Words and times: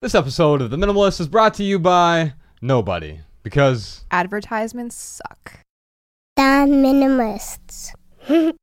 This 0.00 0.14
episode 0.14 0.62
of 0.62 0.70
The 0.70 0.76
Minimalist 0.76 1.20
is 1.20 1.26
brought 1.26 1.54
to 1.54 1.64
you 1.64 1.80
by 1.80 2.34
nobody 2.62 3.18
because 3.42 4.04
Advertisements 4.12 4.94
suck. 4.94 5.64
The 6.36 6.42
Minimalists. 6.68 7.94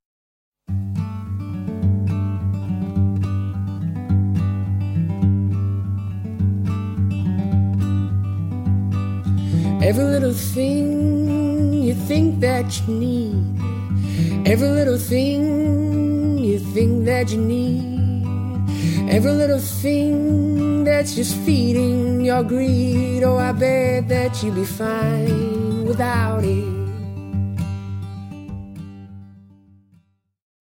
Every 9.84 10.06
little 10.06 10.32
thing 10.32 11.74
you 11.74 11.96
think 11.96 12.40
that 12.40 12.80
you 12.88 12.94
need. 12.94 14.48
Every 14.48 14.70
little 14.70 14.98
thing 14.98 16.38
you 16.38 16.60
think 16.60 17.04
that 17.04 17.30
you 17.34 17.42
need. 17.42 17.95
Every 19.08 19.34
little 19.34 19.60
thing 19.60 20.84
that's 20.84 21.14
just 21.14 21.38
feeding 21.38 22.26
your 22.26 22.44
greed. 22.44 23.24
Oh, 23.24 23.38
I 23.38 23.52
bet 23.52 24.08
that 24.08 24.42
you'd 24.42 24.56
be 24.56 24.66
fine 24.66 25.86
without 25.86 26.44
it. 26.44 26.66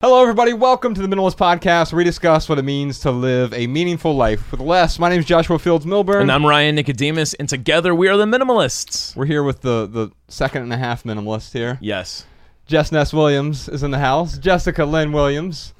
Hello, 0.02 0.20
everybody. 0.20 0.52
Welcome 0.52 0.92
to 0.92 1.00
the 1.00 1.08
Minimalist 1.08 1.36
Podcast, 1.36 1.90
where 1.90 1.96
we 1.96 2.04
discuss 2.04 2.46
what 2.46 2.58
it 2.58 2.64
means 2.64 3.00
to 3.00 3.10
live 3.10 3.54
a 3.54 3.66
meaningful 3.66 4.14
life 4.14 4.50
with 4.50 4.60
less. 4.60 4.98
My 4.98 5.08
name 5.08 5.20
is 5.20 5.24
Joshua 5.24 5.58
Fields 5.58 5.86
Millburn. 5.86 6.20
And 6.20 6.30
I'm 6.30 6.44
Ryan 6.44 6.74
Nicodemus, 6.74 7.32
and 7.32 7.48
together 7.48 7.94
we 7.94 8.08
are 8.08 8.18
the 8.18 8.26
Minimalists. 8.26 9.16
We're 9.16 9.24
here 9.24 9.42
with 9.42 9.62
the, 9.62 9.86
the 9.86 10.10
second 10.28 10.64
and 10.64 10.72
a 10.74 10.76
half 10.76 11.04
minimalist 11.04 11.54
here. 11.54 11.78
Yes. 11.80 12.26
Jess 12.66 12.92
Ness 12.92 13.14
Williams 13.14 13.70
is 13.70 13.82
in 13.82 13.90
the 13.90 13.98
house. 13.98 14.36
Jessica 14.36 14.84
Lynn 14.84 15.12
Williams. 15.12 15.72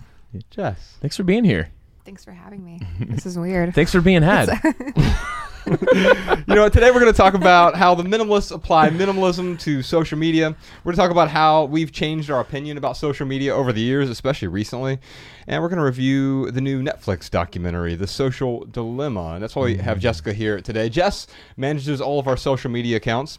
Jess. 0.48 0.97
Thanks 1.03 1.19
for 1.19 1.25
being 1.25 1.45
here. 1.45 1.69
Thanks 2.05 2.25
for 2.25 2.33
having 2.33 2.65
me. 2.65 2.81
This 3.01 3.27
is 3.27 3.39
weird. 3.39 3.75
Thanks 3.75 3.93
for 3.93 4.01
being 4.01 4.23
had. 4.23 4.51
You 5.67 6.55
know, 6.55 6.69
today 6.69 6.91
we're 6.91 7.01
going 7.01 7.12
to 7.12 7.17
talk 7.17 7.33
about 7.33 7.75
how 7.75 7.95
the 7.95 8.03
minimalists 8.03 8.55
apply 8.55 8.91
minimalism 8.91 9.59
to 9.61 9.83
social 9.83 10.19
media. 10.19 10.51
We're 10.51 10.93
going 10.93 10.97
to 10.97 11.01
talk 11.01 11.11
about 11.11 11.31
how 11.31 11.65
we've 11.65 11.91
changed 11.91 12.31
our 12.31 12.41
opinion 12.41 12.77
about 12.77 12.98
social 12.98 13.25
media 13.25 13.55
over 13.55 13.73
the 13.73 13.81
years, 13.81 14.11
especially 14.11 14.48
recently. 14.48 14.98
And 15.47 15.62
we're 15.62 15.70
going 15.70 15.78
to 15.78 15.84
review 15.84 16.51
the 16.51 16.61
new 16.61 16.83
Netflix 16.83 17.31
documentary, 17.31 17.95
The 17.95 18.06
Social 18.06 18.67
Dilemma. 18.67 19.33
And 19.34 19.43
that's 19.43 19.56
why 19.56 19.65
we 19.65 19.77
have 19.78 19.98
mm. 19.98 20.03
Jessica 20.03 20.34
here 20.34 20.61
today. 20.61 20.91
Jess 20.91 21.27
manages 21.56 21.98
all 21.98 22.19
of 22.19 22.28
our 22.28 22.37
social 22.37 22.71
media 22.71 22.98
accounts 22.98 23.39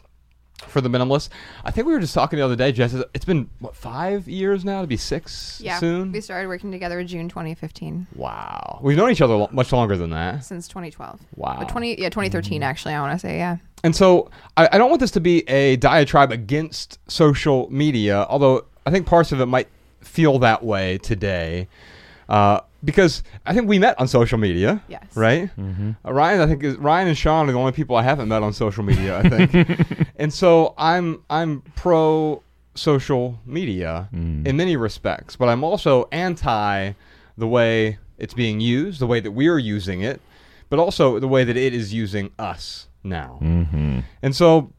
for 0.67 0.81
the 0.81 0.89
minimalist. 0.89 1.29
I 1.63 1.71
think 1.71 1.87
we 1.87 1.93
were 1.93 1.99
just 1.99 2.13
talking 2.13 2.37
the 2.37 2.45
other 2.45 2.55
day, 2.55 2.71
Jess. 2.71 2.93
It's 3.13 3.25
been, 3.25 3.49
what, 3.59 3.75
five 3.75 4.27
years 4.27 4.65
now 4.65 4.81
to 4.81 4.87
be 4.87 4.97
six 4.97 5.59
yeah. 5.63 5.79
soon? 5.79 6.11
We 6.11 6.21
started 6.21 6.47
working 6.47 6.71
together 6.71 6.99
in 6.99 7.07
June 7.07 7.29
2015 7.29 8.07
Wow. 8.15 8.79
We've 8.81 8.97
known 8.97 9.11
each 9.11 9.21
other 9.21 9.35
lo- 9.35 9.49
much 9.51 9.71
longer 9.71 9.97
than 9.97 10.09
that. 10.11 10.43
since 10.43 10.67
2012. 10.67 11.19
Wow. 11.35 11.57
But 11.59 11.69
20 11.69 12.01
yeah, 12.01 12.09
2013 12.09 12.55
mm-hmm. 12.55 12.63
actually, 12.63 12.93
I 12.93 13.01
want 13.01 13.13
to 13.13 13.19
say, 13.19 13.37
yeah. 13.37 13.57
And 13.83 13.95
so 13.95 14.29
I, 14.57 14.69
I 14.71 14.77
don't 14.77 14.89
want 14.89 14.99
this 14.99 15.11
to 15.11 15.19
be 15.19 15.47
a 15.49 15.75
diatribe 15.77 16.31
against 16.31 16.99
social 17.09 17.69
media, 17.69 18.25
although 18.29 18.65
I 18.85 18.91
think 18.91 19.05
parts 19.05 19.31
of 19.31 19.41
it 19.41 19.45
might 19.45 19.67
feel 20.01 20.39
that 20.39 20.63
way 20.63 20.97
today. 20.97 21.67
Uh, 22.29 22.59
because 22.83 23.23
I 23.45 23.53
think 23.53 23.67
we 23.67 23.79
met 23.79 23.99
on 23.99 24.07
social 24.07 24.37
media, 24.37 24.81
Yes. 24.87 25.03
right? 25.15 25.49
Uh, 25.57 26.13
Ryan, 26.13 26.41
I 26.41 26.47
think 26.47 26.63
is, 26.63 26.75
Ryan 26.77 27.07
and 27.07 27.17
Sean 27.17 27.49
are 27.49 27.51
the 27.51 27.57
only 27.57 27.71
people 27.71 27.95
I 27.95 28.03
haven't 28.03 28.27
met 28.29 28.43
on 28.43 28.53
social 28.53 28.83
media. 28.83 29.19
I 29.19 29.29
think, 29.29 30.09
and 30.17 30.31
so 30.33 30.73
I'm 30.77 31.23
I'm 31.29 31.61
pro 31.75 32.41
social 32.75 33.39
media 33.45 34.09
in 34.11 34.57
many 34.57 34.75
respects, 34.75 35.35
but 35.35 35.47
I'm 35.49 35.63
also 35.63 36.07
anti 36.11 36.91
the 37.37 37.47
way 37.47 37.97
it's 38.17 38.33
being 38.33 38.59
used, 38.59 38.99
the 38.99 39.07
way 39.07 39.19
that 39.19 39.31
we're 39.31 39.57
using 39.57 40.01
it, 40.01 40.21
but 40.69 40.77
also 40.79 41.19
the 41.19 41.27
way 41.27 41.43
that 41.43 41.57
it 41.57 41.73
is 41.73 41.93
using 41.93 42.31
us 42.39 42.87
now. 43.03 43.37
And 44.21 44.35
so 44.35 44.71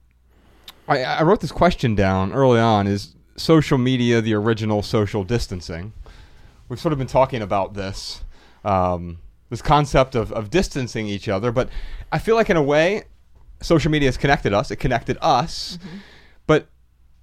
I, 0.88 1.02
I 1.02 1.22
wrote 1.22 1.40
this 1.40 1.52
question 1.52 1.94
down 1.94 2.32
early 2.32 2.60
on 2.60 2.86
is 2.86 3.14
social 3.36 3.78
media 3.78 4.20
the 4.20 4.34
original 4.34 4.82
social 4.82 5.24
distancing? 5.24 5.92
We've 6.68 6.80
sort 6.80 6.92
of 6.92 6.98
been 6.98 7.06
talking 7.06 7.42
about 7.42 7.74
this, 7.74 8.24
um, 8.64 9.18
this 9.50 9.62
concept 9.62 10.14
of, 10.14 10.32
of 10.32 10.50
distancing 10.50 11.06
each 11.06 11.28
other, 11.28 11.52
but 11.52 11.68
I 12.10 12.18
feel 12.18 12.34
like 12.34 12.50
in 12.50 12.56
a 12.56 12.62
way, 12.62 13.04
social 13.60 13.90
media 13.90 14.08
has 14.08 14.16
connected 14.16 14.52
us. 14.52 14.70
It 14.70 14.76
connected 14.76 15.16
us, 15.20 15.78
but 16.46 16.68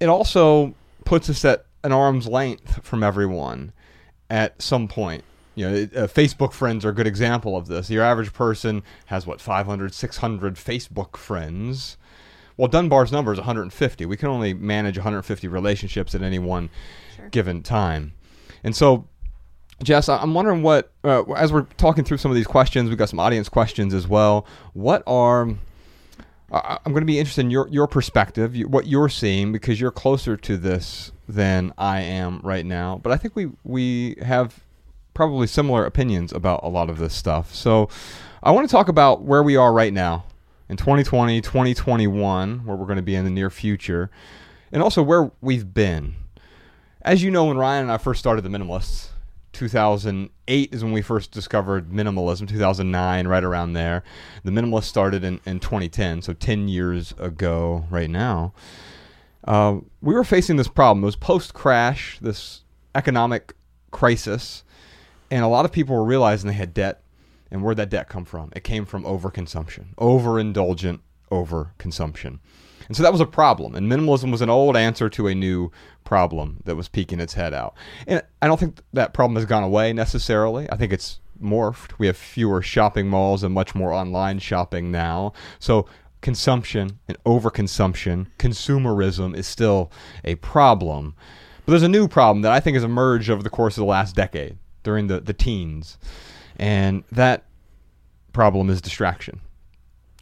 it 0.00 0.08
also 0.08 0.74
puts 1.04 1.28
us 1.30 1.44
at 1.44 1.66
an 1.82 1.92
arm's 1.92 2.26
length 2.26 2.84
from 2.84 3.02
everyone 3.02 3.72
at 4.30 4.60
some 4.60 4.88
point. 4.88 5.24
You 5.54 5.70
know, 5.70 5.76
uh, 5.76 6.06
Facebook 6.08 6.52
friends 6.52 6.84
are 6.84 6.88
a 6.88 6.94
good 6.94 7.06
example 7.06 7.56
of 7.56 7.68
this. 7.68 7.88
Your 7.88 8.02
average 8.02 8.32
person 8.32 8.82
has 9.06 9.26
what 9.26 9.40
500, 9.40 9.94
600 9.94 10.56
Facebook 10.56 11.16
friends. 11.16 11.96
Well, 12.56 12.68
Dunbar's 12.68 13.12
number 13.12 13.32
is 13.32 13.38
150. 13.38 14.06
We 14.06 14.16
can 14.16 14.28
only 14.28 14.54
manage 14.54 14.96
150 14.96 15.46
relationships 15.48 16.14
at 16.14 16.22
any 16.22 16.38
one 16.38 16.70
given 17.30 17.62
time. 17.62 18.14
And 18.64 18.74
so, 18.74 19.06
Jess, 19.84 20.08
I'm 20.08 20.34
wondering 20.34 20.62
what, 20.62 20.90
uh, 21.04 21.22
as 21.32 21.52
we're 21.52 21.66
talking 21.76 22.04
through 22.04 22.18
some 22.18 22.30
of 22.30 22.34
these 22.34 22.46
questions, 22.46 22.88
we've 22.88 22.98
got 22.98 23.08
some 23.08 23.20
audience 23.20 23.48
questions 23.48 23.94
as 23.94 24.08
well. 24.08 24.46
What 24.72 25.02
are, 25.06 25.48
I- 26.50 26.78
I'm 26.84 26.92
going 26.92 27.02
to 27.02 27.06
be 27.06 27.18
interested 27.18 27.42
in 27.42 27.50
your, 27.50 27.68
your 27.68 27.86
perspective, 27.86 28.56
what 28.66 28.86
you're 28.86 29.08
seeing, 29.08 29.52
because 29.52 29.80
you're 29.80 29.90
closer 29.90 30.36
to 30.38 30.56
this 30.56 31.12
than 31.28 31.72
I 31.78 32.00
am 32.00 32.40
right 32.42 32.64
now. 32.66 33.00
But 33.02 33.12
I 33.12 33.16
think 33.16 33.36
we, 33.36 33.50
we 33.62 34.16
have 34.22 34.60
probably 35.12 35.46
similar 35.46 35.84
opinions 35.84 36.32
about 36.32 36.60
a 36.62 36.68
lot 36.68 36.90
of 36.90 36.98
this 36.98 37.14
stuff. 37.14 37.54
So 37.54 37.88
I 38.42 38.50
want 38.50 38.68
to 38.68 38.72
talk 38.72 38.88
about 38.88 39.22
where 39.22 39.42
we 39.42 39.56
are 39.56 39.72
right 39.72 39.92
now 39.92 40.24
in 40.68 40.76
2020, 40.76 41.40
2021, 41.40 42.64
where 42.66 42.76
we're 42.76 42.86
going 42.86 42.96
to 42.96 43.02
be 43.02 43.14
in 43.14 43.24
the 43.24 43.30
near 43.30 43.50
future, 43.50 44.10
and 44.72 44.82
also 44.82 45.02
where 45.02 45.30
we've 45.40 45.72
been. 45.74 46.16
As 47.02 47.22
you 47.22 47.30
know, 47.30 47.44
when 47.44 47.58
Ryan 47.58 47.82
and 47.82 47.92
I 47.92 47.98
first 47.98 48.18
started 48.18 48.42
the 48.42 48.48
Minimalists, 48.48 49.10
2008 49.54 50.74
is 50.74 50.84
when 50.84 50.92
we 50.92 51.00
first 51.00 51.30
discovered 51.30 51.90
minimalism, 51.90 52.48
2009, 52.48 53.26
right 53.26 53.44
around 53.44 53.72
there. 53.72 54.02
The 54.42 54.50
minimalist 54.50 54.84
started 54.84 55.24
in, 55.24 55.40
in 55.46 55.60
2010, 55.60 56.22
so 56.22 56.32
10 56.32 56.68
years 56.68 57.14
ago 57.18 57.86
right 57.90 58.10
now. 58.10 58.52
Uh, 59.44 59.78
we 60.02 60.14
were 60.14 60.24
facing 60.24 60.56
this 60.56 60.68
problem. 60.68 61.02
It 61.02 61.06
was 61.06 61.16
post 61.16 61.54
crash, 61.54 62.18
this 62.20 62.62
economic 62.94 63.54
crisis, 63.90 64.64
and 65.30 65.44
a 65.44 65.48
lot 65.48 65.64
of 65.64 65.72
people 65.72 65.94
were 65.94 66.04
realizing 66.04 66.48
they 66.48 66.54
had 66.54 66.74
debt. 66.74 67.00
And 67.50 67.62
where'd 67.62 67.76
that 67.76 67.90
debt 67.90 68.08
come 68.08 68.24
from? 68.24 68.50
It 68.56 68.64
came 68.64 68.84
from 68.84 69.04
overconsumption, 69.04 69.94
overindulgent 69.96 71.00
overconsumption. 71.30 72.38
And 72.86 72.96
so 72.96 73.02
that 73.02 73.12
was 73.12 73.20
a 73.20 73.26
problem. 73.26 73.74
And 73.74 73.90
minimalism 73.90 74.30
was 74.30 74.42
an 74.42 74.50
old 74.50 74.76
answer 74.76 75.08
to 75.08 75.26
a 75.26 75.34
new 75.34 75.70
problem 76.04 76.58
that 76.64 76.76
was 76.76 76.88
peeking 76.88 77.20
its 77.20 77.34
head 77.34 77.54
out. 77.54 77.74
And 78.06 78.22
I 78.42 78.46
don't 78.46 78.60
think 78.60 78.80
that 78.92 79.14
problem 79.14 79.36
has 79.36 79.46
gone 79.46 79.62
away 79.62 79.92
necessarily. 79.92 80.70
I 80.70 80.76
think 80.76 80.92
it's 80.92 81.20
morphed. 81.42 81.98
We 81.98 82.06
have 82.06 82.16
fewer 82.16 82.62
shopping 82.62 83.08
malls 83.08 83.42
and 83.42 83.54
much 83.54 83.74
more 83.74 83.92
online 83.92 84.38
shopping 84.38 84.90
now. 84.90 85.32
So 85.58 85.86
consumption 86.20 86.98
and 87.08 87.22
overconsumption, 87.24 88.26
consumerism 88.38 89.36
is 89.36 89.46
still 89.46 89.90
a 90.24 90.34
problem. 90.36 91.14
But 91.64 91.72
there's 91.72 91.82
a 91.82 91.88
new 91.88 92.08
problem 92.08 92.42
that 92.42 92.52
I 92.52 92.60
think 92.60 92.74
has 92.74 92.84
emerged 92.84 93.30
over 93.30 93.42
the 93.42 93.50
course 93.50 93.76
of 93.76 93.82
the 93.82 93.86
last 93.86 94.14
decade 94.14 94.58
during 94.82 95.06
the, 95.06 95.20
the 95.20 95.32
teens. 95.32 95.98
And 96.56 97.04
that 97.10 97.44
problem 98.32 98.68
is 98.70 98.80
distraction. 98.80 99.40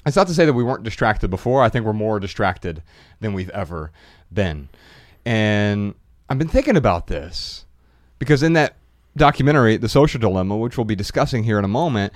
It's 0.04 0.16
not 0.16 0.26
to 0.26 0.34
say 0.34 0.44
that 0.44 0.52
we 0.52 0.64
weren't 0.64 0.82
distracted 0.82 1.28
before. 1.28 1.62
I 1.62 1.68
think 1.68 1.86
we're 1.86 1.92
more 1.92 2.18
distracted 2.18 2.82
than 3.20 3.32
we've 3.32 3.50
ever 3.50 3.92
been. 4.32 4.68
And 5.24 5.94
I've 6.28 6.38
been 6.38 6.48
thinking 6.48 6.76
about 6.76 7.06
this 7.06 7.64
because 8.18 8.42
in 8.42 8.54
that 8.54 8.76
documentary, 9.16 9.76
The 9.76 9.88
Social 9.88 10.20
Dilemma, 10.20 10.56
which 10.56 10.76
we'll 10.76 10.84
be 10.84 10.96
discussing 10.96 11.44
here 11.44 11.58
in 11.58 11.64
a 11.64 11.68
moment, 11.68 12.12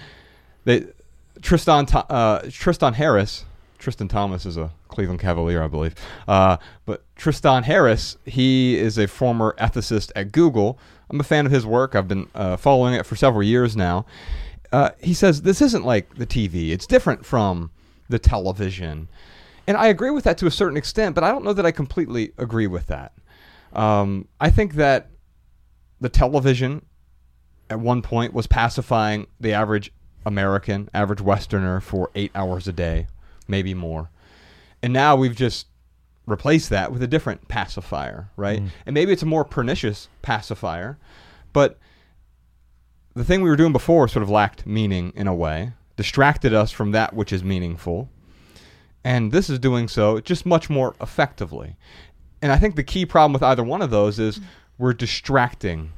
Tristan 1.42 1.86
uh, 1.92 2.40
Tristan 2.50 2.94
Harris, 2.94 3.44
Tristan 3.78 4.08
Thompson 4.08 4.48
is 4.48 4.56
a 4.56 4.72
Cleveland 4.88 5.20
Cavalier, 5.20 5.62
I 5.62 5.68
believe. 5.68 5.94
Uh, 6.26 6.56
but 6.86 7.04
Tristan 7.16 7.62
Harris, 7.64 8.16
he 8.24 8.76
is 8.76 8.98
a 8.98 9.06
former 9.06 9.54
ethicist 9.58 10.10
at 10.16 10.32
Google. 10.32 10.78
I'm 11.10 11.20
a 11.20 11.24
fan 11.24 11.46
of 11.46 11.52
his 11.52 11.64
work. 11.64 11.94
I've 11.94 12.08
been 12.08 12.28
uh, 12.34 12.56
following 12.56 12.94
it 12.94 13.06
for 13.06 13.14
several 13.14 13.42
years 13.42 13.76
now. 13.76 14.06
Uh, 14.72 14.90
he 15.00 15.14
says 15.14 15.42
this 15.42 15.62
isn't 15.62 15.84
like 15.84 16.16
the 16.16 16.26
TV. 16.26 16.70
It's 16.70 16.86
different 16.86 17.24
from 17.24 17.70
the 18.08 18.18
television, 18.18 19.08
and 19.66 19.76
I 19.76 19.86
agree 19.86 20.10
with 20.10 20.24
that 20.24 20.38
to 20.38 20.46
a 20.46 20.50
certain 20.50 20.76
extent. 20.76 21.14
But 21.14 21.24
I 21.24 21.30
don't 21.30 21.44
know 21.44 21.52
that 21.52 21.66
I 21.66 21.70
completely 21.70 22.32
agree 22.38 22.66
with 22.66 22.86
that. 22.86 23.12
Um, 23.72 24.28
I 24.40 24.50
think 24.50 24.74
that 24.74 25.10
the 26.00 26.08
television 26.08 26.84
at 27.68 27.80
one 27.80 28.02
point 28.02 28.32
was 28.32 28.46
pacifying 28.46 29.26
the 29.40 29.52
average 29.52 29.92
American, 30.24 30.88
average 30.94 31.20
Westerner 31.20 31.80
for 31.80 32.10
eight 32.14 32.30
hours 32.34 32.68
a 32.68 32.72
day, 32.72 33.06
maybe 33.48 33.74
more. 33.74 34.10
And 34.82 34.92
now 34.92 35.16
we've 35.16 35.34
just 35.34 35.66
replaced 36.26 36.70
that 36.70 36.92
with 36.92 37.02
a 37.02 37.06
different 37.06 37.48
pacifier, 37.48 38.30
right? 38.36 38.60
And 38.84 38.94
maybe 38.94 39.12
it's 39.12 39.22
a 39.22 39.26
more 39.26 39.44
pernicious 39.44 40.08
pacifier, 40.22 40.98
but 41.52 41.78
the 43.14 43.24
thing 43.24 43.40
we 43.40 43.48
were 43.48 43.56
doing 43.56 43.72
before 43.72 44.08
sort 44.08 44.22
of 44.22 44.30
lacked 44.30 44.66
meaning 44.66 45.12
in 45.16 45.26
a 45.26 45.34
way. 45.34 45.72
Distracted 45.96 46.54
us 46.54 46.70
from 46.70 46.92
that 46.92 47.14
which 47.14 47.32
is 47.32 47.42
meaningful. 47.42 48.08
And 49.04 49.32
this 49.32 49.48
is 49.48 49.58
doing 49.58 49.88
so 49.88 50.20
just 50.20 50.46
much 50.46 50.68
more 50.68 50.94
effectively. 51.00 51.76
And 52.42 52.52
I 52.52 52.58
think 52.58 52.76
the 52.76 52.84
key 52.84 53.06
problem 53.06 53.32
with 53.32 53.42
either 53.42 53.64
one 53.64 53.82
of 53.82 53.90
those 53.90 54.18
is 54.18 54.40
we're 54.78 54.92
distracting 54.92 55.92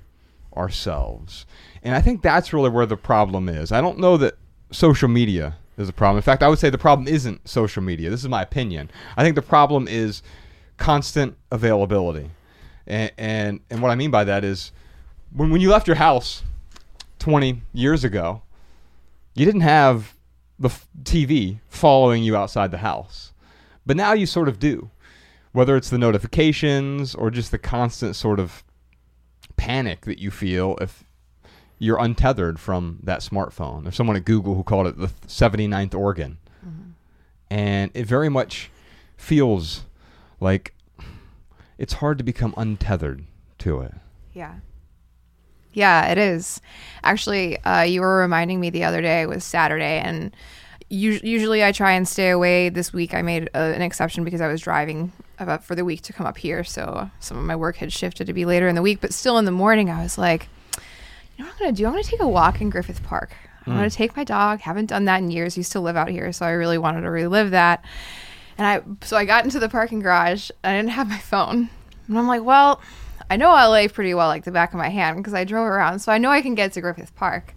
ourselves. 0.56 1.46
And 1.82 1.94
I 1.94 2.00
think 2.00 2.22
that's 2.22 2.52
really 2.52 2.70
where 2.70 2.86
the 2.86 2.96
problem 2.96 3.48
is. 3.48 3.72
I 3.72 3.80
don't 3.80 3.98
know 3.98 4.16
that 4.18 4.34
social 4.70 5.08
media 5.08 5.56
is 5.76 5.88
a 5.88 5.92
problem. 5.92 6.16
In 6.16 6.22
fact, 6.22 6.42
I 6.42 6.48
would 6.48 6.58
say 6.58 6.70
the 6.70 6.78
problem 6.78 7.08
isn't 7.08 7.48
social 7.48 7.82
media. 7.82 8.10
This 8.10 8.20
is 8.20 8.28
my 8.28 8.42
opinion. 8.42 8.90
I 9.16 9.22
think 9.22 9.36
the 9.36 9.42
problem 9.42 9.88
is 9.88 10.22
constant 10.76 11.36
availability. 11.50 12.30
And 12.86 13.12
and, 13.18 13.60
and 13.70 13.82
what 13.82 13.90
I 13.90 13.94
mean 13.94 14.10
by 14.10 14.24
that 14.24 14.44
is 14.44 14.72
when, 15.32 15.50
when 15.50 15.60
you 15.60 15.70
left 15.70 15.86
your 15.86 15.96
house 15.96 16.42
20 17.18 17.62
years 17.72 18.04
ago, 18.04 18.42
you 19.38 19.46
didn't 19.46 19.62
have 19.62 20.14
the 20.58 20.68
TV 21.02 21.60
following 21.68 22.24
you 22.24 22.36
outside 22.36 22.70
the 22.70 22.78
house. 22.78 23.32
But 23.86 23.96
now 23.96 24.12
you 24.12 24.26
sort 24.26 24.48
of 24.48 24.58
do. 24.58 24.90
Whether 25.52 25.76
it's 25.76 25.90
the 25.90 25.98
notifications 25.98 27.14
or 27.14 27.30
just 27.30 27.50
the 27.50 27.58
constant 27.58 28.16
sort 28.16 28.38
of 28.38 28.64
panic 29.56 30.02
that 30.02 30.18
you 30.18 30.30
feel 30.30 30.76
if 30.80 31.04
you're 31.78 31.98
untethered 31.98 32.58
from 32.58 32.98
that 33.02 33.20
smartphone. 33.20 33.84
There's 33.84 33.96
someone 33.96 34.16
at 34.16 34.24
Google 34.24 34.54
who 34.54 34.62
called 34.62 34.86
it 34.86 34.98
the 34.98 35.08
79th 35.26 35.94
organ. 35.94 36.38
Mm-hmm. 36.66 36.90
And 37.50 37.90
it 37.94 38.06
very 38.06 38.28
much 38.28 38.70
feels 39.16 39.84
like 40.40 40.74
it's 41.78 41.94
hard 41.94 42.18
to 42.18 42.24
become 42.24 42.52
untethered 42.56 43.24
to 43.58 43.80
it. 43.80 43.94
Yeah. 44.34 44.56
Yeah, 45.78 46.08
it 46.10 46.18
is. 46.18 46.60
Actually, 47.04 47.56
uh, 47.62 47.82
you 47.82 48.00
were 48.00 48.18
reminding 48.18 48.58
me 48.58 48.70
the 48.70 48.82
other 48.82 49.00
day 49.00 49.22
it 49.22 49.28
was 49.28 49.44
Saturday, 49.44 50.00
and 50.00 50.34
us- 50.90 51.22
usually 51.22 51.62
I 51.64 51.70
try 51.70 51.92
and 51.92 52.06
stay 52.08 52.30
away. 52.30 52.68
This 52.68 52.92
week 52.92 53.14
I 53.14 53.22
made 53.22 53.48
uh, 53.54 53.58
an 53.76 53.82
exception 53.82 54.24
because 54.24 54.40
I 54.40 54.48
was 54.48 54.60
driving 54.60 55.12
about 55.38 55.62
for 55.62 55.76
the 55.76 55.84
week 55.84 56.02
to 56.02 56.12
come 56.12 56.26
up 56.26 56.36
here, 56.36 56.64
so 56.64 57.08
some 57.20 57.38
of 57.38 57.44
my 57.44 57.54
work 57.54 57.76
had 57.76 57.92
shifted 57.92 58.26
to 58.26 58.32
be 58.32 58.44
later 58.44 58.66
in 58.66 58.74
the 58.74 58.82
week. 58.82 59.00
But 59.00 59.14
still, 59.14 59.38
in 59.38 59.44
the 59.44 59.52
morning, 59.52 59.88
I 59.88 60.02
was 60.02 60.18
like, 60.18 60.48
you 61.36 61.44
know 61.44 61.48
what 61.50 61.52
I'm 61.54 61.58
gonna 61.66 61.72
do? 61.76 61.86
I'm 61.86 61.92
gonna 61.92 62.02
take 62.02 62.20
a 62.20 62.28
walk 62.28 62.60
in 62.60 62.70
Griffith 62.70 63.02
Park. 63.04 63.30
I'm 63.64 63.74
gonna 63.74 63.90
take 63.90 64.16
my 64.16 64.24
dog. 64.24 64.60
Haven't 64.60 64.86
done 64.86 65.04
that 65.04 65.20
in 65.22 65.30
years. 65.30 65.56
Used 65.56 65.72
to 65.72 65.80
live 65.80 65.94
out 65.96 66.08
here, 66.08 66.32
so 66.32 66.44
I 66.44 66.50
really 66.52 66.78
wanted 66.78 67.02
to 67.02 67.10
relive 67.10 67.52
that. 67.52 67.84
And 68.56 68.66
I 68.66 68.80
so 69.06 69.16
I 69.16 69.24
got 69.26 69.44
into 69.44 69.60
the 69.60 69.68
parking 69.68 70.00
garage. 70.00 70.50
I 70.64 70.72
didn't 70.74 70.90
have 70.90 71.08
my 71.08 71.18
phone, 71.18 71.68
and 72.08 72.18
I'm 72.18 72.26
like, 72.26 72.42
well, 72.42 72.80
I 73.30 73.36
know 73.36 73.50
LA 73.50 73.88
pretty 73.88 74.14
well, 74.14 74.28
like 74.28 74.44
the 74.44 74.52
back 74.52 74.72
of 74.72 74.78
my 74.78 74.88
hand, 74.88 75.18
because 75.18 75.34
I 75.34 75.44
drove 75.44 75.66
around, 75.66 76.00
so 76.00 76.12
I 76.12 76.18
know 76.18 76.30
I 76.30 76.42
can 76.42 76.54
get 76.54 76.72
to 76.72 76.80
Griffith 76.80 77.14
Park. 77.14 77.54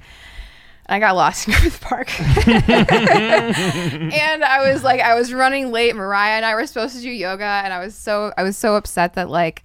And 0.88 0.96
I 0.96 1.00
got 1.08 1.16
lost 1.16 1.48
in 1.48 1.54
Griffith 1.54 1.82
Park, 1.82 2.10
and 2.20 4.44
I 4.44 4.72
was 4.72 4.84
like, 4.84 5.00
I 5.00 5.16
was 5.16 5.34
running 5.34 5.72
late. 5.72 5.96
Mariah 5.96 6.38
and 6.38 6.46
I 6.46 6.56
were 6.56 6.66
supposed 6.66 6.96
to 6.96 7.02
do 7.02 7.10
yoga, 7.10 7.44
and 7.44 7.74
I 7.74 7.80
was 7.80 7.96
so 7.96 8.34
I 8.38 8.44
was 8.44 8.58
so 8.58 8.76
upset 8.76 9.14
that 9.14 9.30
like 9.30 9.64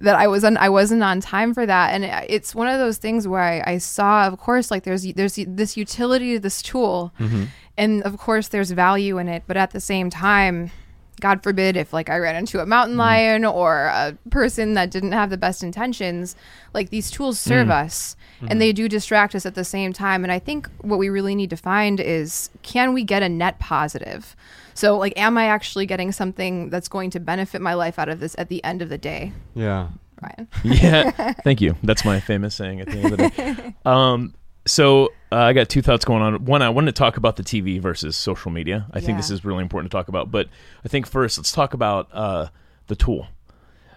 that 0.00 0.16
I 0.16 0.26
wasn't 0.26 0.58
I 0.58 0.68
wasn't 0.68 1.02
on 1.02 1.20
time 1.20 1.54
for 1.54 1.66
that. 1.66 1.92
And 1.94 2.04
it- 2.04 2.26
it's 2.28 2.54
one 2.54 2.68
of 2.68 2.78
those 2.78 2.98
things 2.98 3.28
where 3.28 3.42
I, 3.42 3.72
I 3.74 3.78
saw, 3.78 4.26
of 4.26 4.38
course, 4.38 4.70
like 4.70 4.84
there's 4.84 5.02
there's 5.12 5.38
this 5.46 5.76
utility 5.76 6.34
to 6.34 6.40
this 6.40 6.62
tool, 6.62 7.12
mm-hmm. 7.20 7.44
and 7.76 8.02
of 8.04 8.16
course 8.18 8.48
there's 8.48 8.70
value 8.70 9.18
in 9.18 9.28
it, 9.28 9.42
but 9.46 9.56
at 9.56 9.72
the 9.72 9.80
same 9.80 10.10
time. 10.10 10.70
God 11.20 11.42
forbid 11.42 11.76
if 11.76 11.92
like 11.92 12.08
I 12.08 12.18
ran 12.18 12.36
into 12.36 12.60
a 12.60 12.66
mountain 12.66 12.94
mm-hmm. 12.94 13.00
lion 13.00 13.44
or 13.44 13.86
a 13.86 14.16
person 14.30 14.74
that 14.74 14.90
didn't 14.90 15.12
have 15.12 15.30
the 15.30 15.36
best 15.36 15.62
intentions, 15.62 16.34
like 16.74 16.90
these 16.90 17.10
tools 17.10 17.38
serve 17.38 17.68
mm. 17.68 17.84
us 17.84 18.16
and 18.40 18.50
mm-hmm. 18.50 18.58
they 18.58 18.72
do 18.72 18.88
distract 18.88 19.34
us 19.34 19.46
at 19.46 19.54
the 19.54 19.64
same 19.64 19.92
time. 19.92 20.24
And 20.24 20.32
I 20.32 20.38
think 20.38 20.68
what 20.80 20.98
we 20.98 21.08
really 21.08 21.34
need 21.34 21.50
to 21.50 21.56
find 21.56 22.00
is 22.00 22.50
can 22.62 22.92
we 22.92 23.04
get 23.04 23.22
a 23.22 23.28
net 23.28 23.58
positive? 23.58 24.34
So 24.74 24.96
like 24.96 25.12
am 25.16 25.38
I 25.38 25.46
actually 25.46 25.86
getting 25.86 26.12
something 26.12 26.70
that's 26.70 26.88
going 26.88 27.10
to 27.10 27.20
benefit 27.20 27.60
my 27.60 27.74
life 27.74 27.98
out 27.98 28.08
of 28.08 28.20
this 28.20 28.34
at 28.38 28.48
the 28.48 28.62
end 28.64 28.82
of 28.82 28.88
the 28.88 28.98
day? 28.98 29.32
Yeah. 29.54 29.88
Ryan. 30.22 30.48
yeah. 30.64 31.32
Thank 31.44 31.60
you. 31.60 31.76
That's 31.82 32.04
my 32.04 32.20
famous 32.20 32.54
saying 32.54 32.80
at 32.80 32.88
the 32.88 32.98
end 32.98 33.12
of 33.12 33.18
the 33.18 33.28
day. 33.30 33.74
Um, 33.84 34.34
so 34.66 35.06
uh, 35.30 35.36
I 35.36 35.52
got 35.52 35.68
two 35.68 35.82
thoughts 35.82 36.04
going 36.04 36.22
on. 36.22 36.44
One, 36.44 36.62
I 36.62 36.68
wanted 36.70 36.94
to 36.94 36.98
talk 36.98 37.16
about 37.16 37.36
the 37.36 37.42
TV 37.42 37.80
versus 37.80 38.16
social 38.16 38.50
media. 38.50 38.86
I 38.92 39.00
think 39.00 39.18
this 39.18 39.30
is 39.30 39.44
really 39.44 39.62
important 39.62 39.90
to 39.90 39.96
talk 39.96 40.08
about. 40.08 40.30
But 40.30 40.48
I 40.84 40.88
think 40.88 41.06
first, 41.06 41.38
let's 41.38 41.52
talk 41.52 41.74
about 41.74 42.08
uh, 42.12 42.48
the 42.86 42.96
tool. 42.96 43.26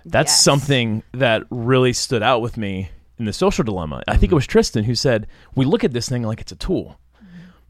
That's 0.06 0.32
Yes. 0.32 0.44
something 0.44 1.04
that 1.14 1.44
really 1.50 1.94
stood 1.94 2.22
out 2.24 2.42
with 2.42 2.58
me 2.58 2.90
in 3.18 3.26
the 3.26 3.34
social 3.34 3.64
dilemma. 3.64 4.04
I 4.08 4.18
think 4.18 4.32
it 4.32 4.36
was 4.36 4.46
Tristan 4.48 4.84
who 4.84 4.96
said, 4.96 5.28
"We 5.56 5.66
look 5.66 5.84
at 5.84 5.94
this 5.94 6.08
thing 6.10 6.24
like 6.24 6.42
it's 6.42 6.52
a 6.52 6.56
tool, 6.56 7.00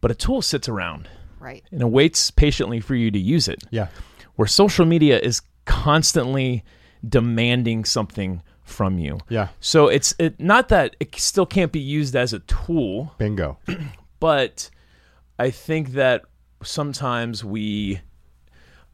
but 0.02 0.12
a 0.12 0.16
tool 0.16 0.42
sits 0.42 0.68
around 0.68 1.08
Right. 1.40 1.64
and 1.72 1.82
it 1.82 1.88
waits 1.88 2.32
patiently 2.32 2.80
for 2.82 2.96
you 2.96 3.10
to 3.12 3.20
use 3.20 3.48
it." 3.48 3.64
Yeah. 3.72 3.88
Where 4.36 4.48
social 4.48 4.86
media 4.86 5.18
is 5.20 5.42
constantly 5.66 6.64
demanding 7.08 7.86
something 7.86 8.42
from 8.66 8.98
you. 9.00 9.20
Yeah. 9.30 9.50
So 9.62 9.88
it's 9.88 10.14
it, 10.20 10.40
not 10.40 10.70
that 10.70 10.96
it 11.00 11.16
still 11.16 11.46
can't 11.46 11.72
be 11.72 11.80
used 11.80 12.16
as 12.16 12.34
a 12.34 12.40
tool, 12.40 13.14
Bingo. 13.18 13.58
but 14.20 14.70
I 15.40 15.52
think 15.52 15.94
that 15.94 16.24
sometimes 16.64 17.44
we, 17.44 18.02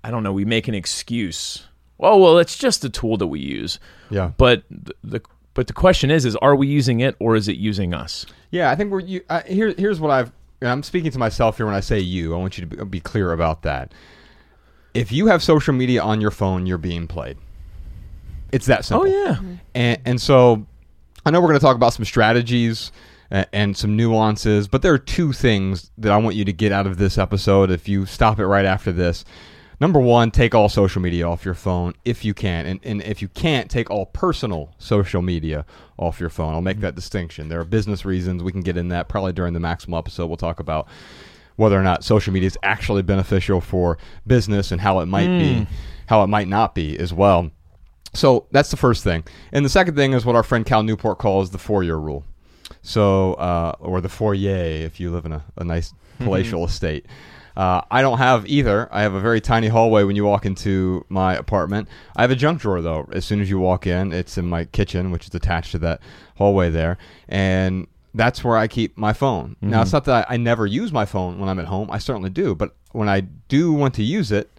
I 0.04 0.12
don't 0.12 0.24
know, 0.24 0.34
we 0.34 0.46
make 0.46 0.68
an 0.68 0.76
excuse. 0.76 1.68
Oh 2.00 2.18
well, 2.18 2.38
it's 2.38 2.58
just 2.58 2.84
a 2.86 2.90
tool 2.90 3.18
that 3.18 3.28
we 3.28 3.40
use. 3.40 3.80
Yeah. 4.10 4.32
But 4.38 4.64
the, 4.70 4.94
the 5.04 5.22
but 5.54 5.68
the 5.68 5.74
question 5.74 6.12
is, 6.12 6.26
is 6.26 6.36
are 6.38 6.56
we 6.56 6.68
using 6.68 7.00
it 7.00 7.16
or 7.20 7.36
is 7.36 7.48
it 7.48 7.58
using 7.58 7.94
us? 7.94 8.26
Yeah, 8.52 8.70
I 8.70 8.76
think 8.76 8.92
we're 8.92 9.00
you. 9.00 9.22
Uh, 9.30 9.42
here, 9.44 9.74
here's 9.78 10.00
what 10.00 10.12
I've. 10.12 10.32
I'm 10.62 10.84
speaking 10.84 11.12
to 11.12 11.18
myself 11.18 11.58
here 11.58 11.66
when 11.66 11.76
I 11.76 11.80
say 11.80 12.00
you. 12.00 12.36
I 12.36 12.38
want 12.38 12.58
you 12.58 12.66
to 12.68 12.86
be 12.86 13.00
clear 13.00 13.32
about 13.32 13.64
that. 13.64 13.94
If 14.94 15.12
you 15.12 15.28
have 15.28 15.42
social 15.42 15.74
media 15.74 16.04
on 16.04 16.22
your 16.22 16.32
phone, 16.32 16.66
you're 16.66 16.78
being 16.78 17.08
played. 17.08 17.38
It's 18.52 18.66
that 18.68 18.86
simple. 18.86 19.08
Oh 19.08 19.10
yeah, 19.10 19.36
mm-hmm. 19.36 19.56
And, 19.76 20.02
and 20.06 20.22
so 20.22 20.66
I 21.26 21.32
know 21.32 21.40
we're 21.40 21.48
going 21.48 21.60
to 21.60 21.66
talk 21.66 21.76
about 21.76 21.94
some 21.94 22.06
strategies 22.06 22.92
and, 23.30 23.48
and 23.54 23.78
some 23.78 23.96
nuances, 23.96 24.68
but 24.68 24.82
there 24.82 24.94
are 24.94 25.00
two 25.00 25.34
things 25.34 25.92
that 25.98 26.12
I 26.12 26.18
want 26.18 26.36
you 26.36 26.46
to 26.46 26.54
get 26.54 26.72
out 26.72 26.88
of 26.88 26.98
this 26.98 27.18
episode 27.18 27.72
if 27.72 27.88
you 27.88 28.06
stop 28.06 28.40
it 28.40 28.46
right 28.46 28.66
after 28.66 28.92
this. 28.92 29.24
Number 29.80 30.00
one, 30.00 30.30
take 30.30 30.54
all 30.54 30.70
social 30.70 31.02
media 31.02 31.28
off 31.28 31.44
your 31.44 31.56
phone 31.56 31.96
if 32.06 32.24
you 32.24 32.36
can. 32.36 32.68
And, 32.68 32.80
and 32.84 33.02
if 33.02 33.20
you 33.20 33.28
can't, 33.30 33.70
take 33.70 33.90
all 33.90 34.06
personal 34.06 34.76
social 34.78 35.24
media 35.24 35.66
off 35.98 36.20
your 36.20 36.30
phone. 36.30 36.54
I'll 36.54 36.62
make 36.62 36.78
mm-hmm. 36.78 36.84
that 36.84 36.96
distinction. 36.96 37.50
There 37.50 37.60
are 37.60 37.66
business 37.66 38.06
reasons. 38.06 38.44
We 38.44 38.52
can 38.52 38.62
get 38.62 38.78
in 38.78 38.90
that 38.90 39.10
probably 39.10 39.34
during 39.34 39.54
the 39.54 39.60
Maximal 39.60 39.98
episode. 39.98 40.28
We'll 40.28 40.38
talk 40.38 40.60
about 40.60 40.88
whether 41.56 41.80
or 41.80 41.84
not 41.84 42.04
social 42.04 42.32
media 42.32 42.48
is 42.48 42.60
actually 42.62 43.02
beneficial 43.02 43.60
for 43.60 43.98
business 44.28 44.72
and 44.72 44.80
how 44.80 45.00
it 45.00 45.08
might 45.08 45.28
be, 45.28 45.62
mm. 45.62 45.68
how 46.06 46.24
it 46.24 46.28
might 46.28 46.48
not 46.48 46.76
be 46.76 46.98
as 47.00 47.12
well. 47.12 47.50
So 48.14 48.46
that's 48.52 48.72
the 48.72 48.78
first 48.78 49.04
thing. 49.04 49.24
And 49.52 49.64
the 49.66 49.70
second 49.70 49.96
thing 49.96 50.14
is 50.14 50.26
what 50.26 50.36
our 50.36 50.44
friend 50.44 50.66
Cal 50.66 50.84
Newport 50.84 51.18
calls 51.18 51.52
the 51.52 51.58
foyer 51.58 52.00
rule. 52.00 52.26
So, 52.82 53.34
uh, 53.36 53.76
or 53.80 54.02
the 54.02 54.10
foyer 54.10 54.36
if 54.56 55.00
you 55.00 55.12
live 55.12 55.26
in 55.26 55.34
a, 55.34 55.44
a 55.58 55.64
nice 55.64 55.94
palatial 56.20 56.66
estate. 56.66 57.06
Uh, 57.56 57.82
I 57.92 58.02
don't 58.02 58.18
have 58.18 58.48
either. 58.48 58.88
I 58.92 59.02
have 59.02 59.14
a 59.14 59.20
very 59.20 59.42
tiny 59.42 59.68
hallway 59.68 60.04
when 60.04 60.16
you 60.16 60.24
walk 60.24 60.46
into 60.46 61.06
my 61.10 61.36
apartment. 61.36 61.90
I 62.16 62.22
have 62.22 62.32
a 62.32 62.36
junk 62.36 62.62
drawer 62.62 62.82
though. 62.82 63.10
As 63.12 63.26
soon 63.26 63.42
as 63.42 63.50
you 63.50 63.60
walk 63.60 63.86
in, 63.86 64.14
it's 64.14 64.38
in 64.38 64.48
my 64.48 64.66
kitchen, 64.66 65.12
which 65.12 65.28
is 65.28 65.36
attached 65.36 65.72
to 65.72 65.80
that 65.80 66.00
hallway 66.38 66.70
there, 66.70 66.98
and 67.28 67.88
that's 68.14 68.44
where 68.44 68.58
I 68.58 68.68
keep 68.68 68.98
my 68.98 69.14
phone. 69.14 69.56
Now, 69.62 69.82
it's 69.82 69.94
not 69.94 70.06
that 70.06 70.28
I, 70.30 70.34
I 70.34 70.38
never 70.38 70.66
use 70.66 70.92
my 70.92 71.06
phone 71.06 71.40
when 71.40 71.50
I'm 71.50 71.60
at 71.60 71.66
home. 71.66 71.90
I 71.92 71.98
certainly 71.98 72.30
do, 72.30 72.56
but 72.56 72.76
when 72.92 73.08
I 73.08 73.22
do 73.22 73.72
want 73.72 73.94
to 73.96 74.04
use 74.04 74.32
it, 74.32 74.50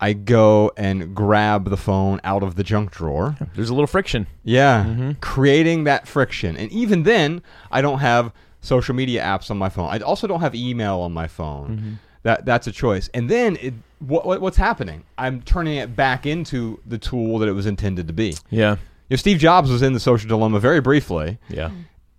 I 0.00 0.12
go 0.12 0.72
and 0.76 1.14
grab 1.14 1.70
the 1.70 1.76
phone 1.76 2.20
out 2.24 2.42
of 2.42 2.54
the 2.54 2.62
junk 2.62 2.92
drawer. 2.92 3.36
there's 3.54 3.70
a 3.70 3.74
little 3.74 3.86
friction. 3.86 4.26
Yeah, 4.44 4.84
mm-hmm. 4.84 5.12
creating 5.20 5.84
that 5.84 6.06
friction. 6.06 6.56
And 6.56 6.70
even 6.70 7.02
then, 7.02 7.42
I 7.70 7.82
don't 7.82 7.98
have 7.98 8.32
social 8.60 8.94
media 8.94 9.22
apps 9.22 9.50
on 9.50 9.58
my 9.58 9.68
phone. 9.68 9.88
I 9.90 9.98
also 9.98 10.26
don't 10.26 10.40
have 10.40 10.54
email 10.54 11.00
on 11.00 11.12
my 11.12 11.26
phone. 11.26 11.76
Mm-hmm. 11.76 11.92
That 12.22 12.44
that's 12.44 12.66
a 12.66 12.72
choice. 12.72 13.08
And 13.14 13.30
then 13.30 13.56
it, 13.56 13.74
what, 14.00 14.26
what 14.26 14.40
what's 14.40 14.56
happening? 14.56 15.04
I'm 15.16 15.42
turning 15.42 15.76
it 15.76 15.94
back 15.96 16.26
into 16.26 16.80
the 16.86 16.98
tool 16.98 17.38
that 17.38 17.48
it 17.48 17.52
was 17.52 17.66
intended 17.66 18.06
to 18.08 18.12
be. 18.12 18.36
Yeah, 18.50 18.72
You 18.72 18.78
know, 19.10 19.16
Steve 19.16 19.38
Jobs 19.38 19.70
was 19.70 19.82
in 19.82 19.92
the 19.92 20.00
social 20.00 20.28
dilemma 20.28 20.60
very 20.60 20.80
briefly, 20.80 21.38
yeah, 21.48 21.70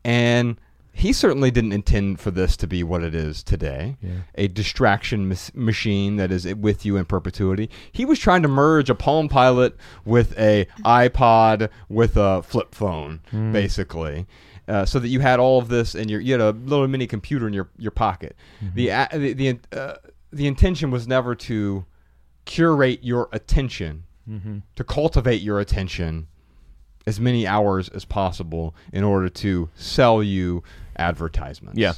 and 0.03 0.57
he 0.91 1.13
certainly 1.13 1.49
didn't 1.51 1.71
intend 1.71 2.19
for 2.19 2.31
this 2.31 2.57
to 2.57 2.67
be 2.67 2.83
what 2.83 3.03
it 3.03 3.15
is 3.15 3.41
today 3.43 3.95
a 4.35 4.47
distraction 4.49 5.27
mas- 5.29 5.53
machine 5.55 6.17
that 6.17 6.31
is 6.31 6.45
with 6.55 6.85
you 6.85 6.97
in 6.97 7.05
perpetuity. 7.05 7.69
He 7.91 8.03
was 8.05 8.19
trying 8.19 8.41
to 8.41 8.47
merge 8.49 8.89
a 8.89 8.95
Palm 8.95 9.29
Pilot 9.29 9.77
with 10.05 10.37
a 10.37 10.67
iPod 10.83 11.69
with 11.87 12.17
a 12.17 12.43
flip 12.43 12.75
phone, 12.75 13.21
basically. 13.53 14.27
Uh, 14.67 14.85
so 14.85 14.99
that 14.99 15.07
you 15.07 15.19
had 15.19 15.39
all 15.39 15.57
of 15.57 15.67
this 15.67 15.95
and 15.95 16.11
you 16.11 16.31
had 16.31 16.41
a 16.41 16.51
little 16.51 16.87
mini 16.87 17.07
computer 17.07 17.47
in 17.47 17.53
your, 17.53 17.69
your 17.79 17.89
pocket. 17.91 18.35
The, 18.75 18.89
a- 18.89 19.07
the, 19.13 19.33
the, 19.33 19.59
uh, 19.71 19.95
the 20.31 20.45
intention 20.45 20.91
was 20.91 21.07
never 21.07 21.33
to 21.35 21.85
curate 22.45 22.99
your 23.03 23.29
attention, 23.31 24.03
to 24.75 24.83
cultivate 24.83 25.41
your 25.41 25.59
attention 25.59 26.27
as 27.09 27.19
many 27.19 27.45
hours 27.45 27.89
as 27.89 28.05
possible 28.05 28.73
in 28.93 29.03
order 29.03 29.27
to 29.27 29.69
sell 29.75 30.23
you 30.23 30.63
advertisements. 30.95 31.77
yeah. 31.77 31.93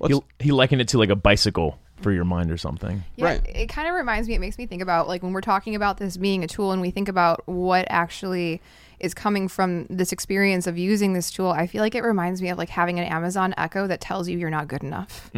Let's- 0.00 0.14
He, 0.40 0.46
he 0.46 0.52
likened 0.52 0.80
it 0.80 0.88
to 0.88 0.98
like 0.98 1.10
a 1.10 1.16
bicycle 1.16 1.78
for 2.00 2.10
your 2.10 2.24
mind 2.24 2.50
or 2.50 2.56
something. 2.56 3.04
Yeah, 3.16 3.26
Right. 3.26 3.46
it 3.46 3.68
kind 3.68 3.86
of 3.88 3.94
reminds 3.94 4.26
me. 4.28 4.34
It 4.34 4.40
makes 4.40 4.58
me 4.58 4.66
think 4.66 4.82
about 4.82 5.06
like 5.06 5.22
when 5.22 5.32
we're 5.32 5.40
talking 5.40 5.74
about 5.76 5.98
this 5.98 6.16
being 6.16 6.42
a 6.42 6.48
tool, 6.48 6.72
and 6.72 6.82
we 6.82 6.90
think 6.90 7.08
about 7.08 7.46
what 7.46 7.86
actually 7.88 8.60
is 9.04 9.14
coming 9.14 9.46
from 9.48 9.86
this 9.90 10.10
experience 10.12 10.66
of 10.66 10.76
using 10.78 11.12
this 11.12 11.30
tool. 11.30 11.50
I 11.50 11.66
feel 11.66 11.82
like 11.82 11.94
it 11.94 12.02
reminds 12.02 12.42
me 12.42 12.48
of 12.48 12.58
like 12.58 12.70
having 12.70 12.98
an 12.98 13.04
Amazon 13.04 13.54
Echo 13.56 13.86
that 13.86 14.00
tells 14.00 14.28
you 14.28 14.38
you're 14.38 14.50
not 14.50 14.66
good 14.66 14.82
enough. 14.82 15.30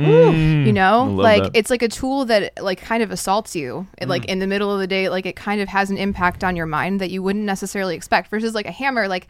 You 0.67 0.73
know, 0.73 1.05
like 1.05 1.43
that. 1.43 1.53
it's 1.55 1.69
like 1.69 1.83
a 1.83 1.89
tool 1.89 2.25
that 2.27 2.53
like 2.63 2.81
kind 2.81 3.03
of 3.03 3.11
assaults 3.11 3.55
you. 3.57 3.87
It, 3.99 4.09
Like 4.09 4.25
in 4.27 4.39
the 4.39 4.47
middle 4.47 4.73
of 4.73 4.79
the 4.79 4.87
day, 4.87 5.09
like 5.09 5.27
it 5.27 5.37
kind 5.37 5.61
of 5.61 5.69
has 5.69 5.91
an 5.91 5.99
impact 5.99 6.45
on 6.45 6.57
your 6.57 6.67
mind 6.67 7.01
that 7.01 7.11
you 7.11 7.23
wouldn't 7.23 7.45
necessarily 7.45 7.95
expect. 7.97 8.31
Versus 8.31 8.55
like 8.55 8.67
a 8.67 8.73
hammer, 8.73 9.09
like. 9.09 9.29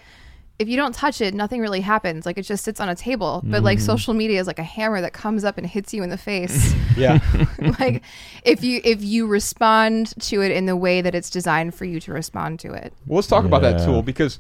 If 0.59 0.69
you 0.69 0.77
don't 0.77 0.95
touch 0.95 1.21
it, 1.21 1.35
nothing 1.35 1.61
really 1.61 1.83
happens. 1.83 2.25
Like 2.25 2.39
it 2.39 2.43
just 2.43 2.65
sits 2.65 2.81
on 2.81 2.89
a 2.89 2.95
table. 2.95 3.43
But 3.45 3.63
like 3.63 3.79
mm-hmm. 3.79 3.87
social 3.87 4.15
media 4.15 4.41
is 4.41 4.47
like 4.47 4.59
a 4.59 4.65
hammer 4.65 5.01
that 5.03 5.13
comes 5.13 5.45
up 5.45 5.59
and 5.59 5.67
hits 5.67 5.93
you 5.93 6.03
in 6.03 6.11
the 6.11 6.19
face. 6.19 6.75
Yeah. 6.97 7.19
like 7.79 8.03
if 8.43 8.65
you 8.65 8.81
if 8.83 9.05
you 9.05 9.27
respond 9.27 10.19
to 10.23 10.41
it 10.41 10.51
in 10.51 10.65
the 10.65 10.77
way 10.77 11.03
that 11.03 11.15
it's 11.15 11.29
designed 11.29 11.75
for 11.75 11.85
you 11.85 12.01
to 12.01 12.11
respond 12.11 12.59
to 12.61 12.73
it 12.73 12.95
Well, 13.07 13.17
let's 13.17 13.29
talk 13.29 13.45
about 13.45 13.61
that 13.61 13.81
Yeah. 13.81 13.85
tool 13.85 14.03
because 14.03 14.39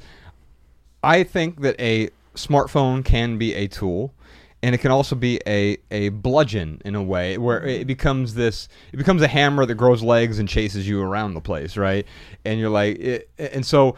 I 1.02 1.22
think 1.22 1.60
that 1.60 1.78
a 1.78 2.08
smartphone 2.34 3.04
can 3.04 3.36
be 3.36 3.52
a 3.52 3.66
tool 3.66 4.14
and 4.62 4.74
it 4.74 4.78
can 4.78 4.90
also 4.90 5.14
be 5.14 5.38
a, 5.46 5.76
a 5.90 6.08
bludgeon 6.08 6.80
in 6.84 6.94
a 6.94 7.02
way 7.02 7.36
where 7.36 7.62
it 7.62 7.86
becomes 7.86 8.34
this 8.34 8.68
it 8.92 8.96
becomes 8.96 9.20
a 9.20 9.28
hammer 9.28 9.66
that 9.66 9.74
grows 9.74 10.02
legs 10.02 10.38
and 10.38 10.48
chases 10.48 10.88
you 10.88 11.02
around 11.02 11.34
the 11.34 11.40
place 11.40 11.76
right 11.76 12.06
and 12.44 12.58
you're 12.58 12.70
like 12.70 12.98
it, 12.98 13.30
and 13.36 13.66
so 13.66 13.96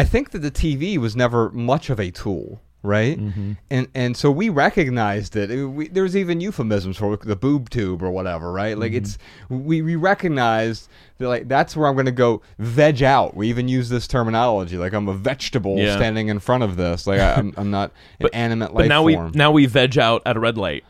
I 0.00 0.04
think 0.04 0.30
that 0.30 0.38
the 0.38 0.50
TV 0.50 0.96
was 0.96 1.14
never 1.14 1.50
much 1.50 1.90
of 1.90 2.00
a 2.00 2.10
tool, 2.10 2.60
right? 2.82 3.18
Mm-hmm. 3.18 3.52
And 3.70 3.88
and 3.94 4.16
so 4.16 4.30
we 4.30 4.48
recognized 4.48 5.36
it. 5.36 5.50
It- 5.50 5.66
we, 5.66 5.88
there's 5.88 6.16
even 6.16 6.40
euphemisms 6.40 6.96
for 6.96 7.16
the 7.18 7.36
boob 7.36 7.68
tube 7.68 8.02
or 8.02 8.10
whatever, 8.10 8.50
right? 8.50 8.78
Like 8.78 8.92
mm-hmm. 8.92 9.04
it's 9.04 9.18
we 9.50 9.82
we 9.82 9.96
recognized 9.96 10.88
that 11.18 11.28
like 11.28 11.48
that's 11.48 11.76
where 11.76 11.86
I'm 11.86 11.94
going 11.94 12.06
to 12.06 12.12
go 12.12 12.40
veg 12.58 13.02
out. 13.02 13.36
We 13.36 13.48
even 13.48 13.68
use 13.68 13.90
this 13.90 14.08
terminology, 14.08 14.78
like 14.78 14.94
I'm 14.94 15.08
a 15.08 15.14
vegetable 15.14 15.76
Yeah. 15.76 15.96
standing 15.96 16.28
in 16.28 16.38
front 16.38 16.62
of 16.62 16.76
this. 16.76 17.06
Like 17.06 17.20
I, 17.20 17.34
I'm 17.34 17.52
I'm 17.58 17.70
not 17.70 17.92
an 18.20 18.28
animate 18.32 18.72
life 18.72 18.84
But 18.84 18.88
now 18.88 19.02
form. 19.06 19.32
we 19.32 19.38
now 19.38 19.50
we 19.52 19.66
veg 19.66 19.98
out 19.98 20.22
at 20.24 20.36
a 20.36 20.40
red 20.40 20.56
light. 20.56 20.84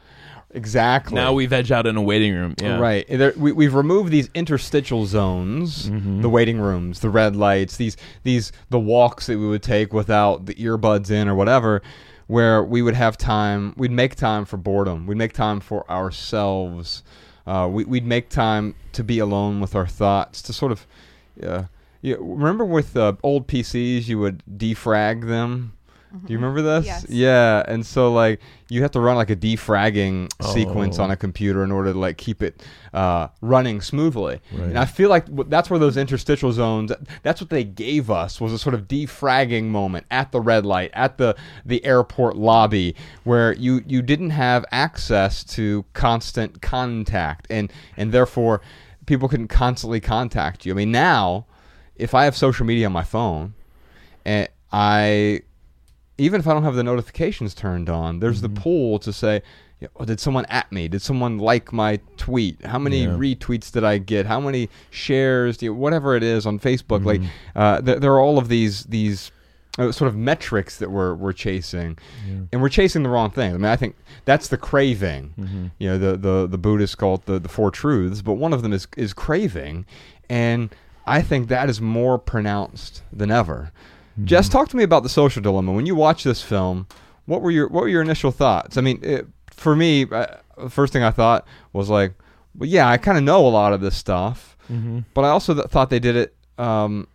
Exactly. 0.52 1.14
Now 1.14 1.32
we 1.32 1.46
veg 1.46 1.70
out 1.72 1.86
in 1.86 1.96
a 1.96 2.02
waiting 2.02 2.34
room. 2.34 2.54
Yeah. 2.60 2.78
Right. 2.78 3.06
There, 3.08 3.32
we, 3.36 3.52
we've 3.52 3.74
removed 3.74 4.10
these 4.10 4.28
interstitial 4.34 5.06
zones, 5.06 5.88
Mm-hmm. 5.88 6.22
the 6.22 6.28
waiting 6.28 6.60
rooms, 6.60 7.00
the 7.00 7.10
red 7.10 7.36
lights, 7.36 7.76
these 7.76 7.96
these 8.22 8.52
the 8.70 8.78
walks 8.80 9.26
that 9.26 9.38
we 9.38 9.46
would 9.48 9.62
take 9.62 9.92
without 9.92 10.46
the 10.46 10.54
earbuds 10.56 11.10
in 11.10 11.28
or 11.28 11.34
whatever, 11.34 11.82
where 12.26 12.62
we 12.62 12.82
would 12.82 12.94
have 12.94 13.16
time. 13.16 13.74
We'd 13.76 13.90
make 13.92 14.14
time 14.16 14.44
for 14.44 14.56
boredom. 14.56 15.06
We'd 15.06 15.18
make 15.18 15.32
time 15.32 15.60
for 15.60 15.88
ourselves. 15.90 17.02
Uh, 17.46 17.68
we, 17.70 17.84
we'd 17.84 18.06
make 18.06 18.28
time 18.28 18.74
to 18.92 19.02
be 19.02 19.18
alone 19.18 19.60
with 19.60 19.74
our 19.74 19.86
thoughts. 19.86 20.42
To 20.42 20.52
sort 20.52 20.70
of, 20.72 20.86
uh, 21.42 21.64
you 22.02 22.16
remember 22.20 22.64
with 22.64 22.96
uh, 22.96 23.14
old 23.22 23.48
PCs, 23.48 24.06
you 24.08 24.18
would 24.18 24.42
defrag 24.56 25.26
them. 25.26 25.72
Do 26.12 26.32
you 26.32 26.38
remember 26.38 26.60
this? 26.62 26.86
Yes. 26.86 27.06
Yeah, 27.08 27.62
and 27.68 27.86
so 27.86 28.12
like 28.12 28.40
you 28.68 28.82
have 28.82 28.90
to 28.92 29.00
run 29.00 29.14
like 29.16 29.30
a 29.30 29.36
defragging 29.36 30.28
sequence 30.52 30.98
Oh. 30.98 31.04
on 31.04 31.10
a 31.12 31.16
computer 31.16 31.62
in 31.62 31.70
order 31.70 31.92
to 31.92 31.98
like 31.98 32.16
keep 32.16 32.42
it 32.42 32.62
uh, 32.92 33.28
running 33.40 33.80
smoothly. 33.80 34.40
Right. 34.52 34.68
And 34.70 34.78
I 34.78 34.86
feel 34.86 35.08
like 35.08 35.26
w- 35.26 35.48
that's 35.48 35.70
where 35.70 35.78
those 35.78 35.96
interstitial 35.96 36.52
zones. 36.52 36.90
That's 37.22 37.40
what 37.40 37.50
they 37.50 37.62
gave 37.64 38.10
us 38.10 38.40
was 38.40 38.52
a 38.52 38.58
sort 38.58 38.74
of 38.74 38.88
defragging 38.88 39.64
moment 39.66 40.06
at 40.10 40.32
the 40.32 40.40
red 40.40 40.66
light 40.66 40.90
at 40.94 41.16
the 41.18 41.36
the 41.64 41.84
airport 41.84 42.36
lobby 42.36 42.96
where 43.24 43.52
you 43.54 43.82
you 43.86 44.02
didn't 44.02 44.30
have 44.30 44.64
access 44.72 45.44
to 45.44 45.84
constant 45.92 46.60
contact 46.60 47.46
and 47.50 47.72
and 47.96 48.10
therefore 48.12 48.60
people 49.06 49.28
couldn't 49.28 49.48
constantly 49.48 50.00
contact 50.00 50.66
you. 50.66 50.72
I 50.72 50.76
mean 50.76 50.90
now 50.92 51.46
if 51.96 52.14
I 52.14 52.24
have 52.24 52.36
social 52.36 52.66
media 52.66 52.86
on 52.86 52.92
my 52.92 53.04
phone 53.04 53.54
and 54.24 54.48
I 54.72 55.42
even 56.20 56.40
if 56.40 56.46
I 56.46 56.52
don't 56.54 56.62
have 56.64 56.74
the 56.76 56.84
notifications 56.84 57.54
turned 57.54 57.88
on, 57.88 58.20
there's 58.20 58.42
Mm-hmm. 58.42 58.54
the 58.54 58.60
pull 58.60 58.98
to 59.00 59.12
say, 59.12 59.42
oh, 59.96 60.04
did 60.04 60.20
someone 60.20 60.44
at 60.46 60.70
me? 60.70 60.86
Did 60.88 61.02
someone 61.02 61.38
like 61.38 61.72
my 61.72 61.98
tweet? 62.16 62.64
How 62.64 62.78
many 62.78 63.02
Yeah. 63.04 63.08
retweets 63.10 63.72
did 63.72 63.82
I 63.84 63.98
get? 63.98 64.26
How 64.26 64.38
many 64.40 64.68
shares? 64.90 65.56
Do 65.56 65.66
you, 65.66 65.74
whatever 65.74 66.14
it 66.16 66.22
is 66.22 66.46
on 66.46 66.58
Facebook, 66.58 67.04
like 67.04 67.20
Mm-hmm. 67.20 67.58
uh, 67.58 67.80
th- 67.80 67.98
there 68.00 68.12
are 68.12 68.20
all 68.20 68.38
of 68.38 68.48
these 68.48 68.84
these 68.84 69.32
uh, 69.78 69.92
sort 69.92 70.08
of 70.08 70.16
metrics 70.16 70.78
that 70.78 70.90
we're 70.90 71.14
we're 71.14 71.32
chasing, 71.32 71.96
and 72.52 72.60
we're 72.60 72.68
chasing 72.68 73.02
the 73.04 73.08
wrong 73.08 73.30
thing. 73.30 73.54
I 73.54 73.56
mean, 73.56 73.64
I 73.66 73.76
think 73.76 73.94
that's 74.24 74.48
the 74.48 74.56
craving. 74.58 75.32
Mm-hmm. 75.38 75.66
You 75.78 75.88
know, 75.90 75.98
the 75.98 76.16
the 76.16 76.46
the 76.48 76.58
Buddhists 76.58 76.96
call 76.96 77.14
it 77.14 77.26
the 77.26 77.38
the 77.38 77.48
four 77.48 77.70
truths, 77.70 78.20
but 78.20 78.34
one 78.34 78.52
of 78.52 78.62
them 78.62 78.72
is 78.72 78.86
is 78.96 79.12
craving, 79.14 79.86
and 80.28 80.74
I 81.06 81.22
think 81.22 81.48
that 81.48 81.70
is 81.70 81.80
more 81.80 82.18
pronounced 82.18 83.02
than 83.12 83.30
ever. 83.30 83.70
Jess, 84.24 84.48
talk 84.48 84.68
to 84.70 84.76
me 84.76 84.82
about 84.82 85.02
the 85.02 85.08
social 85.08 85.42
dilemma. 85.42 85.72
When 85.72 85.86
you 85.86 85.94
watch 85.94 86.24
this 86.24 86.42
film, 86.42 86.86
what 87.26 87.42
were 87.42 87.50
your 87.50 87.68
what 87.68 87.82
were 87.82 87.88
your 87.88 88.02
initial 88.02 88.30
thoughts? 88.30 88.76
I 88.76 88.80
mean, 88.80 88.98
it, 89.02 89.26
for 89.52 89.76
me, 89.76 90.06
uh, 90.10 90.26
the 90.58 90.70
first 90.70 90.92
thing 90.92 91.02
I 91.02 91.10
thought 91.10 91.46
was 91.72 91.88
like, 91.88 92.14
well, 92.56 92.68
yeah, 92.68 92.88
I 92.88 92.96
kind 92.96 93.16
of 93.18 93.24
know 93.24 93.46
a 93.46 93.48
lot 93.48 93.72
of 93.72 93.80
this 93.80 93.96
stuff, 93.96 94.56
but 95.14 95.24
I 95.24 95.28
also 95.28 95.54
th- 95.54 95.66
thought 95.66 95.90
they 95.90 95.98
did 96.00 96.16
it. 96.16 96.34
Um, 96.58 97.06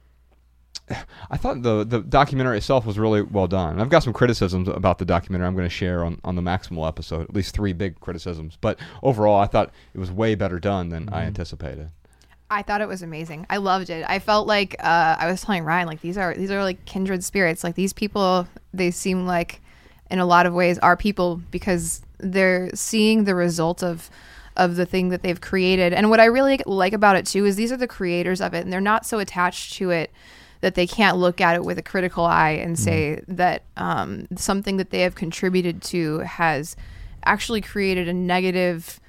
I 1.32 1.38
thought 1.38 1.64
the 1.64 1.84
the 1.84 2.02
documentary 2.02 2.58
itself 2.58 2.86
was 2.86 3.00
really 3.00 3.22
well 3.24 3.48
done. 3.48 3.74
And 3.74 3.82
I've 3.82 3.90
got 3.90 4.04
some 4.04 4.14
criticisms 4.14 4.68
about 4.68 5.00
the 5.00 5.06
documentary 5.06 5.48
I'm 5.48 5.56
going 5.56 5.66
to 5.66 5.70
share 5.74 6.04
on, 6.04 6.20
on 6.24 6.36
the 6.36 6.42
Maximal 6.44 6.88
episode, 6.88 7.24
at 7.24 7.34
least 7.34 7.56
three 7.56 7.74
big 7.74 8.00
criticisms. 8.00 8.58
But 8.62 8.80
overall, 9.02 9.40
I 9.40 9.48
thought 9.48 9.72
it 9.94 10.00
was 10.00 10.12
way 10.12 10.36
better 10.36 10.60
done 10.60 10.90
than 10.90 11.10
I 11.10 11.24
anticipated. 11.24 11.90
I 12.50 12.62
thought 12.62 12.82
it 12.82 12.88
was 12.88 13.02
amazing. 13.02 13.48
I 13.50 13.58
loved 13.58 13.90
it. 13.90 14.06
I 14.08 14.20
felt 14.20 14.48
like 14.48 14.76
uh, 14.80 15.16
I 15.20 15.30
was 15.30 15.42
telling 15.42 15.64
Ryan, 15.64 15.88
like 15.88 16.02
these 16.02 16.18
are 16.18 16.36
these 16.36 16.52
are 16.52 16.64
like 16.64 16.86
kindred 16.86 17.24
spirits. 17.24 17.64
Like 17.64 17.76
these 17.76 17.94
people, 17.94 18.48
they 18.74 18.92
seem 18.92 19.26
like, 19.26 19.62
in 20.12 20.20
a 20.20 20.26
lot 20.26 20.46
of 20.46 20.54
ways, 20.54 20.78
are 20.80 20.96
people 20.96 21.42
because 21.50 22.02
they're 22.20 22.70
seeing 22.76 23.24
the 23.24 23.36
result 23.36 23.84
of 23.84 24.10
of 24.56 24.76
the 24.76 24.86
thing 24.86 25.10
that 25.10 25.22
they've 25.22 25.42
created. 25.42 25.92
And 25.92 26.10
what 26.10 26.20
I 26.20 26.26
really 26.26 26.60
like 26.66 26.94
about 26.94 27.16
it 27.16 27.26
too 27.26 27.46
is 27.46 27.56
these 27.56 27.72
are 27.72 27.78
the 27.78 27.88
creators 27.88 28.42
of 28.42 28.54
it, 28.54 28.64
and 28.64 28.72
they're 28.72 28.80
not 28.80 29.06
so 29.06 29.20
attached 29.20 29.74
to 29.74 29.90
it 29.90 30.12
that 30.62 30.76
they 30.76 30.88
can't 30.88 31.18
look 31.18 31.42
at 31.42 31.56
it 31.56 31.64
with 31.64 31.78
a 31.78 31.84
critical 31.84 32.26
eye 32.26 32.52
and 32.52 32.80
say 32.80 33.22
that 33.28 33.64
um, 33.76 34.28
something 34.36 34.78
that 34.78 34.90
they 34.90 35.02
have 35.02 35.14
contributed 35.14 35.82
to 35.82 36.20
has 36.20 36.76
actually 37.26 37.62
created 37.62 38.08
a 38.08 38.14
negative 38.14 39.00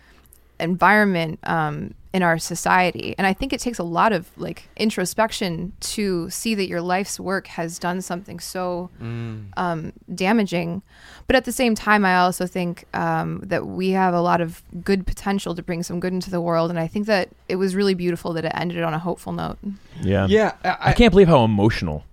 environment 0.60 1.38
um, 1.44 1.94
in 2.12 2.22
our 2.22 2.38
society. 2.38 3.14
And 3.18 3.26
I 3.26 3.32
think 3.32 3.52
it 3.52 3.60
takes 3.60 3.78
a 3.78 3.82
lot 3.82 4.12
of 4.12 4.30
like 4.38 4.68
introspection 4.76 5.72
to 5.80 6.30
see 6.30 6.54
that 6.54 6.66
your 6.66 6.80
life's 6.80 7.20
work 7.20 7.46
has 7.48 7.78
done 7.78 8.00
something 8.00 8.40
so 8.40 8.90
um, 9.00 9.92
damaging. 10.14 10.82
But 11.26 11.36
at 11.36 11.44
the 11.44 11.52
same 11.52 11.74
time, 11.74 12.04
I 12.04 12.16
also 12.16 12.46
think 12.46 12.84
um, 12.94 13.40
that 13.44 13.66
we 13.66 13.90
have 13.90 14.14
a 14.14 14.20
lot 14.20 14.40
of 14.40 14.62
good 14.82 15.06
potential 15.06 15.54
to 15.54 15.62
bring 15.62 15.82
some 15.82 16.00
good 16.00 16.12
into 16.12 16.30
the 16.30 16.40
world. 16.40 16.70
And 16.70 16.78
I 16.78 16.86
think 16.86 17.06
that 17.06 17.28
it 17.48 17.56
was 17.56 17.74
really 17.74 17.94
beautiful 17.94 18.32
that 18.32 18.44
it 18.44 18.52
ended 18.54 18.82
on 18.82 18.94
a 18.94 18.98
hopeful 18.98 19.32
note. 19.32 19.58
Yeah. 20.00 20.26
Yeah, 20.26 20.52
I 20.64 20.92
can't 20.92 21.10
believe 21.10 21.28
how 21.28 21.44
emotional 21.44 22.04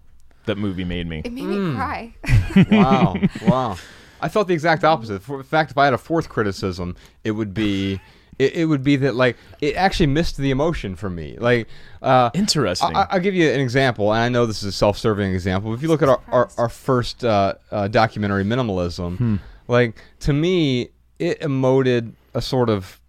that 0.46 0.58
movie 0.58 0.84
made 0.84 1.08
me. 1.08 1.22
It 1.24 1.32
made 1.32 1.46
me 1.46 1.76
cry. 1.76 2.14
wow, 2.72 3.16
wow. 3.48 3.78
I 4.22 4.30
felt 4.30 4.48
the 4.48 4.54
exact 4.54 4.84
opposite. 4.84 5.22
For, 5.22 5.38
in 5.38 5.44
fact, 5.44 5.72
if 5.72 5.78
I 5.78 5.86
had 5.86 5.94
a 5.94 5.98
fourth 5.98 6.30
criticism, 6.30 6.96
it 7.24 7.32
would 7.32 7.54
be 7.54 8.00
it, 8.40 8.54
it 8.54 8.66
would 8.66 8.84
be 8.84 8.96
that 8.98 9.16
like 9.16 9.38
it 9.62 9.76
actually 9.76 10.08
missed 10.08 10.38
the 10.38 10.52
emotion 10.52 10.96
for 10.96 11.10
me. 11.10 11.38
Like, 11.38 11.68
uh, 12.02 12.30
Interesting. 12.34 12.96
I, 12.96 13.08
I'll 13.12 13.20
give 13.20 13.36
you 13.36 13.50
an 13.50 13.60
example, 13.60 14.14
and 14.14 14.22
I 14.22 14.30
know 14.30 14.46
this 14.46 14.64
is 14.64 14.70
a 14.70 14.72
self-serving 14.72 15.34
example. 15.34 15.72
But 15.72 15.76
if 15.78 15.82
you 15.82 15.88
look 15.88 16.02
at 16.02 16.10
our 16.10 16.22
our, 16.30 16.50
our 16.58 16.70
first 16.70 17.24
uh, 17.24 17.54
uh, 17.72 17.88
documentary, 17.88 18.44
minimalism, 18.44 19.40
like 19.68 20.02
to 20.22 20.34
me, 20.34 20.90
it 21.20 21.40
emoted 21.42 22.14
a 22.34 22.42
sort 22.42 22.70
of 22.70 23.00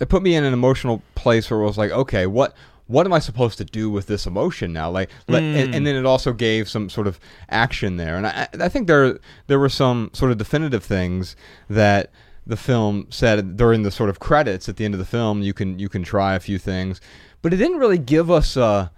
it 0.00 0.08
put 0.08 0.22
me 0.22 0.34
in 0.34 0.44
an 0.44 0.52
emotional 0.52 1.02
place 1.14 1.50
where 1.50 1.60
it 1.60 1.64
was 1.64 1.78
like, 1.78 1.90
okay, 1.90 2.26
what 2.26 2.54
what 2.88 3.04
am 3.04 3.12
I 3.12 3.18
supposed 3.18 3.58
to 3.58 3.64
do 3.64 3.90
with 3.90 4.06
this 4.06 4.26
emotion 4.26 4.72
now? 4.72 4.88
Like, 4.90 5.10
let, 5.26 5.42
and, 5.42 5.74
and 5.74 5.84
then 5.84 5.96
it 5.96 6.06
also 6.06 6.32
gave 6.32 6.68
some 6.68 6.88
sort 6.88 7.08
of 7.08 7.18
action 7.48 7.96
there, 7.96 8.16
and 8.16 8.26
I, 8.26 8.48
I 8.60 8.68
think 8.68 8.86
there 8.86 9.18
there 9.48 9.58
were 9.58 9.68
some 9.68 10.10
sort 10.12 10.30
of 10.30 10.38
definitive 10.38 10.84
things 10.84 11.34
that 11.68 12.10
the 12.46 12.56
film 12.56 13.06
said 13.10 13.56
during 13.56 13.82
the 13.82 13.90
sort 13.90 14.08
of 14.08 14.18
credits 14.20 14.68
at 14.68 14.76
the 14.76 14.84
end 14.84 14.94
of 14.94 14.98
the 14.98 15.04
film. 15.06 15.42
You 15.42 15.52
can 15.52 15.78
you 15.78 15.88
can 15.88 16.02
try 16.02 16.34
a 16.34 16.40
few 16.40 16.58
things, 16.58 17.00
but 17.42 17.52
it 17.52 17.56
didn't 17.56 17.78
really 17.78 17.98
give 17.98 18.30
us 18.30 18.56
a 18.56 18.90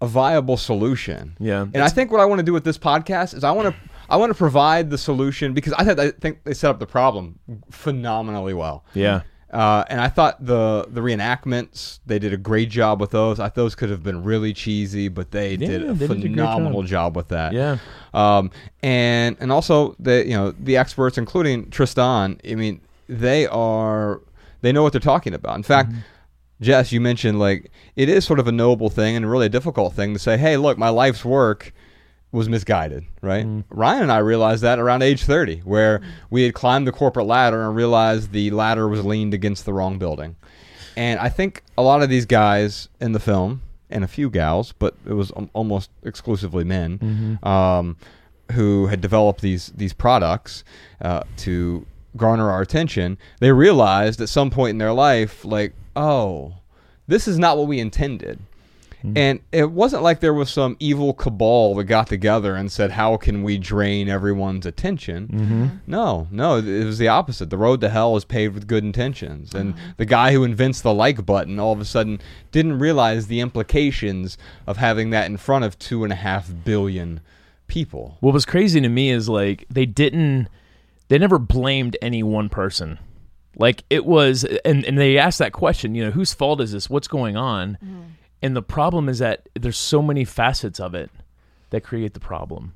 a 0.00 0.06
viable 0.06 0.56
solution. 0.56 1.36
Yeah. 1.40 1.62
and 1.62 1.78
I 1.78 1.88
think 1.88 2.12
what 2.12 2.20
I 2.20 2.24
want 2.24 2.38
to 2.38 2.44
do 2.44 2.52
with 2.52 2.62
this 2.64 2.78
podcast 2.78 3.34
is 3.34 3.42
I 3.44 3.50
want 3.52 3.74
to. 3.74 3.80
I 4.10 4.16
want 4.16 4.30
to 4.30 4.34
provide 4.38 4.88
the 4.88 4.96
solution 4.96 5.52
because 5.52 5.74
I, 5.74 5.84
th- 5.84 5.98
I 5.98 6.10
think 6.12 6.44
they 6.44 6.54
set 6.54 6.70
up 6.70 6.78
the 6.78 6.86
problem 6.86 7.38
phenomenally 7.70 8.54
well. 8.54 8.84
yeah. 8.94 9.20
Uh, 9.50 9.82
and 9.88 9.98
I 10.00 10.08
thought 10.08 10.44
the 10.44 10.86
the 10.90 11.00
reenactments 11.00 12.00
they 12.04 12.18
did 12.18 12.34
a 12.34 12.36
great 12.36 12.68
job 12.68 13.00
with 13.00 13.12
those. 13.12 13.40
I 13.40 13.44
thought 13.44 13.54
those 13.54 13.74
could 13.74 13.88
have 13.88 14.02
been 14.02 14.22
really 14.22 14.52
cheesy, 14.52 15.08
but 15.08 15.30
they 15.30 15.56
did 15.56 15.82
a 15.82 15.94
they 15.94 16.06
did 16.06 16.18
a 16.18 16.22
phenomenal 16.22 16.82
job. 16.82 17.14
job. 17.14 17.16
with 17.16 17.28
that. 17.28 17.52
Yeah. 17.54 17.78
Um, 18.12 18.50
and 18.82 19.36
and 19.40 19.50
also 19.50 19.96
the 19.98 20.26
you 20.26 20.34
know 20.34 20.50
the 20.50 20.76
experts, 20.76 21.16
including 21.16 21.70
Tristan. 21.70 22.38
I 22.48 22.56
mean, 22.56 22.82
they 23.08 23.46
are 23.46 24.20
they 24.60 24.70
know 24.70 24.82
what 24.82 24.92
they're 24.92 25.00
talking 25.00 25.32
about. 25.32 25.56
In 25.56 25.62
fact, 25.62 25.92
Jess, 26.60 26.92
you 26.92 27.00
mentioned 27.00 27.38
like 27.38 27.70
it 27.96 28.10
is 28.10 28.26
sort 28.26 28.40
of 28.40 28.48
a 28.48 28.52
noble 28.52 28.90
thing 28.90 29.16
and 29.16 29.30
really 29.30 29.46
a 29.46 29.50
difficult 29.50 29.94
thing 29.94 30.12
to 30.12 30.18
say, 30.18 30.36
"Hey, 30.36 30.58
look, 30.58 30.76
my 30.76 30.90
life's 30.90 31.24
work 31.24 31.72
was 32.32 32.48
misguided." 32.48 33.04
Right? 33.22 33.46
Ryan 33.70 34.02
and 34.02 34.12
I 34.12 34.18
realized 34.18 34.62
that 34.62 34.78
around 34.78 35.02
age 35.02 35.24
thirty, 35.24 35.60
where 35.60 36.00
we 36.30 36.42
had 36.42 36.54
climbed 36.54 36.86
the 36.86 36.92
corporate 36.92 37.26
ladder 37.26 37.66
and 37.66 37.76
realized 37.76 38.32
the 38.32 38.50
ladder 38.50 38.88
was 38.88 39.04
leaned 39.04 39.34
against 39.34 39.64
the 39.64 39.72
wrong 39.72 39.98
building. 39.98 40.36
And 40.96 41.20
I 41.20 41.28
think 41.28 41.62
a 41.76 41.82
lot 41.82 42.02
of 42.02 42.08
these 42.08 42.26
guys 42.26 42.88
in 43.00 43.12
the 43.12 43.20
film, 43.20 43.62
and 43.88 44.02
a 44.04 44.08
few 44.08 44.30
gals, 44.30 44.72
but 44.78 44.94
it 45.06 45.12
was 45.12 45.30
almost 45.52 45.90
exclusively 46.02 46.64
men, 46.64 47.38
um, 47.42 47.96
who 48.52 48.86
had 48.88 49.00
developed 49.00 49.40
these 49.40 49.72
these 49.76 49.92
products 49.92 50.64
uh, 51.00 51.22
to 51.38 51.86
garner 52.16 52.50
our 52.50 52.60
attention. 52.60 53.16
They 53.38 53.52
realized 53.52 54.20
at 54.20 54.28
some 54.28 54.50
point 54.50 54.70
in 54.70 54.78
their 54.78 54.92
life, 54.92 55.44
like, 55.44 55.72
oh, 55.94 56.54
this 57.06 57.28
is 57.28 57.38
not 57.38 57.56
what 57.56 57.68
we 57.68 57.78
intended. 57.78 58.40
Mm-hmm. 58.98 59.16
And 59.16 59.40
it 59.52 59.70
wasn't 59.70 60.02
like 60.02 60.20
there 60.20 60.34
was 60.34 60.50
some 60.50 60.76
evil 60.80 61.12
cabal 61.14 61.76
that 61.76 61.84
got 61.84 62.08
together 62.08 62.56
and 62.56 62.70
said, 62.70 62.90
"How 62.90 63.16
can 63.16 63.44
we 63.44 63.56
drain 63.56 64.08
everyone's 64.08 64.66
attention?" 64.66 65.28
Mm-hmm. 65.28 65.66
No, 65.86 66.26
no, 66.30 66.56
it 66.56 66.84
was 66.84 66.98
the 66.98 67.08
opposite. 67.08 67.50
The 67.50 67.56
road 67.56 67.80
to 67.82 67.88
hell 67.88 68.16
is 68.16 68.24
paved 68.24 68.54
with 68.54 68.66
good 68.66 68.82
intentions, 68.82 69.54
and 69.54 69.74
mm-hmm. 69.74 69.90
the 69.98 70.04
guy 70.04 70.32
who 70.32 70.42
invents 70.42 70.80
the 70.80 70.92
like 70.92 71.24
button 71.24 71.60
all 71.60 71.72
of 71.72 71.80
a 71.80 71.84
sudden 71.84 72.20
didn't 72.50 72.80
realize 72.80 73.28
the 73.28 73.40
implications 73.40 74.36
of 74.66 74.78
having 74.78 75.10
that 75.10 75.26
in 75.26 75.36
front 75.36 75.64
of 75.64 75.78
two 75.78 76.02
and 76.02 76.12
a 76.12 76.16
half 76.16 76.50
billion 76.64 77.20
people. 77.68 78.16
What 78.20 78.34
was 78.34 78.44
crazy 78.44 78.80
to 78.80 78.88
me 78.88 79.10
is 79.10 79.28
like 79.28 79.64
they 79.70 79.86
didn't 79.86 80.48
they 81.06 81.18
never 81.18 81.38
blamed 81.38 81.96
any 82.02 82.22
one 82.22 82.48
person. 82.48 82.98
Like 83.56 83.84
it 83.90 84.04
was 84.04 84.44
and, 84.64 84.84
and 84.84 84.98
they 84.98 85.18
asked 85.18 85.38
that 85.38 85.52
question, 85.52 85.94
you 85.94 86.04
know, 86.04 86.10
whose 86.10 86.34
fault 86.34 86.60
is 86.60 86.72
this? 86.72 86.90
What's 86.90 87.08
going 87.08 87.36
on? 87.36 87.78
And 88.42 88.54
the 88.54 88.62
problem 88.62 89.08
is 89.08 89.18
that 89.18 89.48
there's 89.54 89.76
so 89.78 90.00
many 90.02 90.24
facets 90.24 90.78
of 90.80 90.94
it 90.94 91.10
that 91.70 91.82
create 91.82 92.14
the 92.14 92.20
problem. 92.20 92.74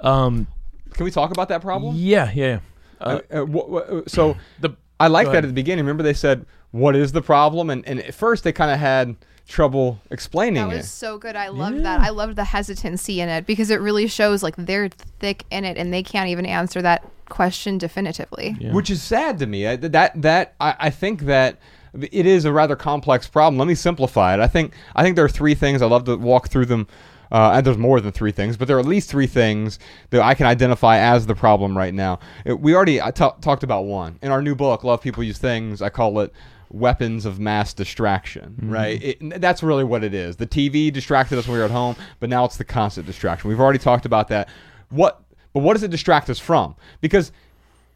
Um 0.00 0.46
Can 0.92 1.04
we 1.04 1.10
talk 1.10 1.30
about 1.30 1.48
that 1.48 1.60
problem? 1.62 1.94
yeah, 1.96 2.30
yeah. 2.34 2.60
Uh, 3.00 3.20
uh, 3.30 3.44
wh- 3.44 4.04
wh- 4.04 4.08
so 4.08 4.36
The 4.60 4.70
I 4.98 5.08
like 5.08 5.26
that 5.26 5.44
at 5.44 5.48
the 5.48 5.52
beginning. 5.52 5.84
Remember, 5.84 6.02
they 6.02 6.14
said, 6.14 6.46
"What 6.70 6.96
is 6.96 7.12
the 7.12 7.20
problem?" 7.20 7.68
And 7.68 7.86
and 7.86 8.00
at 8.00 8.14
first 8.14 8.44
they 8.44 8.52
kind 8.52 8.70
of 8.70 8.78
had 8.78 9.14
trouble 9.46 10.00
explaining 10.10 10.66
That 10.70 10.78
it. 10.78 10.84
so 10.86 11.18
good. 11.18 11.36
I 11.36 11.48
loved 11.48 11.84
that. 11.84 12.00
I 12.00 12.08
loved 12.08 12.36
the 12.36 12.44
hesitancy 12.44 13.20
in 13.20 13.28
it 13.28 13.44
because 13.46 13.68
it 13.70 13.80
really 13.80 14.06
shows 14.06 14.42
like 14.42 14.56
they're 14.56 14.88
thick 15.20 15.44
in 15.50 15.64
it 15.66 15.76
and 15.76 15.92
they 15.92 16.02
can't 16.02 16.30
even 16.30 16.46
answer 16.46 16.80
that 16.82 17.04
question 17.28 17.76
definitively. 17.76 18.56
Yeah. 18.58 18.72
which 18.72 18.88
is 18.90 19.02
sad 19.02 19.38
to 19.40 19.46
me. 19.46 19.66
I, 19.66 19.76
that 19.76 20.22
that 20.22 20.54
I, 20.60 20.74
I 20.78 20.90
think 20.90 21.22
that 21.22 21.58
it 22.02 22.26
is 22.26 22.44
a 22.44 22.52
rather 22.52 22.76
complex 22.76 23.26
problem. 23.28 23.58
Let 23.58 23.68
me 23.68 23.74
simplify 23.74 24.34
it. 24.34 24.40
I 24.40 24.46
think 24.46 24.72
I 24.94 25.02
think 25.02 25.16
there 25.16 25.24
are 25.24 25.28
three 25.28 25.54
things. 25.54 25.82
I 25.82 25.86
love 25.86 26.04
to 26.04 26.16
walk 26.16 26.48
through 26.48 26.66
them. 26.66 26.86
Uh, 27.32 27.54
and 27.54 27.66
there's 27.66 27.76
more 27.76 28.00
than 28.00 28.12
three 28.12 28.30
things, 28.30 28.56
but 28.56 28.68
there 28.68 28.76
are 28.76 28.80
at 28.80 28.86
least 28.86 29.10
three 29.10 29.26
things 29.26 29.80
that 30.10 30.22
I 30.22 30.34
can 30.34 30.46
identify 30.46 30.98
as 30.98 31.26
the 31.26 31.34
problem 31.34 31.76
right 31.76 31.92
now. 31.92 32.20
It- 32.44 32.60
we 32.60 32.72
already 32.72 33.02
I 33.02 33.10
talked 33.10 33.64
about 33.64 33.84
one 33.84 34.20
in 34.22 34.30
our 34.30 34.40
new 34.40 34.54
book, 34.54 34.84
"Love 34.84 35.00
People 35.02 35.24
Use 35.24 35.36
Things." 35.36 35.82
I 35.82 35.88
call 35.88 36.20
it 36.20 36.32
weapons 36.70 37.24
of 37.26 37.40
mass 37.40 37.72
distraction. 37.74 38.56
Right? 38.62 39.02
It, 39.02 39.40
that's 39.40 39.62
really 39.62 39.82
what 39.84 40.04
it 40.04 40.14
is. 40.14 40.36
The 40.36 40.46
TV 40.46 40.92
distracted 40.92 41.36
us 41.38 41.46
when 41.48 41.54
we 41.54 41.58
were 41.58 41.64
at 41.64 41.70
home, 41.72 41.96
but 42.20 42.28
now 42.30 42.44
it's 42.44 42.56
the 42.58 42.64
constant 42.64 43.06
distraction. 43.06 43.48
We've 43.48 43.60
already 43.60 43.78
talked 43.80 44.06
about 44.06 44.28
that. 44.28 44.48
What? 44.90 45.20
But 45.52 45.60
what 45.60 45.72
does 45.72 45.82
it 45.82 45.90
distract 45.90 46.30
us 46.30 46.38
from? 46.38 46.76
Because 47.00 47.32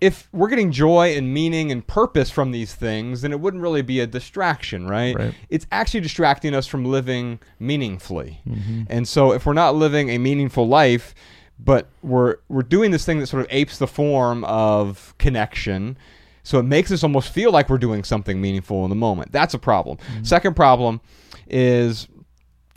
if 0.01 0.29
we're 0.33 0.49
getting 0.49 0.73
joy 0.73 1.15
and 1.17 1.33
meaning 1.33 1.71
and 1.71 1.87
purpose 1.87 2.31
from 2.31 2.53
these 2.53 2.75
things, 2.75 3.21
then 3.21 3.33
it 3.33 3.41
wouldn't 3.41 3.63
really 3.63 3.83
be 3.83 4.01
a 4.01 4.07
distraction, 4.07 4.87
right? 4.87 5.15
Right. 5.15 5.35
It's 5.51 5.67
actually 5.71 6.01
distracting 6.01 6.55
us 6.55 6.67
from 6.67 6.85
living 6.85 7.39
meaningfully. 7.59 8.41
Mm-hmm. 8.49 8.83
And 8.89 9.07
so 9.07 9.33
if 9.33 9.45
we're 9.45 9.53
not 9.53 9.75
living 9.75 10.09
a 10.09 10.19
meaningful 10.19 10.67
life, 10.67 11.15
but 11.59 11.89
we're 12.03 12.37
we're 12.49 12.63
doing 12.63 12.91
this 12.91 13.05
thing 13.05 13.19
that 13.21 13.27
sort 13.27 13.43
of 13.43 13.49
apes 13.51 13.77
the 13.77 13.87
form 13.87 14.45
of 14.45 15.15
connection, 15.19 15.99
so 16.43 16.59
it 16.59 16.63
makes 16.63 16.91
us 16.91 17.03
almost 17.03 17.31
feel 17.31 17.53
like 17.53 17.69
we're 17.69 17.77
doing 17.77 18.03
something 18.03 18.41
meaningful 18.41 18.85
in 18.85 18.91
the 18.91 18.97
moment. 18.97 19.31
That's 19.33 19.53
a 19.53 19.59
problem. 19.59 19.99
Mm-hmm. 19.99 20.25
Second 20.25 20.57
problem 20.57 21.03
is 21.47 22.09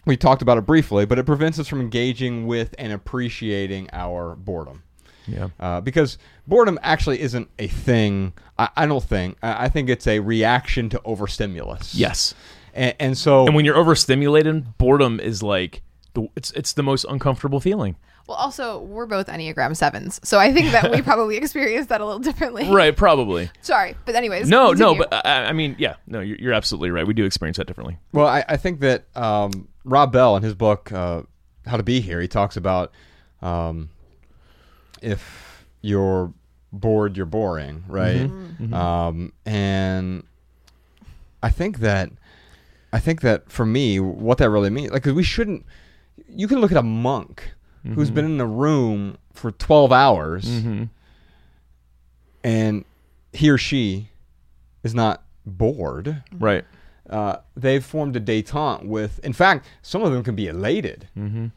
we 0.06 0.18
talked 0.18 0.42
about 0.42 0.58
it 0.58 0.66
briefly, 0.66 1.06
but 1.06 1.18
it 1.18 1.26
prevents 1.26 1.60
us 1.60 1.70
from 1.70 1.80
engaging 1.80 2.46
with 2.46 2.76
and 2.78 2.92
appreciating 2.92 3.90
our 3.94 4.36
boredom 4.36 4.84
Yeah. 5.28 5.50
uh, 5.60 5.82
because 5.82 6.18
boredom 6.48 6.78
actually 6.84 7.22
isn't 7.22 7.50
a 7.60 7.68
thing. 7.68 8.34
I, 8.58 8.70
I 8.76 8.86
don't 8.86 9.04
think. 9.04 9.38
I, 9.42 9.66
I 9.66 9.70
think 9.70 9.90
it's 9.90 10.08
a 10.08 10.20
reaction 10.20 10.90
to 10.90 11.02
overstimulus. 11.06 11.96
Yes. 11.96 12.34
and, 12.74 12.94
and 13.00 13.18
so 13.18 13.46
And 13.46 13.56
when 13.56 13.66
you're 13.66 13.78
overstimulated, 13.78 14.78
boredom 14.78 15.20
is 15.20 15.42
like 15.42 15.82
the 16.14 16.28
it's 16.36 16.52
it's 16.52 16.74
the 16.74 16.84
most 16.84 17.06
uncomfortable 17.10 17.60
feeling. 17.60 17.96
Well, 18.28 18.38
also, 18.38 18.80
we're 18.80 19.06
both 19.06 19.28
Enneagram 19.28 19.76
sevens, 19.76 20.22
so 20.24 20.40
I 20.40 20.54
think 20.54 20.72
that 20.72 20.92
we 20.92 21.02
probably 21.12 21.36
experience 21.36 21.88
that 21.88 22.00
a 22.00 22.06
little 22.06 22.22
differently. 22.22 22.70
Right, 22.72 22.96
probably. 22.96 23.50
Sorry, 23.62 23.96
but 24.06 24.16
anyways. 24.16 24.48
No, 24.48 24.72
no, 24.72 24.96
but 24.96 25.14
I, 25.14 25.48
I 25.48 25.52
mean, 25.52 25.76
yeah, 25.78 25.96
no, 26.08 26.22
you're, 26.22 26.38
you're 26.38 26.54
absolutely 26.54 26.90
right. 26.92 27.06
We 27.06 27.14
do 27.14 27.26
experience 27.26 27.58
that 27.58 27.68
differently. 27.68 27.98
well, 28.14 28.28
I, 28.28 28.46
I 28.48 28.56
think 28.56 28.80
that 28.80 29.04
um, 29.18 29.68
Rob 29.84 30.14
Bell 30.14 30.38
in 30.38 30.44
his 30.44 30.54
book 30.56 30.90
uh, 30.94 31.24
How 31.66 31.76
to 31.76 31.84
Be 31.84 32.00
Here, 32.00 32.22
he 32.22 32.30
talks 32.30 32.56
about 32.56 32.94
um, 33.42 33.90
if 35.04 35.66
you're 35.82 36.34
bored, 36.72 37.16
you're 37.18 37.26
boring, 37.26 37.84
right? 37.88 38.22
Mm-hmm. 38.28 38.36
Mm-hmm. 38.64 38.64
Mm-hmm. 38.64 38.74
Um, 38.74 39.34
and 39.46 40.24
I 41.44 41.50
think 41.50 41.80
that 41.80 42.10
I 42.92 43.00
think 43.00 43.22
that 43.22 43.52
for 43.52 43.66
me, 43.66 44.00
what 44.00 44.38
that 44.38 44.50
really 44.50 44.70
means, 44.70 44.92
like, 44.92 45.04
'cause 45.04 45.14
we 45.14 45.24
shouldn't. 45.24 45.66
You 46.30 46.48
can 46.48 46.60
look 46.60 46.72
at 46.72 46.78
a 46.78 46.84
monk 46.84 47.54
who's 47.96 48.10
been 48.10 48.26
in 48.26 48.40
a 48.40 48.46
room 48.46 49.18
for 49.34 49.52
twelve 49.52 49.92
hours, 49.92 50.48
and 52.44 52.86
he 53.34 53.50
or 53.50 53.58
she 53.58 54.10
is 54.84 54.94
not 54.96 55.24
bored. 55.46 56.24
Right. 56.32 56.66
Uh, 57.14 57.38
they've 57.56 57.86
formed 57.86 58.16
a 58.16 58.20
détente 58.20 58.84
with. 58.86 59.20
In 59.24 59.34
fact, 59.34 59.68
some 59.84 60.02
of 60.02 60.12
them 60.12 60.24
can 60.24 60.36
be 60.36 60.48
elated, 60.48 61.08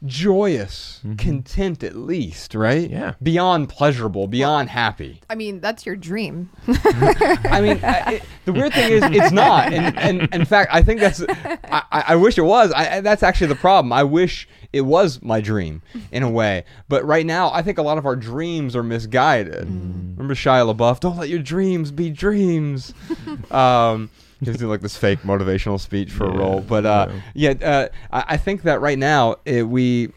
joyous, 0.05 1.01
content 1.17 1.83
at 1.83 1.97
least, 1.97 2.55
right? 2.55 2.91
Yeah. 2.91 3.15
Beyond 3.23 3.71
pleasurable, 3.71 4.27
beyond 4.29 4.69
happy. 4.69 5.23
I 5.31 5.35
mean, 5.35 5.61
that's 5.61 5.87
your 5.87 5.97
dream. 5.97 6.51
I 6.69 7.61
mean, 7.63 7.81
I, 7.83 8.13
it, 8.17 8.23
the 8.45 8.53
weird 8.53 8.75
thing 8.75 8.93
is, 8.93 9.03
it's 9.05 9.33
not. 9.33 9.73
And, 9.73 9.99
and 9.99 10.35
in 10.35 10.45
fact, 10.45 10.71
I 10.75 10.83
think 10.83 11.01
that's. 11.01 11.23
I, 11.23 11.59
I 11.91 12.05
I 12.09 12.17
wish 12.17 12.37
it 12.37 12.43
was. 12.43 12.71
I, 12.73 12.97
I- 12.97 13.01
that's 13.01 13.23
actually 13.23 13.47
the 13.49 13.55
problem. 13.57 13.93
I 13.93 14.03
wish 14.05 14.47
it 14.75 14.83
was 14.83 15.23
my 15.23 15.41
dream 15.41 15.81
in 16.13 16.23
a 16.23 16.31
way. 16.31 16.65
But 16.89 17.05
right 17.07 17.25
now, 17.25 17.51
I 17.53 17.63
think 17.63 17.79
a 17.79 17.83
lot 17.83 17.97
of 17.97 18.05
our 18.05 18.17
dreams 18.17 18.77
are 18.77 18.83
misguided. 18.83 19.65
Remember 19.65 20.35
Shia 20.35 20.75
LaBeouf? 20.75 21.01
Don't 21.01 21.17
let 21.17 21.29
your 21.31 21.39
dreams 21.41 21.91
be 21.93 22.11
dreams. 22.11 22.93
um, 23.51 24.11
he's 24.41 24.57
doing 24.57 24.71
like 24.71 24.81
this 24.81 24.97
fake 24.97 25.21
motivational 25.21 25.81
speech 25.81 26.11
for 26.11 26.25
a 26.25 26.37
role. 26.37 26.61
But 26.61 26.87
uh, 26.87 27.09
yeah, 27.35 27.55
uh, 27.63 27.89
I, 28.13 28.25
I 28.29 28.37
think 28.37 28.63
that 28.63 28.81
right 28.81 28.99
now 28.99 29.37
it, 29.45 29.69
we 29.69 30.13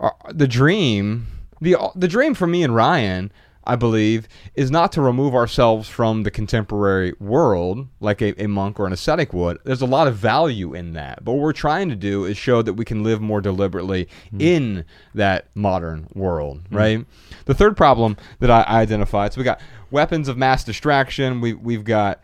uh, 0.00 0.10
the 0.30 0.48
dream 0.48 1.26
the 1.60 1.76
the 1.94 2.08
dream 2.08 2.34
for 2.34 2.46
me 2.46 2.62
and 2.62 2.74
Ryan 2.74 3.32
I 3.68 3.76
believe 3.76 4.26
is 4.54 4.70
not 4.70 4.92
to 4.92 5.02
remove 5.02 5.34
ourselves 5.34 5.90
from 5.90 6.22
the 6.22 6.30
contemporary 6.30 7.12
world 7.20 7.86
like 8.00 8.22
a, 8.22 8.42
a 8.42 8.48
monk 8.48 8.80
or 8.80 8.86
an 8.86 8.94
ascetic 8.94 9.34
would. 9.34 9.58
There's 9.62 9.82
a 9.82 9.86
lot 9.86 10.08
of 10.08 10.16
value 10.16 10.72
in 10.74 10.94
that. 10.94 11.22
But 11.22 11.32
what 11.32 11.42
we're 11.42 11.52
trying 11.52 11.90
to 11.90 11.94
do 11.94 12.24
is 12.24 12.38
show 12.38 12.62
that 12.62 12.72
we 12.72 12.86
can 12.86 13.04
live 13.04 13.20
more 13.20 13.42
deliberately 13.42 14.08
in 14.38 14.86
that 15.14 15.48
modern 15.54 16.08
world 16.14 16.62
right? 16.70 17.04
The 17.44 17.54
third 17.54 17.76
problem 17.76 18.16
that 18.38 18.50
I, 18.50 18.62
I 18.62 18.80
identified 18.80 19.34
so 19.34 19.38
we 19.38 19.44
got 19.44 19.60
weapons 19.90 20.28
of 20.28 20.38
mass 20.38 20.64
distraction. 20.64 21.42
We, 21.42 21.52
we've 21.52 21.84
got 21.84 22.22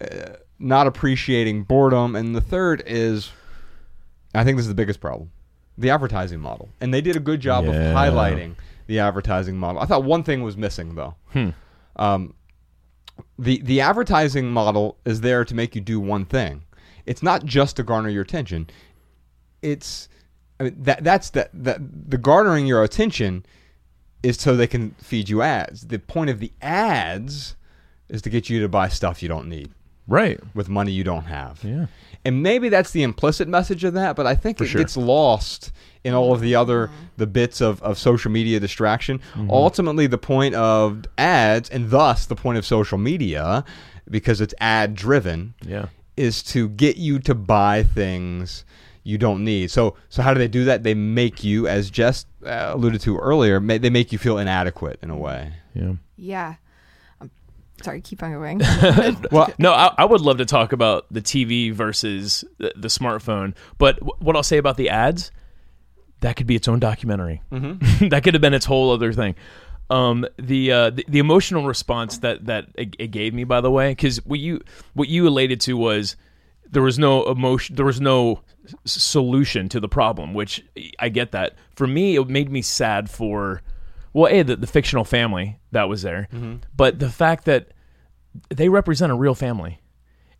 uh, 0.00 0.36
not 0.58 0.86
appreciating 0.86 1.64
boredom 1.64 2.16
and 2.16 2.34
the 2.34 2.40
third 2.40 2.82
is 2.86 3.30
I 4.34 4.44
think 4.44 4.56
this 4.56 4.64
is 4.64 4.68
the 4.68 4.74
biggest 4.74 5.00
problem. 5.00 5.30
The 5.78 5.90
advertising 5.90 6.40
model. 6.40 6.68
And 6.80 6.92
they 6.92 7.00
did 7.00 7.16
a 7.16 7.20
good 7.20 7.40
job 7.40 7.64
of 7.64 7.74
highlighting 7.94 8.54
the 8.86 8.98
advertising 9.00 9.56
model. 9.58 9.80
I 9.82 9.86
thought 9.86 10.04
one 10.04 10.22
thing 10.22 10.42
was 10.42 10.56
missing 10.56 10.94
though. 10.94 11.14
Um, 11.96 12.34
the 13.38 13.60
the 13.62 13.80
advertising 13.80 14.50
model 14.50 14.98
is 15.04 15.20
there 15.22 15.44
to 15.44 15.54
make 15.54 15.74
you 15.74 15.80
do 15.80 15.98
one 16.00 16.24
thing. 16.26 16.62
It's 17.06 17.22
not 17.22 17.44
just 17.44 17.76
to 17.76 17.82
garner 17.82 18.08
your 18.08 18.22
attention. 18.22 18.68
It's 19.62 20.08
I 20.60 20.64
mean, 20.64 20.82
that 20.82 21.04
that's 21.04 21.30
the, 21.30 21.48
the 21.52 21.82
the 22.08 22.18
garnering 22.18 22.66
your 22.66 22.82
attention 22.82 23.44
is 24.22 24.38
so 24.38 24.56
they 24.56 24.66
can 24.66 24.90
feed 24.98 25.28
you 25.28 25.42
ads. 25.42 25.86
The 25.86 25.98
point 25.98 26.30
of 26.30 26.40
the 26.40 26.52
ads 26.60 27.56
is 28.08 28.22
to 28.22 28.30
get 28.30 28.48
you 28.50 28.60
to 28.60 28.68
buy 28.68 28.88
stuff 28.88 29.22
you 29.22 29.28
don't 29.28 29.48
need. 29.48 29.72
Right. 30.08 30.38
with 30.54 30.68
money 30.68 30.92
you 30.92 31.04
don't 31.04 31.24
have. 31.24 31.62
Yeah. 31.64 31.86
And 32.24 32.42
maybe 32.42 32.68
that's 32.68 32.90
the 32.90 33.02
implicit 33.02 33.46
message 33.48 33.84
of 33.84 33.94
that, 33.94 34.16
but 34.16 34.26
I 34.26 34.34
think 34.34 34.60
it 34.60 34.66
sure. 34.66 34.80
gets 34.80 34.96
lost 34.96 35.72
in 36.04 36.12
all 36.14 36.32
of 36.32 36.40
the 36.40 36.54
other 36.54 36.90
the 37.16 37.26
bits 37.26 37.60
of, 37.60 37.80
of 37.82 37.98
social 37.98 38.30
media 38.30 38.58
distraction. 38.60 39.18
Mm-hmm. 39.34 39.50
Ultimately 39.50 40.06
the 40.06 40.18
point 40.18 40.54
of 40.54 41.04
ads 41.18 41.68
and 41.70 41.90
thus 41.90 42.26
the 42.26 42.34
point 42.36 42.58
of 42.58 42.64
social 42.66 42.98
media, 42.98 43.64
because 44.10 44.40
it's 44.40 44.54
ad 44.60 44.94
driven, 44.94 45.54
Yeah. 45.64 45.86
is 46.16 46.42
to 46.44 46.68
get 46.68 46.96
you 46.96 47.18
to 47.20 47.34
buy 47.34 47.82
things 47.82 48.64
you 49.04 49.18
don't 49.18 49.44
need. 49.44 49.70
So 49.70 49.96
so 50.08 50.20
how 50.22 50.32
do 50.34 50.38
they 50.38 50.48
do 50.48 50.64
that? 50.64 50.82
They 50.82 50.94
make 50.94 51.44
you, 51.44 51.68
as 51.68 51.90
Jess 51.90 52.26
uh, 52.44 52.70
alluded 52.74 53.00
to 53.02 53.18
earlier, 53.18 53.60
ma- 53.60 53.78
they 53.78 53.90
make 53.90 54.10
you 54.12 54.18
feel 54.18 54.38
inadequate 54.38 54.98
in 55.02 55.10
a 55.10 55.16
way. 55.16 55.52
Yeah. 55.74 55.92
Yeah. 56.16 56.54
Sorry, 57.82 58.00
keep 58.00 58.22
on 58.22 58.32
going. 58.32 58.60
Well, 59.30 59.52
No, 59.58 59.72
I, 59.72 59.94
I 59.98 60.04
would 60.04 60.20
love 60.20 60.38
to 60.38 60.46
talk 60.46 60.72
about 60.72 61.06
the 61.10 61.20
TV 61.20 61.72
versus 61.72 62.44
the, 62.58 62.72
the 62.76 62.88
smartphone. 62.88 63.54
But 63.78 63.96
w- 64.00 64.16
what 64.18 64.34
I'll 64.36 64.42
say 64.42 64.56
about 64.56 64.76
the 64.76 64.88
ads, 64.88 65.30
that 66.20 66.36
could 66.36 66.46
be 66.46 66.56
its 66.56 66.68
own 66.68 66.78
documentary. 66.78 67.42
Mm-hmm. 67.52 68.08
that 68.08 68.24
could 68.24 68.34
have 68.34 68.40
been 68.40 68.54
its 68.54 68.66
whole 68.66 68.92
other 68.92 69.12
thing. 69.12 69.34
Um, 69.88 70.26
the, 70.36 70.72
uh, 70.72 70.90
the 70.90 71.04
the 71.06 71.18
emotional 71.20 71.64
response 71.64 72.18
that 72.18 72.46
that 72.46 72.66
it, 72.74 72.96
it 72.98 73.06
gave 73.12 73.32
me, 73.34 73.44
by 73.44 73.60
the 73.60 73.70
way, 73.70 73.92
because 73.92 74.24
what 74.26 74.40
you 74.40 74.60
what 74.94 75.08
you 75.08 75.22
related 75.22 75.60
to 75.60 75.76
was 75.76 76.16
there 76.68 76.82
was 76.82 76.98
no 76.98 77.24
emotion, 77.26 77.76
there 77.76 77.84
was 77.84 78.00
no 78.00 78.40
solution 78.84 79.68
to 79.68 79.78
the 79.78 79.88
problem, 79.88 80.34
which 80.34 80.64
I 80.98 81.08
get 81.08 81.30
that. 81.32 81.54
For 81.76 81.86
me, 81.86 82.16
it 82.16 82.28
made 82.28 82.50
me 82.50 82.62
sad 82.62 83.08
for 83.08 83.62
well, 84.16 84.32
a 84.32 84.42
the, 84.42 84.56
the 84.56 84.66
fictional 84.66 85.04
family 85.04 85.58
that 85.72 85.90
was 85.90 86.00
there, 86.00 86.26
but 86.74 86.98
the 86.98 87.10
fact 87.10 87.44
that 87.44 87.68
they 88.48 88.70
represent 88.70 89.12
a 89.12 89.14
real 89.14 89.34
family 89.34 89.78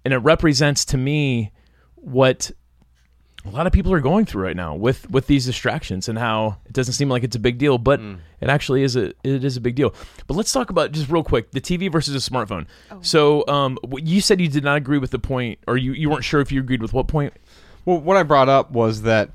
and 0.02 0.14
it 0.14 0.18
represents 0.18 0.86
to 0.86 0.96
me 0.96 1.52
what 1.96 2.50
a 3.44 3.50
lot 3.50 3.66
of 3.66 3.74
people 3.74 3.92
are 3.92 4.00
going 4.00 4.24
through 4.24 4.44
right 4.44 4.56
now 4.56 4.74
with 4.74 5.10
with 5.10 5.26
these 5.26 5.44
distractions 5.44 6.08
and 6.08 6.18
how 6.18 6.56
it 6.64 6.72
doesn't 6.72 6.94
seem 6.94 7.10
like 7.10 7.22
it's 7.22 7.36
a 7.36 7.38
big 7.38 7.58
deal 7.58 7.76
but 7.76 8.00
it 8.40 8.48
actually 8.48 8.82
is 8.82 8.96
a 8.96 9.08
it 9.22 9.44
is 9.44 9.58
a 9.58 9.60
big 9.60 9.74
deal. 9.74 9.94
But 10.26 10.38
let's 10.38 10.54
talk 10.54 10.70
about 10.70 10.92
just 10.92 11.10
real 11.10 11.22
quick 11.22 11.50
the 11.50 11.60
tv 11.60 11.92
versus 11.92 12.14
a 12.14 12.30
smartphone. 12.30 12.66
So 13.02 13.46
um 13.46 13.78
you 13.98 14.22
said 14.22 14.40
you 14.40 14.48
did 14.48 14.64
not 14.64 14.78
agree 14.78 14.98
with 14.98 15.10
the 15.10 15.18
point 15.18 15.58
or 15.68 15.76
you, 15.76 15.92
you 15.92 16.08
weren't 16.08 16.24
sure 16.24 16.40
if 16.40 16.50
you 16.50 16.60
agreed 16.60 16.80
with 16.80 16.94
what 16.94 17.08
point? 17.08 17.34
Well, 17.84 18.00
what 18.00 18.16
I 18.16 18.22
brought 18.22 18.48
up 18.48 18.70
was 18.70 19.02
that 19.02 19.30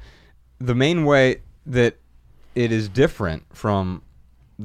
the 0.59 0.73
main 0.73 1.05
way 1.05 1.41
that 1.67 1.97
it 2.55 2.71
is 2.71 2.89
different 2.89 3.43
from 3.55 4.01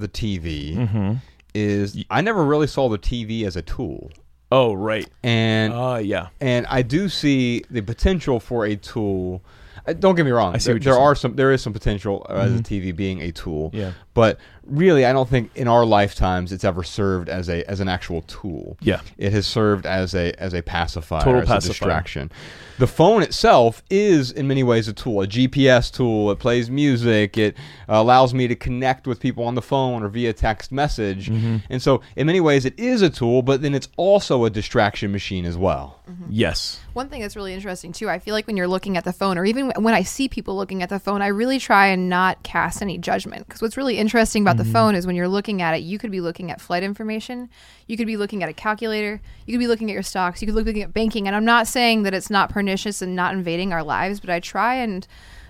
the 0.00 0.08
TV 0.08 0.76
Mm-hmm. 0.76 1.14
is 1.54 2.04
I 2.10 2.20
never 2.20 2.44
really 2.44 2.66
saw 2.66 2.88
the 2.88 2.98
TV 2.98 3.44
as 3.46 3.56
a 3.56 3.62
tool, 3.62 4.10
oh 4.52 4.74
right 4.74 5.08
and 5.22 5.72
uh 5.72 6.00
yeah 6.02 6.28
and 6.40 6.66
I 6.66 6.82
do 6.82 7.08
see 7.08 7.64
the 7.70 7.80
potential 7.82 8.38
for 8.40 8.64
a 8.66 8.76
tool. 8.76 9.42
uh, 9.86 9.92
Don't 9.92 10.14
get 10.14 10.24
me 10.24 10.30
wrong. 10.32 10.54
I 10.54 10.58
see 10.58 10.72
there, 10.72 10.80
there 10.80 10.98
are 10.98 11.14
some. 11.14 11.36
There 11.36 11.52
is 11.52 11.62
some 11.62 11.72
potential 11.72 12.26
uh, 12.28 12.34
as 12.34 12.54
a 12.54 12.62
TV 12.62 12.94
being 12.94 13.20
a 13.22 13.32
tool. 13.32 13.70
Yeah. 13.72 13.92
But 14.14 14.38
really, 14.64 15.04
I 15.04 15.12
don't 15.12 15.28
think 15.28 15.50
in 15.56 15.68
our 15.68 15.84
lifetimes 15.84 16.52
it's 16.52 16.64
ever 16.64 16.82
served 16.82 17.28
as 17.28 17.48
a 17.48 17.68
as 17.70 17.80
an 17.80 17.88
actual 17.88 18.22
tool. 18.22 18.76
Yeah. 18.80 19.00
It 19.18 19.32
has 19.32 19.46
served 19.46 19.86
as 19.86 20.14
a 20.14 20.32
as 20.40 20.54
a 20.54 20.62
pacifier, 20.62 21.22
Total 21.22 21.42
as 21.42 21.48
pacifier. 21.48 21.70
a 21.70 21.72
distraction. 21.72 22.32
The 22.78 22.86
phone 22.86 23.22
itself 23.22 23.82
is 23.90 24.30
in 24.30 24.46
many 24.46 24.62
ways 24.62 24.88
a 24.88 24.92
tool, 24.92 25.22
a 25.22 25.26
GPS 25.26 25.92
tool. 25.92 26.30
It 26.30 26.38
plays 26.38 26.70
music. 26.70 27.38
It 27.38 27.56
uh, 27.88 27.94
allows 27.94 28.34
me 28.34 28.48
to 28.48 28.54
connect 28.54 29.06
with 29.06 29.20
people 29.20 29.44
on 29.44 29.54
the 29.54 29.62
phone 29.62 30.02
or 30.02 30.08
via 30.08 30.32
text 30.32 30.72
message. 30.72 31.30
Mm-hmm. 31.30 31.58
And 31.70 31.82
so, 31.82 32.02
in 32.16 32.26
many 32.26 32.40
ways, 32.40 32.64
it 32.64 32.78
is 32.78 33.02
a 33.02 33.10
tool, 33.10 33.42
but 33.42 33.62
then 33.62 33.74
it's 33.74 33.88
also 33.96 34.44
a 34.44 34.50
distraction 34.50 35.12
machine 35.12 35.44
as 35.44 35.56
well. 35.56 36.00
yes 36.28 36.80
One 36.92 37.08
thing 37.08 37.20
that's 37.20 37.36
really 37.36 37.52
interesting 37.52 37.92
too, 37.92 38.08
I 38.08 38.18
feel 38.18 38.34
like 38.34 38.46
when 38.46 38.56
you're 38.56 38.68
looking 38.68 38.96
at 38.96 39.04
the 39.04 39.12
phone, 39.12 39.38
or 39.38 39.44
even 39.44 39.72
when 39.78 39.94
I 39.94 40.02
see 40.02 40.28
people 40.28 40.56
looking 40.56 40.82
at 40.82 40.88
the 40.88 40.98
phone, 40.98 41.22
I 41.22 41.28
really 41.28 41.58
try 41.58 41.86
and 41.88 42.08
not 42.08 42.42
cast 42.42 42.82
any 42.82 42.98
judgment. 42.98 43.46
Because 43.46 43.62
what's 43.62 43.76
really 43.76 43.98
interesting 43.98 44.42
about 44.42 44.56
the 44.56 44.64
phone 44.64 44.94
is 44.94 45.06
when 45.06 45.16
you're 45.16 45.28
looking 45.28 45.62
at 45.62 45.74
it, 45.74 45.78
you 45.78 45.98
could 45.98 46.10
be 46.10 46.20
looking 46.20 46.50
at 46.50 46.60
flight 46.60 46.82
information, 46.82 47.48
you 47.86 47.96
could 47.96 48.06
be 48.06 48.16
looking 48.16 48.42
at 48.42 48.48
a 48.48 48.52
calculator, 48.52 49.20
you 49.46 49.52
could 49.54 49.60
be 49.60 49.66
looking 49.66 49.90
at 49.90 49.94
your 49.94 50.02
stocks, 50.02 50.40
you 50.40 50.46
could 50.46 50.54
be 50.54 50.62
looking 50.62 50.82
at 50.82 50.92
banking. 50.92 51.26
And 51.26 51.34
I'm 51.34 51.44
not 51.44 51.66
saying 51.66 52.02
that 52.04 52.14
it's 52.14 52.30
not 52.30 52.50
pernicious 52.66 53.00
and 53.00 53.14
not 53.14 53.32
invading 53.32 53.72
our 53.72 53.84
lives, 53.84 54.18
but 54.18 54.28
I 54.28 54.40
try 54.40 54.74
and 54.74 55.06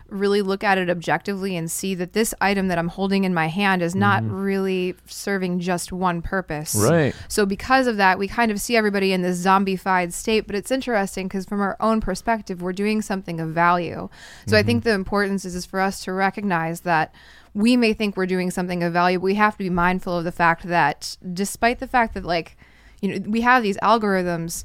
really 0.08 0.42
look 0.42 0.62
at 0.62 0.76
it 0.76 0.90
objectively 0.90 1.56
and 1.56 1.68
see 1.70 1.94
that 1.94 2.12
this 2.12 2.34
item 2.42 2.68
that 2.68 2.78
I'm 2.78 2.88
holding 2.88 3.24
in 3.24 3.32
my 3.32 3.48
hand 3.48 3.82
is 3.82 3.94
not 3.94 4.22
mm-hmm. 4.22 4.34
really 4.34 4.94
serving 5.06 5.60
just 5.60 5.92
one 5.92 6.20
purpose. 6.20 6.76
Right. 6.76 7.14
So 7.26 7.46
because 7.46 7.86
of 7.86 7.96
that, 7.96 8.18
we 8.18 8.28
kind 8.28 8.52
of 8.52 8.60
see 8.60 8.76
everybody 8.76 9.12
in 9.12 9.22
this 9.22 9.42
zombified 9.44 10.12
state. 10.12 10.46
But 10.46 10.54
it's 10.54 10.70
interesting 10.70 11.26
because 11.26 11.46
from 11.46 11.60
our 11.60 11.76
own 11.80 12.00
perspective, 12.00 12.60
we're 12.60 12.74
doing 12.74 13.00
something 13.00 13.40
of 13.40 13.48
value. 13.48 14.08
So 14.46 14.56
I 14.56 14.62
think 14.62 14.80
mm-hmm. 14.82 14.90
the 14.90 14.94
importance 14.94 15.44
is, 15.44 15.56
is 15.56 15.66
for 15.66 15.80
us 15.80 16.04
to 16.04 16.12
recognize 16.12 16.82
that 16.82 17.12
we 17.54 17.76
may 17.76 17.94
think 17.94 18.16
we're 18.16 18.26
doing 18.26 18.50
something 18.50 18.84
of 18.84 18.92
value, 18.92 19.18
but 19.18 19.24
we 19.24 19.34
have 19.34 19.54
to 19.54 19.64
be 19.64 19.70
mindful 19.70 20.18
of 20.18 20.24
the 20.24 20.30
fact 20.30 20.64
that 20.64 21.16
despite 21.32 21.80
the 21.80 21.88
fact 21.88 22.14
that 22.14 22.24
like, 22.24 22.56
you 23.00 23.08
know, 23.08 23.28
we 23.28 23.40
have 23.40 23.62
these 23.62 23.78
algorithms, 23.78 24.64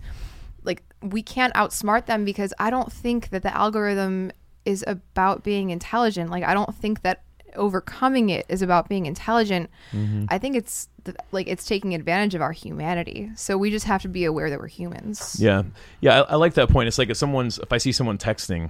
we 1.01 1.21
can't 1.21 1.53
outsmart 1.53 2.05
them 2.05 2.25
because 2.25 2.53
I 2.59 2.69
don't 2.69 2.91
think 2.91 3.29
that 3.29 3.43
the 3.43 3.55
algorithm 3.55 4.31
is 4.65 4.83
about 4.87 5.43
being 5.43 5.69
intelligent. 5.69 6.29
Like 6.29 6.43
I 6.43 6.53
don't 6.53 6.73
think 6.75 7.01
that 7.01 7.23
overcoming 7.55 8.29
it 8.29 8.45
is 8.49 8.61
about 8.61 8.87
being 8.87 9.05
intelligent. 9.05 9.69
Mm-hmm. 9.91 10.25
I 10.29 10.37
think 10.37 10.55
it's 10.55 10.87
th- 11.03 11.17
like 11.31 11.47
it's 11.47 11.65
taking 11.65 11.93
advantage 11.93 12.35
of 12.35 12.41
our 12.41 12.51
humanity. 12.51 13.31
So 13.35 13.57
we 13.57 13.69
just 13.71 13.85
have 13.85 14.01
to 14.03 14.07
be 14.07 14.25
aware 14.25 14.49
that 14.49 14.59
we're 14.59 14.67
humans. 14.67 15.37
Yeah, 15.39 15.63
yeah, 15.99 16.21
I, 16.21 16.33
I 16.33 16.35
like 16.35 16.53
that 16.55 16.69
point. 16.69 16.87
It's 16.87 16.97
like 16.97 17.09
if 17.09 17.17
someone's, 17.17 17.59
if 17.59 17.73
I 17.73 17.77
see 17.77 17.91
someone 17.91 18.17
texting, 18.17 18.69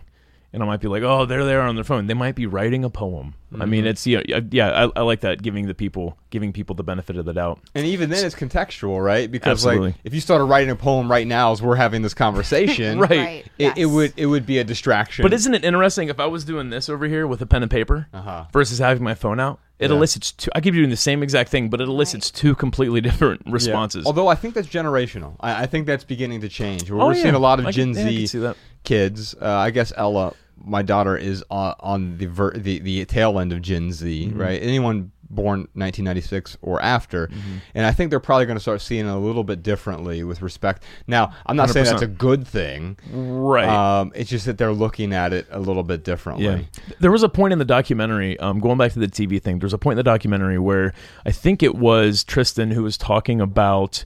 and 0.54 0.62
I 0.62 0.66
might 0.66 0.80
be 0.82 0.88
like, 0.88 1.04
oh, 1.04 1.26
they're 1.26 1.46
there 1.46 1.62
on 1.62 1.76
their 1.76 1.84
phone. 1.84 2.08
They 2.08 2.14
might 2.14 2.36
be 2.36 2.46
writing 2.46 2.84
a 2.84 2.90
poem. 2.90 3.36
I 3.54 3.56
Mm-hmm. 3.58 3.70
mean, 3.70 3.86
it's 3.86 4.08
yeah, 4.08 4.22
yeah, 4.26 4.40
yeah 4.50 4.86
I, 4.96 5.00
I 5.00 5.02
like 5.04 5.22
that. 5.22 5.42
Giving 5.42 5.68
the 5.68 5.74
people, 5.74 6.18
giving 6.30 6.54
people 6.54 6.74
the 6.74 6.84
benefit 6.86 7.18
of 7.18 7.26
the 7.26 7.34
doubt. 7.34 7.60
And 7.76 7.86
even 7.86 8.10
then, 8.10 8.26
it's 8.26 8.34
contextual, 8.36 9.04
right? 9.04 9.30
Because 9.30 9.66
like, 9.66 9.94
if 10.06 10.14
you 10.14 10.22
started 10.22 10.46
writing 10.46 10.70
a 10.70 10.76
poem 10.78 11.12
right 11.12 11.28
now 11.28 11.52
as 11.52 11.62
we're 11.62 11.76
having 11.76 12.02
this 12.02 12.14
conversation, 12.14 13.00
Right. 13.02 13.10
Right. 13.10 13.46
It, 13.60 13.78
it 13.78 13.86
would 13.88 14.14
it 14.16 14.26
would 14.28 14.46
be 14.46 14.60
a 14.60 14.64
distraction. 14.64 15.24
But 15.24 15.34
isn't 15.34 15.54
it 15.54 15.66
interesting 15.66 16.08
if 16.08 16.20
I 16.20 16.28
was 16.28 16.46
doing 16.46 16.70
this 16.70 16.88
over 16.88 17.08
here 17.08 17.28
with 17.28 17.42
a 17.42 17.46
pen 17.46 17.62
and 17.64 17.70
paper 17.72 18.08
Uh-huh. 18.14 18.46
versus 18.54 18.80
having 18.80 19.04
my 19.04 19.16
phone 19.16 19.40
out? 19.40 19.60
It 19.82 19.89
Yeah. 19.89 19.96
elicits 19.98 20.32
two. 20.32 20.50
I 20.56 20.62
keep 20.62 20.74
doing 20.76 20.89
the 20.91 20.96
same 20.96 21.24
exact 21.24 21.50
thing, 21.50 21.70
but 21.70 21.82
it 21.82 21.88
elicits 21.88 22.30
two 22.32 22.54
completely 22.56 23.02
different 23.08 23.41
Yeah. 23.46 23.52
responses. 23.54 24.06
Although 24.06 24.28
I 24.28 24.36
think 24.36 24.54
that's 24.54 24.67
generational. 24.67 25.36
I, 25.39 25.63
I 25.63 25.65
think 25.65 25.88
that's 25.88 26.04
beginning 26.04 26.41
to 26.41 26.50
change. 26.50 26.89
We're, 26.89 27.02
Oh, 27.02 27.08
we're 27.08 27.15
yeah. 27.15 27.24
seeing 27.24 27.36
a 27.36 27.39
lot 27.39 27.60
of 27.60 27.65
I 27.65 27.72
Gen 27.72 27.94
yeah, 27.94 28.06
I 28.06 28.26
Z 28.26 28.54
kids. 28.84 29.36
Uh, 29.41 29.48
I 29.50 29.72
guess 29.72 29.91
Ella, 29.98 30.34
my 30.63 30.82
daughter, 30.84 31.17
is 31.17 31.44
on, 31.50 31.76
on 31.80 32.17
the, 32.17 32.28
ver- 32.28 32.54
the 32.58 32.80
the 32.80 33.04
tail 33.06 33.39
end 33.39 33.52
of 33.52 33.62
Gen 33.62 33.91
Z. 33.91 34.28
Mm-hmm. 34.28 34.39
Right? 34.39 34.62
Anyone 34.62 35.12
born 35.34 35.62
1996 35.74 36.58
or 36.62 36.82
after, 36.82 37.28
Mm-hmm. 37.28 37.58
and 37.76 37.86
I 37.86 37.91
think 37.91 38.10
they're 38.10 38.20
probably 38.20 38.46
going 38.46 38.58
to 38.58 38.62
start 38.62 38.82
seeing 38.82 39.06
it 39.06 39.10
a 39.10 39.15
little 39.17 39.44
bit 39.44 39.63
differently 39.63 40.24
with 40.24 40.41
respect. 40.41 40.84
Now, 41.08 41.34
I'm 41.46 41.56
not 41.56 41.70
saying 41.70 41.86
that's 41.86 42.02
a 42.02 42.08
good 42.08 42.48
thing. 42.48 42.98
right. 43.12 43.67
Um, 43.67 44.12
it's 44.15 44.30
just 44.30 44.46
that 44.46 44.58
they're 44.58 44.72
looking 44.74 45.13
at 45.13 45.34
it 45.34 45.48
a 45.52 45.60
little 45.60 45.84
bit 45.84 46.04
differently. 46.04 46.46
Yeah. 46.46 46.94
There 47.00 47.12
was 47.12 47.24
a 47.24 47.30
point 47.30 47.54
in 47.54 47.60
the 47.60 47.65
documentary, 47.65 48.39
um, 48.39 48.60
going 48.60 48.78
back 48.78 48.91
to 48.94 49.00
the 49.00 49.08
TV 49.08 49.41
thing, 49.41 49.60
there's 49.60 49.74
a 49.74 49.78
point 49.78 49.94
in 49.94 49.98
the 49.98 50.04
documentary 50.04 50.60
where 50.60 50.94
I 51.26 51.32
think 51.32 51.63
it 51.63 51.76
was 51.76 52.24
Tristan 52.24 52.72
who 52.72 52.84
was 52.84 52.98
talking 52.98 53.39
about 53.41 54.04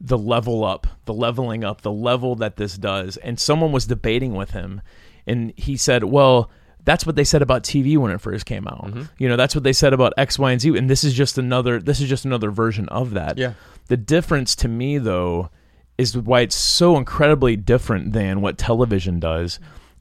the 0.00 0.18
level 0.18 0.64
up, 0.64 0.86
the 1.04 1.14
leveling 1.14 1.64
up, 1.64 1.80
the 1.82 1.92
level 1.92 2.34
that 2.36 2.56
this 2.56 2.76
does. 2.76 3.16
And 3.18 3.38
someone 3.38 3.72
was 3.72 3.86
debating 3.86 4.34
with 4.34 4.50
him. 4.50 4.82
And 5.26 5.52
he 5.56 5.76
said, 5.76 6.04
well, 6.04 6.50
that's 6.84 7.06
what 7.06 7.16
they 7.16 7.24
said 7.24 7.42
about 7.42 7.62
TV 7.62 7.96
when 7.96 8.12
it 8.12 8.20
first 8.20 8.46
came 8.46 8.68
out. 8.68 8.86
Mm-hmm. 8.86 9.02
You 9.18 9.28
know, 9.28 9.36
that's 9.36 9.54
what 9.54 9.64
they 9.64 9.72
said 9.72 9.92
about 9.92 10.12
X, 10.16 10.38
Y, 10.38 10.52
and 10.52 10.60
Z. 10.60 10.76
And 10.76 10.88
this 10.88 11.04
is 11.04 11.14
just 11.14 11.38
another 11.38 11.80
this 11.80 12.00
is 12.00 12.08
just 12.08 12.24
another 12.24 12.50
version 12.50 12.88
of 12.90 13.12
that. 13.12 13.38
Yeah. 13.38 13.54
The 13.88 13.96
difference 13.96 14.54
to 14.56 14.68
me 14.68 14.98
though 14.98 15.50
is 15.96 16.16
why 16.16 16.40
it's 16.40 16.56
so 16.56 16.96
incredibly 16.96 17.56
different 17.56 18.12
than 18.12 18.40
what 18.40 18.58
television 18.58 19.20
does 19.20 19.60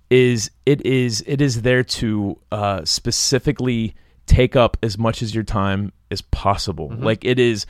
is 0.10 0.52
it 0.66 0.86
is 0.86 1.24
it 1.26 1.42
is 1.42 1.62
there 1.62 1.84
to 1.84 2.38
uh, 2.52 2.84
specifically 2.86 3.96
take 4.26 4.56
up 4.56 4.78
as 4.84 4.98
much 4.98 5.22
as 5.22 5.34
your 5.34 5.44
time 5.44 5.92
as 6.12 6.22
possible. 6.22 6.90
Mm-hmm. 6.90 7.04
Like 7.04 7.26
it 7.26 7.40
is 7.40 7.66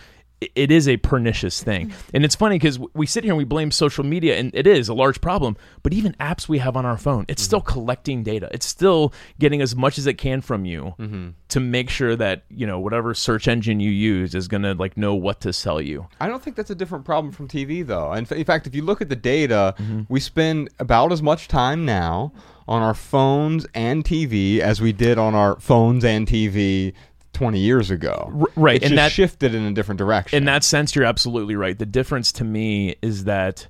it 0.56 0.72
is 0.72 0.88
a 0.88 0.98
pernicious 0.98 1.62
thing. 1.62 1.90
Mm-hmm. 1.90 2.16
And 2.16 2.26
it's 2.26 2.36
funny 2.36 2.56
because 2.56 2.80
we 2.94 3.06
sit 3.06 3.24
here 3.24 3.34
and 3.34 3.38
we 3.38 3.44
blame 3.44 3.72
social 3.72 4.04
media, 4.04 4.38
and 4.38 4.52
it 4.54 4.68
is 4.68 4.90
a 4.90 4.94
large 4.94 5.22
problem. 5.22 5.58
But 5.84 5.94
even 5.94 6.14
apps 6.20 6.48
we 6.48 6.60
have 6.60 6.76
on 6.78 6.86
our 6.86 6.98
phone, 6.98 7.26
it's 7.28 7.42
still 7.42 7.62
mm-hmm. 7.62 7.74
collecting 7.74 8.24
data. 8.24 8.50
It's 8.52 8.66
still 8.66 9.14
getting 9.40 9.62
as 9.62 9.76
much 9.76 9.98
as 9.98 10.08
it 10.08 10.16
can 10.16 10.42
from 10.42 10.66
you 10.66 10.94
mm-hmm. 11.00 11.30
to 11.50 11.60
make 11.60 11.90
sure 11.90 12.16
that 12.16 12.44
you 12.50 12.66
know 12.68 12.80
whatever 12.80 13.14
search 13.14 13.48
engine 13.48 13.80
you 13.80 13.92
use 13.92 14.36
is 14.36 14.48
gonna 14.48 14.74
like 14.74 14.98
know 14.98 15.16
what 15.16 15.42
to 15.42 15.54
sell 15.54 15.82
you. 15.82 16.08
I 16.20 16.28
don't 16.28 16.42
think 16.42 16.56
that's 16.56 16.72
a 16.72 16.76
different 16.76 17.06
problem 17.06 17.32
from 17.32 17.48
TV, 17.48 17.86
though. 17.86 18.14
In, 18.14 18.26
in 18.32 18.46
fact, 18.46 18.68
if 18.68 18.76
you 18.76 18.82
look 18.82 19.02
at 19.02 19.10
the 19.10 19.16
data, 19.16 19.76
Mm-hmm. 19.84 20.02
we 20.10 20.20
spend 20.20 20.70
about 20.80 21.12
as 21.12 21.22
much 21.22 21.48
time 21.48 21.86
now 21.86 22.32
on 22.68 22.82
our 22.82 22.94
phones 22.94 23.66
and 23.74 24.04
TV 24.04 24.60
as 24.60 24.82
we 24.82 24.94
did 24.94 25.18
on 25.18 25.36
our 25.36 25.60
phones 25.60 26.06
and 26.06 26.28
TV 26.28 26.94
20 27.34 27.60
years 27.60 27.92
ago. 27.92 28.32
R- 28.40 28.48
right, 28.56 28.76
It's 28.78 28.86
and 28.86 28.92
just 28.94 28.96
that- 28.96 29.12
shifted 29.12 29.54
in 29.56 29.64
a 29.64 29.74
different 29.74 29.98
direction. 29.98 30.38
In 30.38 30.46
that 30.46 30.64
sense, 30.64 30.96
you're 30.96 31.06
absolutely 31.06 31.56
right. 31.56 31.78
The 31.78 31.86
difference 31.86 32.32
to 32.34 32.44
me 32.44 32.96
is 33.02 33.26
that 33.26 33.68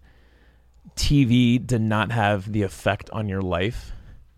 TV 0.96 1.66
did 1.66 1.82
not 1.82 2.12
have 2.12 2.52
the 2.52 2.62
effect 2.62 3.10
on 3.12 3.28
your 3.28 3.42
life 3.42 3.92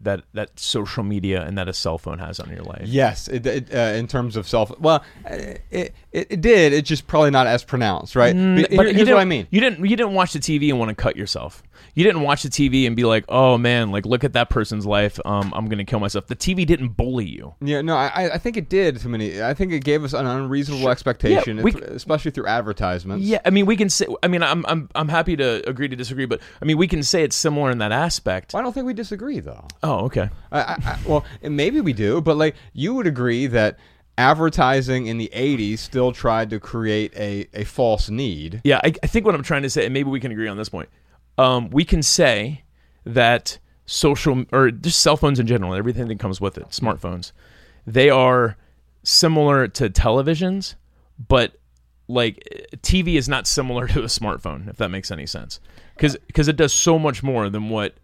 that 0.06 0.24
that 0.34 0.58
social 0.60 1.04
media 1.04 1.44
and 1.44 1.58
that 1.58 1.68
a 1.68 1.74
cell 1.74 1.98
phone 1.98 2.20
has 2.20 2.40
on 2.40 2.50
your 2.50 2.64
life. 2.64 2.84
Yes, 2.86 3.28
it, 3.28 3.46
it, 3.46 3.74
uh, 3.74 3.78
in 3.98 4.08
terms 4.08 4.36
of 4.36 4.48
self. 4.48 4.72
Well, 4.80 5.04
uh, 5.30 5.34
it, 5.70 5.94
it 6.12 6.28
it 6.32 6.42
did. 6.42 6.74
It's 6.74 6.88
just 6.88 7.06
probably 7.08 7.32
not 7.32 7.46
as 7.48 7.64
pronounced, 7.64 8.16
right? 8.16 8.36
Mm, 8.36 8.58
Here- 8.58 8.68
but 8.78 8.88
you 8.88 8.94
here's 8.94 9.10
what 9.10 9.18
I 9.20 9.26
mean. 9.26 9.48
You 9.52 9.60
didn't 9.62 9.86
you 9.86 9.96
didn't 9.96 10.14
watch 10.14 10.34
the 10.34 10.40
TV 10.40 10.70
and 10.70 10.80
want 10.80 10.90
to 10.90 10.96
cut 10.96 11.16
yourself. 11.16 11.62
You 11.94 12.04
didn't 12.04 12.22
watch 12.22 12.44
the 12.44 12.50
TV 12.50 12.88
and 12.88 12.96
be 12.96 13.04
like, 13.04 13.26
"Oh 13.30 13.58
man, 13.58 13.92
like 13.92 14.06
look 14.06 14.24
at 14.24 14.34
that 14.34 14.50
person's 14.50 14.86
life. 14.86 15.20
Um, 15.26 15.54
I'm 15.56 15.68
gonna 15.68 15.86
kill 15.86 16.00
myself." 16.00 16.28
The 16.28 16.36
TV 16.36 16.66
didn't 16.66 16.90
bully 16.90 17.26
you. 17.26 17.54
Yeah, 17.62 17.82
no, 17.82 17.96
I, 17.96 18.34
I 18.34 18.38
think 18.38 18.58
it 18.58 18.70
did 18.70 18.98
to 19.02 19.10
many. 19.10 19.42
I 19.42 19.54
think 19.54 19.72
it 19.74 19.84
gave 19.84 20.04
us 20.04 20.14
an 20.14 20.26
unreasonable 20.26 20.90
expectation, 20.90 21.58
Yeah, 21.58 21.64
we- 21.64 21.74
especially 21.84 22.32
through 22.32 22.48
advertisements. 22.48 23.26
Yeah, 23.26 23.40
I 23.46 23.50
mean, 23.50 23.66
we 23.66 23.76
can 23.76 23.90
say. 23.90 24.06
I 24.24 24.28
mean, 24.28 24.44
I'm 24.44 24.66
I'm 24.68 24.90
I'm 24.96 25.10
happy 25.10 25.36
to 25.38 25.68
agree 25.70 25.88
to 25.88 25.96
disagree, 25.96 26.26
but 26.26 26.42
I 26.62 26.66
mean, 26.66 26.78
we 26.78 26.88
can 26.88 27.04
say 27.04 27.24
it's 27.24 27.36
similar 27.36 27.72
in 27.72 27.78
that 27.80 27.92
aspect. 27.92 28.54
Well, 28.54 28.62
I 28.62 28.64
don't 28.64 28.74
think 28.74 28.86
we 28.86 28.94
disagree, 28.94 29.40
though. 29.40 29.66
Oh, 29.84 29.95
okay. 30.02 30.30
I, 30.52 30.60
I, 30.60 30.78
I, 30.84 31.00
well, 31.06 31.26
and 31.42 31.56
maybe 31.56 31.82
we 31.82 31.94
do, 31.94 32.22
but 32.22 32.38
like 32.38 32.56
you 32.74 32.94
would 32.94 33.08
agree 33.08 33.48
that 33.48 33.80
advertising 34.18 35.08
in 35.08 35.18
the 35.18 35.30
'80s 35.34 35.80
still 35.80 36.12
tried 36.12 36.50
to 36.52 36.60
create 36.60 37.14
a, 37.16 37.48
a 37.54 37.64
false 37.64 38.10
need. 38.10 38.62
Yeah, 38.64 38.80
I, 38.84 38.94
I 39.04 39.08
think 39.08 39.26
what 39.26 39.36
I'm 39.36 39.44
trying 39.44 39.64
to 39.64 39.70
say, 39.70 39.86
and 39.86 39.94
maybe 39.94 40.10
we 40.10 40.20
can 40.20 40.32
agree 40.32 40.48
on 40.48 40.58
this 40.58 40.70
point. 40.70 40.90
Um, 41.38 41.70
we 41.70 41.84
can 41.84 42.02
say 42.02 42.64
that 43.06 43.60
social 43.86 44.46
or 44.52 44.72
just 44.72 45.02
cell 45.02 45.18
phones 45.18 45.40
in 45.40 45.48
general, 45.48 45.76
everything 45.76 46.08
that 46.08 46.20
comes 46.20 46.42
with 46.42 46.58
it, 46.58 46.70
smartphones, 46.70 47.32
they 47.86 48.10
are 48.10 48.58
similar 49.04 49.68
to 49.68 49.90
televisions, 49.90 50.76
but 51.28 51.56
like 52.08 52.68
TV 52.78 53.16
is 53.16 53.30
not 53.30 53.48
similar 53.48 53.88
to 53.90 54.02
a 54.02 54.08
smartphone, 54.08 54.70
if 54.70 54.78
that 54.78 54.90
makes 54.90 55.12
any 55.12 55.26
sense, 55.26 55.60
because 55.96 56.48
it 56.48 56.56
does 56.56 56.74
so 56.74 57.00
much 57.00 57.24
more 57.24 57.50
than 57.50 57.70
what 57.70 57.96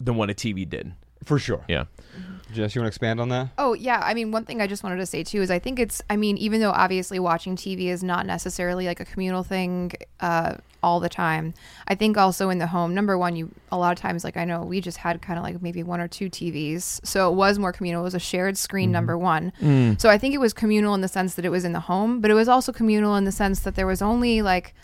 than 0.00 0.16
what 0.16 0.30
a 0.30 0.34
TV 0.34 0.68
did. 0.68 0.92
For 1.28 1.38
sure. 1.38 1.62
Yeah. 1.68 1.84
Mm-hmm. 2.18 2.54
Jess, 2.54 2.74
you 2.74 2.80
want 2.80 2.86
to 2.86 2.88
expand 2.88 3.20
on 3.20 3.28
that? 3.28 3.50
Oh, 3.58 3.74
yeah. 3.74 4.00
I 4.02 4.14
mean, 4.14 4.32
one 4.32 4.46
thing 4.46 4.62
I 4.62 4.66
just 4.66 4.82
wanted 4.82 4.96
to 4.96 5.04
say 5.04 5.22
too 5.22 5.42
is 5.42 5.50
I 5.50 5.58
think 5.58 5.78
it's, 5.78 6.00
I 6.08 6.16
mean, 6.16 6.38
even 6.38 6.58
though 6.62 6.70
obviously 6.70 7.18
watching 7.18 7.54
TV 7.54 7.88
is 7.88 8.02
not 8.02 8.24
necessarily 8.24 8.86
like 8.86 8.98
a 8.98 9.04
communal 9.04 9.42
thing 9.42 9.92
uh, 10.20 10.54
all 10.82 11.00
the 11.00 11.10
time, 11.10 11.52
I 11.86 11.94
think 11.94 12.16
also 12.16 12.48
in 12.48 12.56
the 12.56 12.66
home, 12.66 12.94
number 12.94 13.18
one, 13.18 13.36
you, 13.36 13.50
a 13.70 13.76
lot 13.76 13.92
of 13.92 13.98
times, 14.00 14.24
like 14.24 14.38
I 14.38 14.46
know 14.46 14.62
we 14.62 14.80
just 14.80 14.96
had 14.96 15.20
kind 15.20 15.38
of 15.38 15.44
like 15.44 15.60
maybe 15.60 15.82
one 15.82 16.00
or 16.00 16.08
two 16.08 16.30
TVs. 16.30 17.04
So 17.04 17.30
it 17.30 17.34
was 17.34 17.58
more 17.58 17.72
communal. 17.72 18.00
It 18.00 18.04
was 18.04 18.14
a 18.14 18.18
shared 18.18 18.56
screen, 18.56 18.90
number 18.90 19.12
mm-hmm. 19.12 19.22
one. 19.22 19.52
Mm. 19.60 20.00
So 20.00 20.08
I 20.08 20.16
think 20.16 20.34
it 20.34 20.38
was 20.38 20.54
communal 20.54 20.94
in 20.94 21.02
the 21.02 21.08
sense 21.08 21.34
that 21.34 21.44
it 21.44 21.50
was 21.50 21.66
in 21.66 21.74
the 21.74 21.80
home, 21.80 22.22
but 22.22 22.30
it 22.30 22.34
was 22.34 22.48
also 22.48 22.72
communal 22.72 23.14
in 23.16 23.24
the 23.24 23.32
sense 23.32 23.60
that 23.60 23.74
there 23.74 23.86
was 23.86 24.00
only 24.00 24.40
like, 24.40 24.74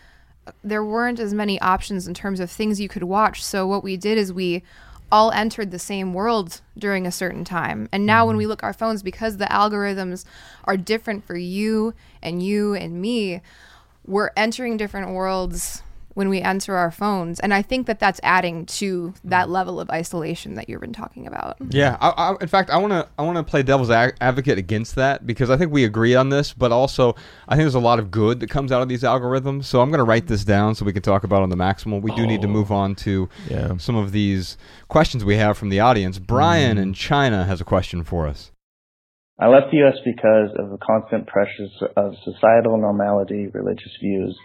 uh, 0.46 0.52
there 0.62 0.84
weren't 0.84 1.18
as 1.18 1.32
many 1.32 1.58
options 1.62 2.06
in 2.06 2.12
terms 2.12 2.40
of 2.40 2.50
things 2.50 2.78
you 2.78 2.90
could 2.90 3.04
watch. 3.04 3.42
So 3.42 3.66
what 3.66 3.82
we 3.82 3.96
did 3.96 4.18
is 4.18 4.34
we 4.34 4.62
all 5.12 5.30
entered 5.30 5.70
the 5.70 5.78
same 5.78 6.12
world 6.12 6.60
during 6.76 7.06
a 7.06 7.12
certain 7.12 7.44
time. 7.44 7.88
And 7.92 8.04
now 8.04 8.26
when 8.26 8.36
we 8.36 8.44
mm-hmm. 8.44 8.50
look 8.50 8.62
at 8.62 8.66
our 8.66 8.72
phones 8.72 9.02
because 9.02 9.36
the 9.36 9.44
algorithms 9.46 10.24
are 10.64 10.76
different 10.76 11.24
for 11.24 11.36
you 11.36 11.94
and 12.22 12.42
you 12.42 12.74
and 12.74 13.00
me, 13.00 13.40
we're 14.06 14.30
entering 14.36 14.76
different 14.76 15.12
worlds 15.12 15.83
when 16.14 16.28
we 16.28 16.40
answer 16.40 16.74
our 16.76 16.90
phones. 16.90 17.40
And 17.40 17.52
I 17.52 17.62
think 17.62 17.86
that 17.86 18.00
that's 18.00 18.20
adding 18.22 18.66
to 18.66 19.14
that 19.24 19.48
mm. 19.48 19.50
level 19.50 19.80
of 19.80 19.90
isolation 19.90 20.54
that 20.54 20.68
you've 20.68 20.80
been 20.80 20.92
talking 20.92 21.26
about. 21.26 21.56
Yeah. 21.70 21.96
I, 22.00 22.08
I, 22.10 22.36
in 22.40 22.48
fact, 22.48 22.70
I 22.70 22.78
want 22.78 22.92
to 22.92 23.08
I 23.18 23.22
want 23.22 23.36
to 23.36 23.42
play 23.42 23.62
devil's 23.62 23.90
a- 23.90 24.14
advocate 24.20 24.58
against 24.58 24.94
that 24.94 25.26
because 25.26 25.50
I 25.50 25.56
think 25.56 25.72
we 25.72 25.84
agree 25.84 26.14
on 26.14 26.30
this, 26.30 26.52
but 26.52 26.72
also 26.72 27.14
I 27.48 27.54
think 27.54 27.64
there's 27.64 27.74
a 27.74 27.80
lot 27.80 27.98
of 27.98 28.10
good 28.10 28.40
that 28.40 28.50
comes 28.50 28.72
out 28.72 28.82
of 28.82 28.88
these 28.88 29.02
algorithms. 29.02 29.64
So 29.64 29.80
I'm 29.80 29.90
going 29.90 29.98
to 29.98 30.04
write 30.04 30.26
this 30.26 30.44
down 30.44 30.74
so 30.74 30.84
we 30.84 30.92
can 30.92 31.02
talk 31.02 31.24
about 31.24 31.40
it 31.40 31.44
on 31.44 31.50
the 31.50 31.56
maximal. 31.56 32.00
We 32.00 32.14
do 32.14 32.26
need 32.26 32.42
to 32.42 32.48
oh. 32.48 32.50
move 32.50 32.72
on 32.72 32.94
to 32.96 33.28
Yeah. 33.48 33.76
some 33.76 33.96
of 33.96 34.12
these 34.12 34.56
questions 34.88 35.24
we 35.24 35.36
have 35.36 35.58
from 35.58 35.68
the 35.68 35.80
audience. 35.80 36.18
Brian 36.18 36.78
in 36.78 36.92
mm. 36.92 36.96
China 36.96 37.44
has 37.44 37.60
a 37.60 37.64
question 37.64 38.04
for 38.04 38.26
us. 38.26 38.52
I 39.38 39.48
left 39.48 39.72
the 39.72 39.78
U.S. 39.78 39.96
because 40.04 40.50
of 40.56 40.70
the 40.70 40.78
constant 40.78 41.26
pressures 41.26 41.72
of 41.96 42.14
societal 42.24 42.78
normality, 42.78 43.48
religious 43.48 43.90
views, 44.00 44.38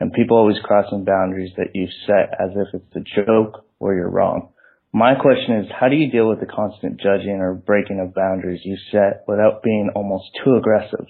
and 0.00 0.12
people 0.12 0.36
always 0.36 0.56
crossing 0.62 1.04
boundaries 1.04 1.52
that 1.56 1.74
you've 1.74 1.90
set 2.06 2.34
as 2.40 2.50
if 2.56 2.74
it's 2.74 2.96
a 2.96 3.24
joke 3.24 3.64
or 3.78 3.94
you're 3.94 4.10
wrong. 4.10 4.50
My 4.92 5.14
question 5.14 5.56
is, 5.56 5.66
how 5.78 5.88
do 5.88 5.96
you 5.96 6.10
deal 6.10 6.28
with 6.28 6.40
the 6.40 6.46
constant 6.46 7.00
judging 7.00 7.40
or 7.40 7.54
breaking 7.54 7.98
of 8.00 8.14
boundaries 8.14 8.60
you 8.64 8.76
set 8.92 9.24
without 9.26 9.62
being 9.62 9.90
almost 9.94 10.26
too 10.44 10.54
aggressive? 10.54 11.06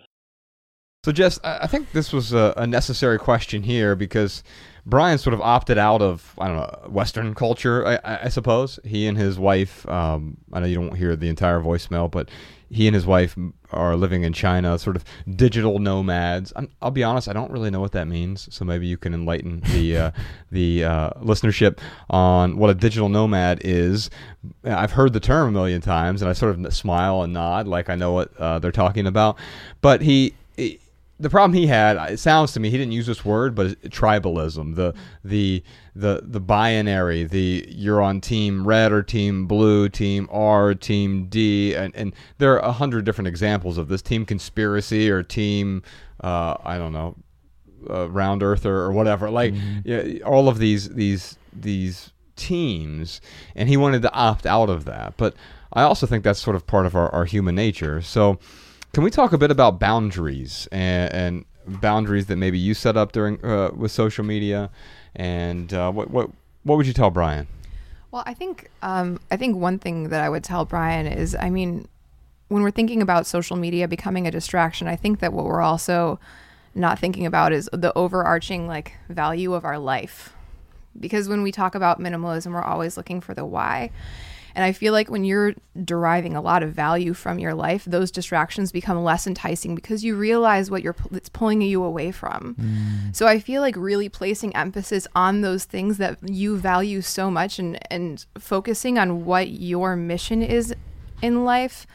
So, 1.04 1.12
Jess, 1.12 1.38
I 1.44 1.66
think 1.66 1.92
this 1.92 2.10
was 2.10 2.32
a, 2.32 2.66
necessary 2.66 3.18
question 3.18 3.62
here 3.62 3.94
because 3.94 4.42
Brian 4.86 5.18
sort 5.18 5.34
of 5.34 5.42
opted 5.42 5.76
out 5.76 6.00
of 6.00 6.32
I 6.38 6.48
don't 6.48 6.56
know 6.56 6.88
Western 6.88 7.34
culture, 7.34 7.86
I, 7.86 7.96
I 7.96 8.18
I 8.24 8.28
suppose. 8.30 8.80
He 8.84 9.06
and 9.06 9.18
his 9.18 9.38
wife. 9.38 9.86
Um, 9.86 10.38
I 10.50 10.60
know 10.60 10.66
you 10.66 10.76
don't 10.76 10.96
hear 10.96 11.14
the 11.14 11.28
entire 11.28 11.60
voicemail, 11.60 12.10
but 12.10 12.30
he 12.74 12.88
and 12.88 12.94
his 12.94 13.06
wife 13.06 13.36
are 13.70 13.96
living 13.96 14.24
in 14.24 14.32
China, 14.32 14.78
sort 14.78 14.96
of 14.96 15.04
digital 15.36 15.78
nomads. 15.78 16.52
I'm, 16.56 16.68
I'll 16.82 16.90
be 16.90 17.04
honest, 17.04 17.28
I 17.28 17.32
don't 17.32 17.50
really 17.50 17.70
know 17.70 17.80
what 17.80 17.92
that 17.92 18.08
means. 18.08 18.52
So 18.54 18.64
maybe 18.64 18.86
you 18.86 18.96
can 18.96 19.14
enlighten 19.14 19.60
the 19.72 19.96
uh, 19.96 20.10
the 20.50 20.84
uh, 20.84 21.10
listenership 21.20 21.78
on 22.10 22.56
what 22.56 22.70
a 22.70 22.74
digital 22.74 23.08
nomad 23.08 23.60
is. 23.64 24.10
I've 24.64 24.92
heard 24.92 25.12
the 25.12 25.20
term 25.20 25.48
a 25.48 25.52
million 25.52 25.80
times, 25.80 26.20
and 26.20 26.28
I 26.28 26.32
sort 26.32 26.58
of 26.58 26.74
smile 26.74 27.22
and 27.22 27.32
nod 27.32 27.68
like 27.68 27.88
I 27.88 27.94
know 27.94 28.12
what 28.12 28.36
uh, 28.38 28.58
they're 28.58 28.72
talking 28.72 29.06
about. 29.06 29.38
But 29.80 30.02
he, 30.02 30.34
he 30.56 30.80
the 31.20 31.30
problem 31.30 31.52
he 31.52 31.68
had, 31.68 31.96
it 32.10 32.18
sounds 32.18 32.52
to 32.52 32.60
me, 32.60 32.70
he 32.70 32.76
didn't 32.76 32.92
use 32.92 33.06
this 33.06 33.24
word, 33.24 33.54
but 33.54 33.80
tribalism, 33.82 34.74
the 34.74 34.94
the 35.24 35.62
the 35.96 36.22
the 36.24 36.40
binary, 36.40 37.24
the 37.24 37.64
you're 37.68 38.02
on 38.02 38.20
team 38.20 38.66
red 38.66 38.92
or 38.92 39.02
team 39.02 39.46
blue, 39.46 39.88
team 39.88 40.28
R, 40.30 40.74
team 40.74 41.26
D, 41.26 41.74
and 41.74 41.94
and 41.94 42.12
there 42.38 42.54
are 42.54 42.68
a 42.68 42.72
hundred 42.72 43.04
different 43.04 43.28
examples 43.28 43.78
of 43.78 43.88
this 43.88 44.02
team 44.02 44.26
conspiracy 44.26 45.08
or 45.10 45.22
team, 45.22 45.82
uh, 46.22 46.56
I 46.64 46.78
don't 46.78 46.92
know, 46.92 47.16
uh, 47.88 48.10
round 48.10 48.42
earther 48.42 48.74
or 48.74 48.92
whatever. 48.92 49.30
Like 49.30 49.54
yeah, 49.84 50.18
all 50.24 50.48
of 50.48 50.58
these 50.58 50.88
these 50.90 51.38
these 51.52 52.12
teams, 52.34 53.20
and 53.54 53.68
he 53.68 53.76
wanted 53.76 54.02
to 54.02 54.12
opt 54.12 54.46
out 54.46 54.70
of 54.70 54.86
that. 54.86 55.16
But 55.16 55.36
I 55.72 55.82
also 55.82 56.06
think 56.06 56.24
that's 56.24 56.40
sort 56.40 56.56
of 56.56 56.66
part 56.66 56.86
of 56.86 56.96
our, 56.96 57.08
our 57.10 57.24
human 57.24 57.54
nature. 57.54 58.02
So. 58.02 58.38
Can 58.92 59.02
we 59.02 59.10
talk 59.10 59.32
a 59.32 59.38
bit 59.38 59.50
about 59.50 59.80
boundaries 59.80 60.68
and, 60.70 61.12
and 61.12 61.44
boundaries 61.66 62.26
that 62.26 62.36
maybe 62.36 62.58
you 62.58 62.74
set 62.74 62.96
up 62.96 63.10
during 63.10 63.44
uh, 63.44 63.70
with 63.74 63.90
social 63.90 64.24
media, 64.24 64.70
and 65.16 65.72
uh, 65.72 65.90
what 65.90 66.10
what 66.10 66.30
what 66.64 66.76
would 66.76 66.86
you 66.86 66.92
tell 66.92 67.10
Brian? 67.10 67.46
Well, 68.10 68.22
I 68.26 68.34
think 68.34 68.70
um, 68.82 69.20
I 69.30 69.36
think 69.36 69.56
one 69.56 69.78
thing 69.78 70.10
that 70.10 70.20
I 70.20 70.28
would 70.28 70.44
tell 70.44 70.64
Brian 70.64 71.06
is, 71.06 71.34
I 71.34 71.50
mean, 71.50 71.86
when 72.48 72.62
we're 72.62 72.70
thinking 72.70 73.02
about 73.02 73.26
social 73.26 73.56
media 73.56 73.88
becoming 73.88 74.26
a 74.26 74.30
distraction, 74.30 74.86
I 74.86 74.96
think 74.96 75.20
that 75.20 75.32
what 75.32 75.44
we're 75.44 75.62
also 75.62 76.18
not 76.74 76.98
thinking 76.98 77.26
about 77.26 77.52
is 77.52 77.68
the 77.72 77.92
overarching 77.96 78.66
like 78.66 78.94
value 79.08 79.54
of 79.54 79.64
our 79.64 79.78
life. 79.78 80.32
Because 80.98 81.28
when 81.28 81.42
we 81.42 81.50
talk 81.50 81.74
about 81.74 82.00
minimalism, 82.00 82.52
we're 82.52 82.62
always 82.62 82.96
looking 82.96 83.20
for 83.20 83.34
the 83.34 83.44
why. 83.44 83.90
And 84.54 84.64
I 84.64 84.72
feel 84.72 84.92
like 84.92 85.10
when 85.10 85.24
you're 85.24 85.54
deriving 85.82 86.36
a 86.36 86.40
lot 86.40 86.62
of 86.62 86.72
value 86.72 87.12
from 87.12 87.38
your 87.38 87.54
life, 87.54 87.84
those 87.84 88.10
distractions 88.10 88.70
become 88.70 89.02
less 89.02 89.26
enticing 89.26 89.74
because 89.74 90.04
you 90.04 90.14
realize 90.14 90.70
what 90.70 90.82
you're 90.82 90.96
it's 91.10 91.28
pulling 91.28 91.60
you 91.62 91.82
away 91.82 92.12
from. 92.12 92.54
Mm. 92.54 93.16
So 93.16 93.26
I 93.26 93.40
feel 93.40 93.60
like 93.62 93.76
really 93.76 94.08
placing 94.08 94.54
emphasis 94.54 95.08
on 95.14 95.40
those 95.40 95.64
things 95.64 95.98
that 95.98 96.18
you 96.28 96.56
value 96.56 97.02
so 97.02 97.30
much 97.30 97.58
and 97.58 97.78
and 97.90 98.24
focusing 98.38 98.98
on 98.98 99.24
what 99.24 99.48
your 99.48 99.96
mission 99.96 100.42
is 100.42 100.74
in 101.20 101.44
life. 101.44 101.86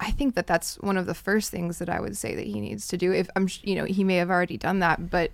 I 0.00 0.10
think 0.10 0.34
that 0.34 0.46
that's 0.46 0.78
one 0.80 0.96
of 0.96 1.06
the 1.06 1.14
first 1.14 1.50
things 1.50 1.78
that 1.78 1.88
I 1.88 2.00
would 2.00 2.16
say 2.16 2.34
that 2.34 2.46
he 2.46 2.60
needs 2.60 2.86
to 2.88 2.96
do. 2.96 3.12
If 3.12 3.28
I'm, 3.36 3.48
you 3.62 3.74
know, 3.74 3.84
he 3.84 4.04
may 4.04 4.16
have 4.16 4.30
already 4.30 4.56
done 4.56 4.80
that, 4.80 5.10
but 5.10 5.30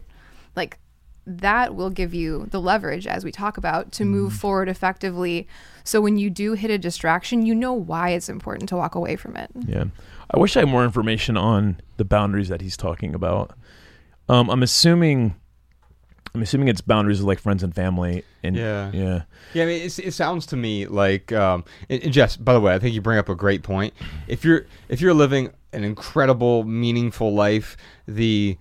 like 0.55 0.79
that 1.27 1.75
will 1.75 1.91
give 1.91 2.15
you 2.15 2.47
the 2.51 2.61
leverage 2.61 3.07
as 3.07 3.25
we 3.25 3.33
talk 3.33 3.57
about 3.57 3.93
to 3.93 4.05
move 4.05 4.33
mm. 4.33 4.37
forward 4.37 4.69
effectively. 4.69 5.49
So 5.85 6.01
when 6.01 6.17
you 6.19 6.31
do 6.31 6.53
hit 6.55 6.71
a 6.71 6.79
distraction, 6.79 7.45
you 7.47 7.55
know 7.55 7.73
why 7.73 8.11
it's 8.11 8.29
important 8.29 8.69
to 8.71 8.77
walk 8.77 8.95
away 8.95 9.17
from 9.17 9.37
it. 9.37 9.51
Yeah. 9.67 9.85
I 10.33 10.39
wish 10.39 10.57
I 10.57 10.61
had 10.61 10.69
more 10.69 10.85
information 10.85 11.37
on 11.37 11.81
the 11.97 12.05
boundaries 12.05 12.49
that 12.49 12.61
he's 12.61 12.77
talking 12.77 13.15
about. 13.15 13.57
Um, 14.29 14.49
I'm 14.49 14.63
assuming 14.63 15.35
I'm 16.35 16.43
assuming 16.43 16.69
it's 16.69 16.81
boundaries 16.81 17.19
with 17.19 17.27
like 17.27 17.41
friends 17.41 17.63
and 17.63 17.75
family 17.75 18.25
and 18.43 18.55
Yeah. 18.55 18.91
yeah. 18.93 19.23
Yeah, 19.53 19.65
I 19.65 19.67
mean, 19.67 19.83
it's, 19.83 19.99
it 19.99 20.13
sounds 20.13 20.47
to 20.47 20.57
me 20.57 20.87
like, 20.87 21.33
um, 21.33 21.65
and, 21.89 22.03
and 22.05 22.13
Jess. 22.13 22.37
By 22.37 22.53
the 22.53 22.61
way, 22.61 22.73
I 22.73 22.79
think 22.79 22.95
you 22.95 23.01
bring 23.01 23.19
up 23.19 23.29
a 23.29 23.35
great 23.35 23.63
point. 23.65 23.95
If 24.29 24.45
you're 24.45 24.67
if 24.89 25.01
you're 25.01 25.15
living 25.15 25.51
an 25.73 25.83
incredible, 25.83 26.63
meaningful 26.65 27.35
life, 27.35 27.77
the 28.07 28.57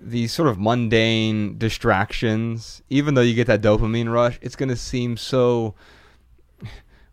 the 0.00 0.26
sort 0.28 0.48
of 0.48 0.58
mundane 0.58 1.58
distractions, 1.58 2.82
even 2.90 3.14
though 3.14 3.20
you 3.20 3.34
get 3.34 3.46
that 3.46 3.60
dopamine 3.60 4.10
rush, 4.10 4.38
it's 4.42 4.56
going 4.56 4.68
to 4.68 4.76
seem 4.76 5.16
so 5.16 5.74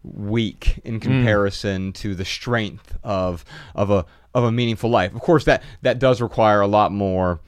weak 0.04 0.80
in 0.84 1.00
comparison 1.00 1.92
to 1.94 2.16
the 2.16 2.26
strength 2.26 2.98
of 3.04 3.44
of 3.76 3.90
a 3.92 4.06
of 4.34 4.44
a 4.44 4.52
meaningful 4.52 4.90
life. 4.90 5.14
Of 5.14 5.22
course, 5.22 5.44
that 5.46 5.64
that 5.82 6.00
does 6.00 6.22
require 6.22 6.62
a 6.62 6.68
lot 6.68 6.92
more. 6.92 7.40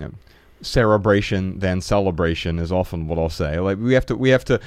um, 0.00 0.16
celebration 0.62 1.58
than 1.58 1.80
celebration 1.80 2.58
is 2.58 2.72
often 2.72 3.06
what 3.06 3.18
I'll 3.18 3.28
say. 3.28 3.58
Like 3.58 3.78
we 3.78 3.94
have 3.94 4.06
to 4.06 4.16
we 4.16 4.30
have 4.30 4.44
to 4.46 4.60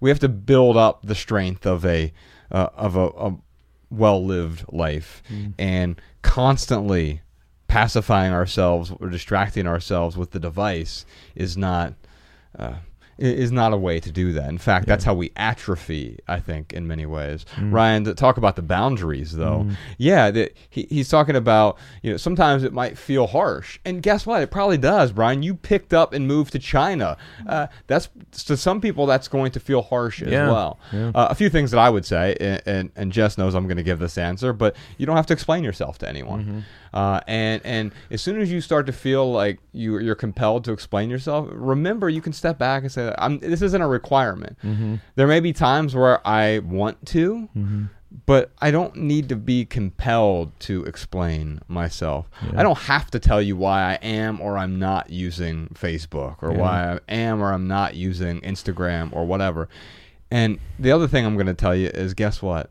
we 0.00 0.10
have 0.10 0.18
to 0.20 0.28
build 0.28 0.76
up 0.76 1.06
the 1.06 1.14
strength 1.14 1.66
of 1.66 1.84
a 1.84 2.12
uh, 2.50 2.68
of 2.76 2.96
a, 2.96 3.06
a 3.06 3.36
well 3.90 4.24
lived 4.24 4.64
life 4.70 5.22
and 5.58 6.00
constantly 6.22 7.22
pacifying 7.66 8.32
ourselves 8.32 8.92
or 9.00 9.08
distracting 9.08 9.66
ourselves 9.66 10.16
with 10.16 10.32
the 10.32 10.38
device 10.40 11.06
is 11.34 11.56
not 11.56 11.94
uh, 12.58 12.74
is 13.18 13.52
not 13.52 13.72
a 13.72 13.76
way 13.76 14.00
to 14.00 14.10
do 14.10 14.32
that. 14.32 14.48
In 14.48 14.58
fact, 14.58 14.86
that's 14.86 15.04
how 15.04 15.14
we 15.14 15.30
atrophy. 15.36 16.18
I 16.26 16.40
think 16.40 16.72
in 16.72 16.86
many 16.86 17.06
ways. 17.06 17.44
Ryan, 17.60 18.14
talk 18.14 18.36
about 18.36 18.56
the 18.56 18.62
boundaries, 18.62 19.32
though, 19.32 19.66
yeah, 19.98 20.30
that 20.30 20.56
he, 20.70 20.86
he's 20.90 21.08
talking 21.08 21.36
about. 21.36 21.78
You 22.02 22.12
know, 22.12 22.16
sometimes 22.16 22.64
it 22.64 22.72
might 22.72 22.98
feel 22.98 23.26
harsh, 23.26 23.78
and 23.84 24.02
guess 24.02 24.26
what? 24.26 24.42
It 24.42 24.50
probably 24.50 24.78
does, 24.78 25.12
Brian. 25.12 25.42
You 25.42 25.54
picked 25.54 25.92
up 25.94 26.12
and 26.12 26.26
moved 26.26 26.52
to 26.52 26.58
China. 26.58 27.16
Uh, 27.46 27.66
that's 27.86 28.08
to 28.46 28.56
some 28.56 28.80
people 28.80 29.06
that's 29.06 29.28
going 29.28 29.52
to 29.52 29.60
feel 29.60 29.82
harsh 29.82 30.22
as 30.22 30.30
Yeah, 30.30 30.50
well. 30.50 30.78
Uh, 30.92 31.28
a 31.30 31.34
few 31.34 31.48
things 31.50 31.70
that 31.70 31.78
I 31.78 31.90
would 31.90 32.04
say, 32.06 32.36
and, 32.40 32.62
and, 32.66 32.90
and 32.96 33.12
Jess 33.12 33.38
knows 33.38 33.54
I'm 33.54 33.66
going 33.66 33.76
to 33.76 33.82
give 33.82 33.98
this 33.98 34.18
answer, 34.18 34.52
but 34.52 34.74
you 34.98 35.06
don't 35.06 35.16
have 35.16 35.26
to 35.26 35.32
explain 35.32 35.62
yourself 35.64 35.98
to 35.98 36.08
anyone. 36.08 36.64
Uh, 36.92 37.20
and 37.26 37.60
and 37.64 37.92
as 38.10 38.20
soon 38.20 38.40
as 38.40 38.50
you 38.52 38.60
start 38.60 38.86
to 38.86 38.92
feel 38.92 39.30
like 39.32 39.58
you 39.72 39.98
you're 39.98 40.14
compelled 40.14 40.64
to 40.64 40.72
explain 40.72 41.08
yourself, 41.10 41.48
remember 41.50 42.08
you 42.10 42.20
can 42.20 42.32
step 42.32 42.58
back 42.58 42.82
and 42.82 42.92
say, 42.92 43.14
I'm, 43.18 43.38
"This 43.38 43.62
isn't 43.62 43.80
a 43.80 43.88
requirement." 43.88 44.58
There 45.14 45.26
may 45.26 45.40
be 45.40 45.52
times 45.52 45.94
where 45.94 46.26
I 46.26 46.58
want 46.58 47.04
to, 47.06 47.48
but 48.26 48.50
I 48.60 48.70
don't 48.70 48.94
need 48.96 49.30
to 49.30 49.36
be 49.36 49.64
compelled 49.64 50.52
to 50.60 50.84
explain 50.84 51.60
myself. 51.66 52.28
I 52.54 52.62
don't 52.62 52.76
have 52.78 53.10
to 53.12 53.18
tell 53.18 53.40
you 53.40 53.56
why 53.56 53.92
I 53.92 53.94
am 54.02 54.38
or 54.40 54.58
I'm 54.58 54.78
not 54.78 55.08
using 55.08 55.68
Facebook 55.68 56.36
or 56.42 56.52
why 56.52 56.92
I 57.08 57.14
am 57.14 57.42
or 57.42 57.54
I'm 57.54 57.66
not 57.68 57.94
using 57.94 58.40
Instagram 58.42 59.14
or 59.14 59.24
whatever. 59.24 59.70
And 60.30 60.58
the 60.78 60.92
other 60.92 61.08
thing 61.08 61.24
I'm 61.24 61.36
going 61.36 61.46
to 61.46 61.54
tell 61.54 61.74
you 61.74 61.88
is 61.88 62.12
guess 62.12 62.42
what? 62.42 62.70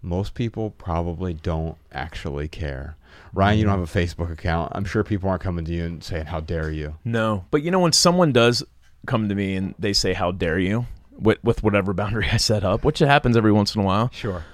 Most 0.00 0.34
people 0.34 0.70
probably 0.70 1.34
don't 1.34 1.76
actually 1.92 2.46
care. 2.46 2.96
Ryan, 3.32 3.58
you 3.58 3.64
don't 3.64 3.74
mm-hmm. 3.74 3.80
have 3.80 3.96
a 3.96 3.98
Facebook 3.98 4.32
account. 4.32 4.72
I'm 4.74 4.84
sure 4.84 5.04
people 5.04 5.28
aren't 5.28 5.42
coming 5.42 5.64
to 5.64 5.72
you 5.72 5.84
and 5.84 6.02
saying, 6.02 6.26
How 6.26 6.40
dare 6.40 6.70
you? 6.70 6.96
No, 7.04 7.44
but 7.50 7.62
you 7.62 7.70
know 7.70 7.80
when 7.80 7.92
someone 7.92 8.32
does 8.32 8.64
come 9.06 9.28
to 9.28 9.34
me 9.34 9.56
and 9.56 9.74
they 9.78 9.92
say, 9.92 10.12
"How 10.12 10.30
dare 10.32 10.58
you?" 10.58 10.86
with 11.18 11.42
with 11.42 11.62
whatever 11.62 11.92
boundary 11.92 12.28
I 12.32 12.36
set 12.36 12.64
up, 12.64 12.84
which 12.84 13.00
happens 13.00 13.36
every 13.36 13.52
once 13.52 13.74
in 13.74 13.80
a 13.80 13.84
while. 13.84 14.10
Sure. 14.12 14.44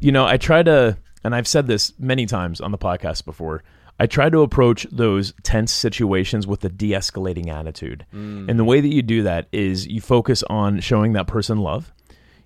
You 0.00 0.12
know, 0.12 0.26
I 0.26 0.36
try 0.36 0.62
to, 0.62 0.98
and 1.22 1.34
I've 1.34 1.48
said 1.48 1.66
this 1.66 1.92
many 1.98 2.26
times 2.26 2.60
on 2.60 2.72
the 2.72 2.78
podcast 2.78 3.24
before. 3.24 3.62
I 3.98 4.06
try 4.06 4.28
to 4.28 4.42
approach 4.42 4.88
those 4.90 5.34
tense 5.44 5.72
situations 5.72 6.48
with 6.48 6.64
a 6.64 6.68
de-escalating 6.68 7.48
attitude, 7.48 8.04
mm. 8.12 8.48
and 8.48 8.58
the 8.58 8.64
way 8.64 8.80
that 8.80 8.92
you 8.92 9.02
do 9.02 9.22
that 9.22 9.46
is 9.52 9.86
you 9.86 10.00
focus 10.00 10.42
on 10.50 10.80
showing 10.80 11.12
that 11.12 11.28
person 11.28 11.58
love. 11.58 11.92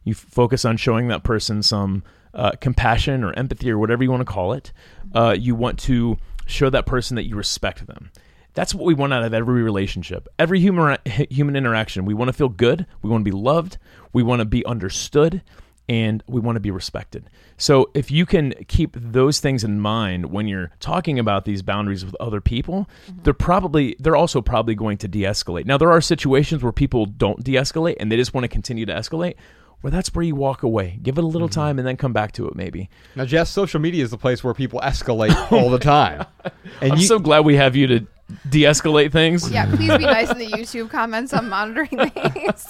You 0.05 0.13
f- 0.13 0.19
focus 0.19 0.67
on 0.67 0.77
showing 0.77 1.09
that 1.09 1.23
person 1.23 1.63
some 1.63 2.03
uh, 2.35 2.53
compassion 2.61 3.25
or 3.25 3.33
empathy 3.33 3.71
or 3.71 3.79
whatever 3.79 4.03
you 4.03 4.11
want 4.11 4.21
to 4.21 4.33
call 4.33 4.53
it. 4.53 4.73
Uh, 5.15 5.35
you 5.39 5.55
want 5.55 5.79
to 5.81 6.17
show 6.47 6.71
that 6.71 6.87
person 6.87 7.17
that 7.17 7.25
you 7.25 7.37
respect 7.37 7.87
them. 7.87 8.11
That's 8.55 8.75
what 8.75 8.85
we 8.85 8.95
want 8.95 9.13
out 9.13 9.23
of 9.23 9.35
every 9.35 9.63
relationship, 9.63 10.27
every 10.39 10.61
human 10.61 10.99
human 11.31 11.57
interaction. 11.57 12.05
We 12.05 12.15
want 12.15 12.29
to 12.29 12.33
feel 12.33 12.49
good. 12.49 12.87
We 13.03 13.11
want 13.11 13.25
to 13.25 13.31
be 13.31 13.37
loved. 13.37 13.79
We 14.13 14.23
want 14.23 14.41
to 14.41 14.47
be 14.47 14.65
understood, 14.67 15.43
and 15.89 16.23
we 16.27 16.41
want 16.41 16.57
to 16.57 16.61
be 16.61 16.71
respected. 16.71 17.31
So 17.57 17.91
if 17.95 18.11
you 18.11 18.27
can 18.27 18.55
keep 18.69 18.95
those 18.95 19.41
things 19.41 19.65
in 19.65 19.81
mind 19.81 20.27
when 20.27 20.47
you're 20.47 20.71
talking 20.81 21.19
about 21.19 21.45
these 21.45 21.63
boundaries 21.63 22.05
with 22.05 22.15
other 22.21 22.41
people, 22.41 22.89
they're 23.23 23.33
probably 23.33 23.97
they're 23.99 24.17
also 24.17 24.43
probably 24.43 24.75
going 24.75 24.99
to 24.99 25.09
de-escalate. 25.09 25.67
Now 25.67 25.79
there 25.79 25.91
are 25.91 26.01
situations 26.01 26.63
where 26.63 26.73
people 26.73 27.07
don't 27.07 27.43
de-escalate 27.43 27.97
and 27.99 28.13
they 28.13 28.17
just 28.17 28.35
want 28.35 28.45
to 28.45 28.49
continue 28.49 28.87
to 28.87 28.93
escalate. 28.93 29.35
Where 29.81 29.91
that's 29.93 30.13
where 30.13 30.25
you 30.25 30.35
walk 30.35 30.65
away, 30.65 30.99
give 31.03 31.19
it 31.19 31.25
a 31.25 31.27
little 31.27 31.49
mm-hmm. 31.49 31.61
time, 31.61 31.79
and 31.79 31.87
then 31.87 31.97
come 31.97 32.13
back 32.13 32.33
to 32.33 32.49
it. 32.49 32.57
Maybe. 32.57 32.91
Now, 33.15 33.25
Jess, 33.25 33.51
social 33.51 33.81
media 33.81 34.03
is 34.03 34.11
the 34.11 34.19
place 34.19 34.43
where 34.43 34.55
people 34.55 34.81
escalate 34.81 35.53
all 35.53 35.71
the 35.71 35.79
time. 35.79 36.27
And 36.81 36.93
I'm 36.93 36.99
you, 36.99 37.07
so 37.07 37.19
glad 37.19 37.45
we 37.45 37.57
have 37.57 37.75
you 37.75 37.87
to 37.89 38.07
de-escalate 38.49 39.11
things. 39.11 39.51
Yeah, 39.51 39.67
please 39.75 39.97
be 39.97 40.05
nice 40.05 40.31
in 40.31 40.39
the 40.39 40.47
YouTube 40.51 40.91
comments. 40.91 41.33
I'm 41.33 41.49
monitoring 41.49 42.11
these. 42.35 42.67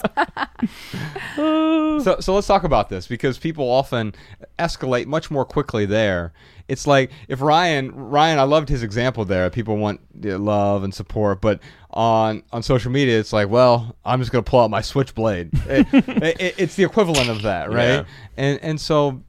so, 2.03 2.19
so 2.19 2.33
let's 2.33 2.47
talk 2.47 2.63
about 2.63 2.89
this 2.89 3.07
because 3.07 3.37
people 3.37 3.69
often 3.69 4.15
escalate 4.57 5.05
much 5.05 5.29
more 5.29 5.45
quickly 5.45 5.85
there. 5.85 6.33
It's 6.67 6.87
like 6.87 7.11
if 7.27 7.41
Ryan, 7.41 7.91
Ryan, 7.93 8.39
I 8.39 8.43
loved 8.43 8.69
his 8.69 8.83
example 8.83 9.25
there. 9.25 9.49
People 9.49 9.77
want 9.77 10.01
love 10.23 10.83
and 10.83 10.93
support, 10.93 11.41
but 11.41 11.59
on 11.91 12.43
on 12.51 12.63
social 12.63 12.91
media, 12.91 13.19
it's 13.19 13.33
like, 13.33 13.49
well, 13.49 13.95
I'm 14.05 14.19
just 14.19 14.31
gonna 14.31 14.43
pull 14.43 14.59
out 14.59 14.69
my 14.69 14.81
switchblade. 14.81 15.49
it, 15.67 15.87
it, 15.93 16.55
it's 16.57 16.75
the 16.75 16.83
equivalent 16.83 17.29
of 17.29 17.43
that, 17.43 17.69
right? 17.69 17.85
Yeah. 17.85 18.03
And 18.37 18.59
and 18.61 18.81
so, 18.81 19.23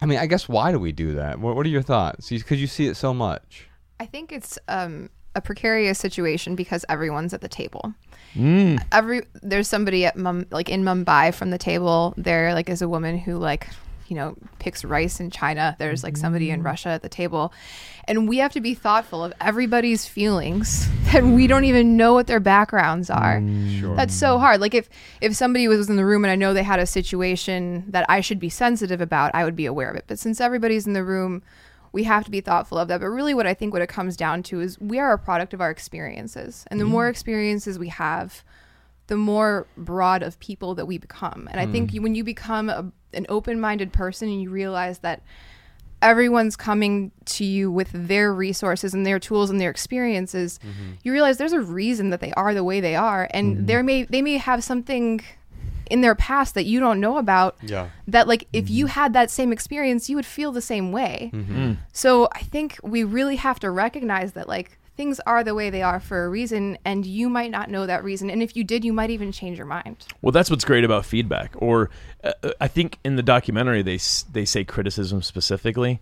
I 0.00 0.06
mean, 0.06 0.18
I 0.18 0.26
guess 0.26 0.48
why 0.48 0.72
do 0.72 0.78
we 0.78 0.92
do 0.92 1.14
that? 1.14 1.40
What, 1.40 1.56
what 1.56 1.64
are 1.66 1.70
your 1.70 1.82
thoughts? 1.82 2.28
Because 2.28 2.60
you 2.60 2.66
see 2.66 2.86
it 2.86 2.96
so 2.96 3.14
much. 3.14 3.68
I 3.98 4.06
think 4.06 4.32
it's 4.32 4.58
um, 4.68 5.08
a 5.34 5.40
precarious 5.40 5.98
situation 5.98 6.54
because 6.56 6.84
everyone's 6.88 7.32
at 7.32 7.40
the 7.40 7.48
table. 7.48 7.94
Mm. 8.34 8.82
Every 8.92 9.22
there's 9.42 9.68
somebody 9.68 10.04
at 10.04 10.16
Mum 10.16 10.46
like 10.50 10.68
in 10.68 10.82
Mumbai 10.82 11.34
from 11.34 11.50
the 11.50 11.58
table. 11.58 12.12
There 12.18 12.52
like 12.52 12.68
is 12.68 12.82
a 12.82 12.88
woman 12.88 13.18
who 13.18 13.38
like 13.38 13.68
you 14.08 14.16
know 14.16 14.36
picks 14.58 14.84
rice 14.84 15.20
in 15.20 15.30
China. 15.30 15.76
There's 15.78 16.02
like 16.02 16.16
somebody 16.16 16.50
in 16.50 16.62
mm. 16.62 16.64
Russia 16.64 16.90
at 16.90 17.02
the 17.02 17.08
table, 17.08 17.52
and 18.08 18.28
we 18.28 18.38
have 18.38 18.52
to 18.52 18.60
be 18.60 18.74
thoughtful 18.74 19.24
of 19.24 19.32
everybody's 19.40 20.06
feelings 20.06 20.88
that 21.12 21.24
we 21.24 21.46
don't 21.46 21.64
even 21.64 21.96
know 21.96 22.14
what 22.14 22.26
their 22.26 22.40
backgrounds 22.40 23.10
are. 23.10 23.40
Mm. 23.40 23.96
That's 23.96 24.14
so 24.14 24.38
hard. 24.38 24.60
Like 24.60 24.74
if 24.74 24.88
if 25.20 25.34
somebody 25.34 25.68
was 25.68 25.88
in 25.88 25.96
the 25.96 26.04
room 26.04 26.24
and 26.24 26.30
I 26.30 26.36
know 26.36 26.54
they 26.54 26.62
had 26.62 26.80
a 26.80 26.86
situation 26.86 27.84
that 27.88 28.06
I 28.08 28.20
should 28.20 28.40
be 28.40 28.48
sensitive 28.48 29.00
about, 29.00 29.30
I 29.34 29.44
would 29.44 29.56
be 29.56 29.66
aware 29.66 29.90
of 29.90 29.96
it. 29.96 30.04
But 30.06 30.18
since 30.18 30.40
everybody's 30.40 30.86
in 30.86 30.92
the 30.92 31.04
room, 31.04 31.42
we 31.92 32.04
have 32.04 32.24
to 32.24 32.30
be 32.30 32.40
thoughtful 32.40 32.78
of 32.78 32.88
that. 32.88 33.00
But 33.00 33.08
really, 33.08 33.34
what 33.34 33.46
I 33.46 33.54
think 33.54 33.72
what 33.72 33.82
it 33.82 33.88
comes 33.88 34.16
down 34.16 34.42
to 34.44 34.60
is 34.60 34.78
we 34.78 34.98
are 34.98 35.12
a 35.12 35.18
product 35.18 35.54
of 35.54 35.60
our 35.60 35.70
experiences, 35.70 36.64
and 36.70 36.78
the 36.80 36.84
mm. 36.84 36.90
more 36.90 37.08
experiences 37.08 37.78
we 37.78 37.88
have, 37.88 38.44
the 39.06 39.16
more 39.16 39.66
broad 39.76 40.22
of 40.22 40.38
people 40.38 40.74
that 40.74 40.86
we 40.86 40.98
become. 40.98 41.48
And 41.50 41.60
I 41.60 41.66
think 41.66 41.94
you, 41.94 42.02
when 42.02 42.14
you 42.14 42.24
become 42.24 42.68
a, 42.68 42.92
an 43.12 43.26
open-minded 43.28 43.92
person 43.92 44.28
and 44.28 44.42
you 44.42 44.50
realize 44.50 44.98
that 45.00 45.22
everyone's 46.02 46.56
coming 46.56 47.10
to 47.24 47.44
you 47.44 47.70
with 47.70 47.88
their 47.92 48.32
resources 48.32 48.94
and 48.94 49.06
their 49.06 49.18
tools 49.18 49.50
and 49.50 49.60
their 49.60 49.70
experiences, 49.70 50.58
mm-hmm. 50.58 50.92
you 51.02 51.12
realize 51.12 51.38
there's 51.38 51.52
a 51.52 51.60
reason 51.60 52.10
that 52.10 52.20
they 52.20 52.32
are 52.32 52.54
the 52.54 52.64
way 52.64 52.80
they 52.80 52.96
are, 52.96 53.28
and 53.32 53.56
mm-hmm. 53.56 53.66
there 53.66 53.82
may 53.82 54.04
they 54.04 54.22
may 54.22 54.36
have 54.36 54.62
something 54.62 55.20
in 55.90 56.00
their 56.00 56.14
past 56.14 56.54
that 56.54 56.64
you 56.64 56.80
don't 56.80 57.00
know 57.00 57.16
about 57.16 57.56
Yeah. 57.62 57.90
that 58.08 58.26
like 58.26 58.48
if 58.52 58.68
you 58.68 58.86
mm-hmm. 58.86 58.92
had 58.92 59.12
that 59.12 59.30
same 59.30 59.52
experience 59.52 60.10
you 60.10 60.16
would 60.16 60.26
feel 60.26 60.52
the 60.52 60.60
same 60.60 60.90
way. 60.90 61.30
Mm. 61.32 61.76
So 61.92 62.28
i 62.32 62.40
think 62.40 62.78
we 62.82 63.04
really 63.04 63.36
have 63.36 63.60
to 63.60 63.70
recognize 63.70 64.32
that 64.32 64.48
like 64.48 64.78
things 64.96 65.20
are 65.26 65.44
the 65.44 65.54
way 65.54 65.70
they 65.70 65.82
are 65.82 66.00
for 66.00 66.24
a 66.24 66.28
reason 66.28 66.78
and 66.84 67.04
you 67.04 67.28
might 67.28 67.50
not 67.50 67.70
know 67.70 67.86
that 67.86 68.02
reason. 68.02 68.30
And 68.30 68.42
if 68.42 68.56
you 68.56 68.64
did 68.64 68.84
you 68.84 68.92
might 68.92 69.10
even 69.10 69.30
change 69.30 69.58
your 69.58 69.66
mind. 69.66 70.06
Well, 70.22 70.32
that's 70.32 70.50
what's 70.50 70.64
great 70.64 70.84
about 70.84 71.04
feedback. 71.04 71.52
Or 71.56 71.90
I 72.60 72.68
think 72.68 72.98
in 73.04 73.16
the 73.16 73.22
documentary 73.22 73.82
they 73.82 73.98
they 74.32 74.44
say 74.44 74.64
criticism 74.64 75.22
specifically. 75.22 76.00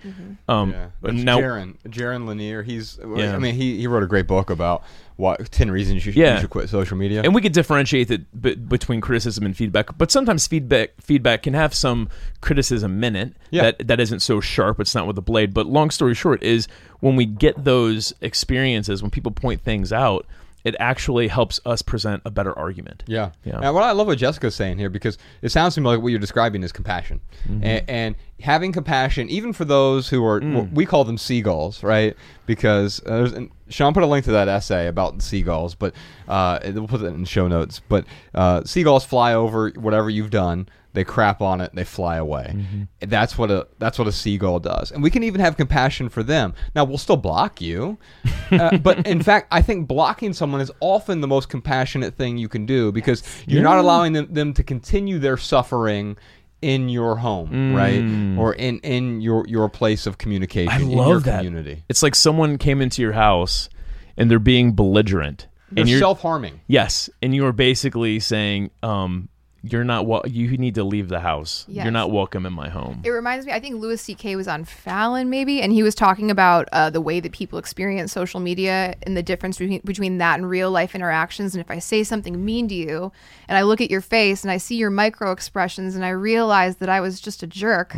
Um, 0.49 0.71
Yeah, 0.73 0.87
but 1.01 1.15
now 1.15 1.39
Jaron, 1.39 1.77
Jaron 1.89 2.27
Lanier. 2.27 2.63
He's, 2.63 2.99
Yeah. 3.17 3.35
I 3.35 3.39
mean, 3.39 3.55
he, 3.55 3.79
he 3.79 3.87
wrote 3.87 4.03
a 4.03 4.07
great 4.07 4.27
book 4.27 4.51
about 4.51 4.83
what 5.17 5.51
ten 5.53 5.71
reasons 5.71 6.05
you 6.07 6.13
should, 6.13 6.19
Yeah. 6.21 6.35
you 6.35 6.41
should 6.41 6.51
quit 6.51 6.69
social 6.69 6.97
media. 6.97 7.23
and 7.23 7.35
we 7.35 7.41
could 7.41 7.53
differentiate 7.53 8.11
it 8.11 8.41
b- 8.43 8.55
between 8.57 9.01
criticism 9.01 9.45
and 9.47 9.57
feedback 9.57 9.97
but 9.97 10.11
sometimes 10.11 10.47
feedback 10.47 10.91
feedback 11.01 11.43
can 11.45 11.55
have 11.55 11.73
some 11.75 12.09
criticism 12.41 13.03
in 13.05 13.15
it 13.15 13.33
Yeah. 13.51 13.63
that 13.63 13.87
that 13.87 14.01
isn't 14.01 14.21
so 14.21 14.41
sharp 14.41 14.81
it's 14.81 14.95
not 14.95 15.07
with 15.07 15.17
a 15.17 15.23
blade 15.23 15.55
but 15.55 15.67
long 15.67 15.91
story 15.91 16.15
short 16.15 16.43
is 16.43 16.67
when 17.01 17.15
we 17.17 17.27
get 17.27 17.63
those 17.65 18.13
experiences 18.21 19.03
when 19.03 19.11
people 19.11 19.31
point 19.31 19.61
things 19.61 19.93
out 19.93 20.27
it 20.65 20.75
actually 20.81 21.29
helps 21.29 21.61
us 21.67 21.83
present 21.83 22.23
a 22.25 22.31
better 22.31 22.59
argument 22.59 23.05
Yeah. 23.07 23.31
Yeah. 23.45 23.61
And 23.63 23.75
what 23.75 23.85
I 23.85 23.93
love 23.93 24.07
what 24.07 24.17
Jessica's 24.19 24.55
saying 24.55 24.79
here 24.79 24.89
because 24.91 25.19
it 25.43 25.51
sounds 25.51 25.75
to 25.75 25.81
me 25.83 25.89
like 25.89 26.01
what 26.01 26.09
you're 26.09 26.19
describing 26.19 26.63
is 26.63 26.73
compassion. 26.73 27.21
Mm-hmm. 27.47 27.65
And, 27.65 27.85
and 27.91 28.15
having 28.41 28.73
compassion, 28.73 29.29
even 29.29 29.53
for 29.53 29.65
those 29.65 30.09
who 30.09 30.25
are, 30.25 30.41
Mm. 30.41 30.73
we 30.73 30.87
call 30.87 31.05
them 31.05 31.19
seagulls, 31.19 31.83
right? 31.83 32.17
Because 32.47 33.01
uh, 33.07 33.11
there's, 33.19 33.33
and 33.33 33.51
Sean 33.69 33.95
put 33.95 34.03
a 34.03 34.07
link 34.07 34.25
to 34.25 34.33
that 34.33 34.49
essay 34.49 34.87
about 34.89 35.23
seagulls, 35.23 35.75
but 35.75 35.95
uh, 36.29 36.59
we'll 36.65 36.89
put 36.89 37.01
it 37.03 37.07
in 37.07 37.21
the 37.21 37.27
show 37.27 37.47
notes. 37.49 37.81
But 37.89 38.05
uh, 38.35 38.65
seagulls 38.65 39.05
fly 39.05 39.35
over 39.35 39.71
whatever 39.77 40.11
you've 40.11 40.31
done. 40.31 40.69
They 40.95 41.05
crap 41.05 41.43
on 41.43 41.61
it. 41.61 41.75
They 41.75 41.85
fly 41.85 42.17
away. 42.17 42.55
Mm-hmm. 42.55 43.09
That's 43.09 43.37
what 43.37 43.51
a 43.51 43.67
that's 43.79 43.99
what 43.99 44.09
a 44.09 44.13
seagull 44.13 44.61
does. 44.61 44.93
And 44.93 45.03
we 45.03 45.11
can 45.11 45.25
even 45.25 45.41
have 45.41 45.57
compassion 45.57 46.09
for 46.09 46.23
them. 46.23 46.55
Now 46.75 46.85
we'll 46.85 46.99
still 46.99 47.17
block 47.17 47.61
you, 47.61 47.99
uh, 48.53 48.79
but 48.79 49.07
in 49.07 49.23
fact, 49.23 49.49
I 49.51 49.61
think 49.61 49.89
blocking 49.89 50.33
someone 50.33 50.61
is 50.61 50.71
often 50.81 51.21
the 51.21 51.27
most 51.27 51.49
compassionate 51.49 52.17
thing 52.17 52.39
you 52.39 52.49
can 52.49 52.65
do 52.65 52.93
because 52.93 53.23
you're 53.47 53.63
not 53.63 53.79
allowing 53.79 54.13
them, 54.13 54.33
them 54.33 54.55
to 54.55 54.63
continue 54.63 55.19
their 55.19 55.37
suffering 55.37 56.17
in 56.63 56.89
your 56.89 57.17
home, 57.17 57.75
right, 57.75 58.39
or 58.39 58.55
in 58.55 58.79
in 58.79 59.21
your 59.21 59.45
your 59.49 59.69
place 59.69 60.07
of 60.07 60.17
communication. 60.17 60.73
I 60.73 60.81
in 60.81 60.91
love 60.93 61.09
your 61.09 61.21
that. 61.21 61.39
community. 61.39 61.85
It's 61.89 62.03
like 62.03 62.15
someone 62.15 62.57
came 62.57 62.81
into 62.81 63.03
your 63.03 63.13
house 63.13 63.69
and 64.17 64.31
they're 64.31 64.39
being 64.39 64.75
belligerent. 64.75 65.49
They're 65.71 65.83
and 65.83 65.91
you're 65.91 65.99
self 65.99 66.21
harming. 66.23 66.61
yes, 66.67 67.11
and 67.21 67.35
you 67.35 67.45
are 67.47 67.53
basically 67.53 68.21
saying, 68.21 68.71
um, 68.83 69.29
you're 69.67 69.85
not 69.85 70.31
you 70.31 70.57
need 70.59 70.75
to 70.75 70.85
leave 70.85 71.09
the 71.09 71.21
house. 71.21 71.65
Yes. 71.69 71.85
You're 71.85 71.93
not 71.93 72.11
welcome 72.11 72.45
in 72.45 72.53
my 72.53 72.69
home. 72.69 73.01
It 73.03 73.11
reminds 73.11 73.47
me, 73.47 73.53
I 73.53 73.61
think 73.61 73.77
Louis 73.81 74.01
C.K. 74.01 74.37
was 74.37 74.47
on 74.47 74.65
Fallon, 74.65 75.31
maybe, 75.31 75.63
and 75.63 75.73
he 75.73 75.83
was 75.83 75.95
talking 75.95 76.31
about 76.31 76.69
uh, 76.73 76.91
the 76.91 77.01
way 77.01 77.19
that 77.21 77.33
people 77.33 77.59
experience 77.59 78.13
social 78.13 78.41
media 78.41 78.95
and 79.05 79.17
the 79.17 79.23
difference 79.23 79.59
between, 79.59 79.81
between 79.85 80.19
that 80.19 80.39
and 80.39 80.51
real 80.51 80.71
life 80.71 80.95
interactions. 80.95 81.55
And 81.55 81.65
if 81.65 81.71
I 81.71 81.79
say 81.79 82.05
something 82.05 82.45
mean 82.45 82.69
to 82.69 82.75
you, 82.75 83.11
and 83.49 83.57
I 83.57 83.63
look 83.63 83.81
at 83.81 83.91
your 83.91 84.03
face 84.03 84.45
and 84.45 84.51
I 84.51 84.59
see 84.59 84.77
your 84.77 84.91
micro 84.91 85.33
expressions, 85.33 85.95
and 85.95 86.05
I 86.05 86.11
realize 86.11 86.77
that 86.77 86.91
I 86.91 87.01
was 87.01 87.21
just 87.21 87.43
a 87.43 87.47
jerk, 87.47 87.97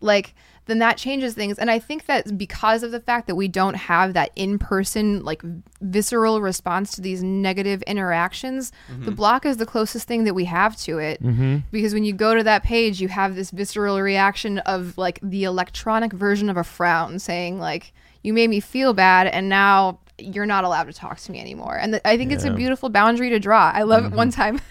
like 0.00 0.34
then 0.66 0.78
that 0.80 0.96
changes 0.96 1.34
things. 1.34 1.58
And 1.58 1.70
I 1.70 1.78
think 1.78 2.06
that 2.06 2.36
because 2.36 2.82
of 2.82 2.90
the 2.90 3.00
fact 3.00 3.26
that 3.26 3.34
we 3.34 3.48
don't 3.48 3.74
have 3.74 4.12
that 4.14 4.30
in 4.36 4.58
person, 4.58 5.24
like 5.24 5.42
visceral 5.80 6.40
response 6.40 6.92
to 6.92 7.00
these 7.00 7.22
negative 7.22 7.82
interactions, 7.82 8.72
the 8.88 8.94
mm-hmm. 8.94 9.14
block 9.14 9.46
is 9.46 9.56
the 9.56 9.66
closest 9.66 10.06
thing 10.06 10.24
that 10.24 10.34
we 10.34 10.44
have 10.44 10.76
to 10.78 10.98
it. 10.98 11.22
Mm-hmm. 11.22 11.58
Because 11.70 11.94
when 11.94 12.04
you 12.04 12.12
go 12.12 12.34
to 12.34 12.42
that 12.42 12.62
page, 12.62 13.00
you 13.00 13.08
have 13.08 13.34
this 13.34 13.50
visceral 13.50 14.00
reaction 14.00 14.58
of 14.60 14.98
like 14.98 15.18
the 15.22 15.44
electronic 15.44 16.12
version 16.12 16.50
of 16.50 16.56
a 16.56 16.64
frown 16.64 17.18
saying, 17.18 17.58
like, 17.58 17.92
you 18.22 18.32
made 18.32 18.50
me 18.50 18.58
feel 18.58 18.92
bad, 18.92 19.28
and 19.28 19.48
now 19.48 20.00
you're 20.18 20.46
not 20.46 20.64
allowed 20.64 20.84
to 20.84 20.92
talk 20.92 21.18
to 21.18 21.32
me 21.32 21.40
anymore. 21.40 21.76
And 21.78 21.92
th- 21.94 22.02
I 22.04 22.16
think 22.16 22.32
it's 22.32 22.44
a 22.44 22.52
beautiful 22.52 22.88
boundary 22.88 23.30
to 23.30 23.38
draw. 23.38 23.70
I 23.74 23.82
love 23.82 24.04
it. 24.06 24.12
One 24.12 24.30
time. 24.30 24.60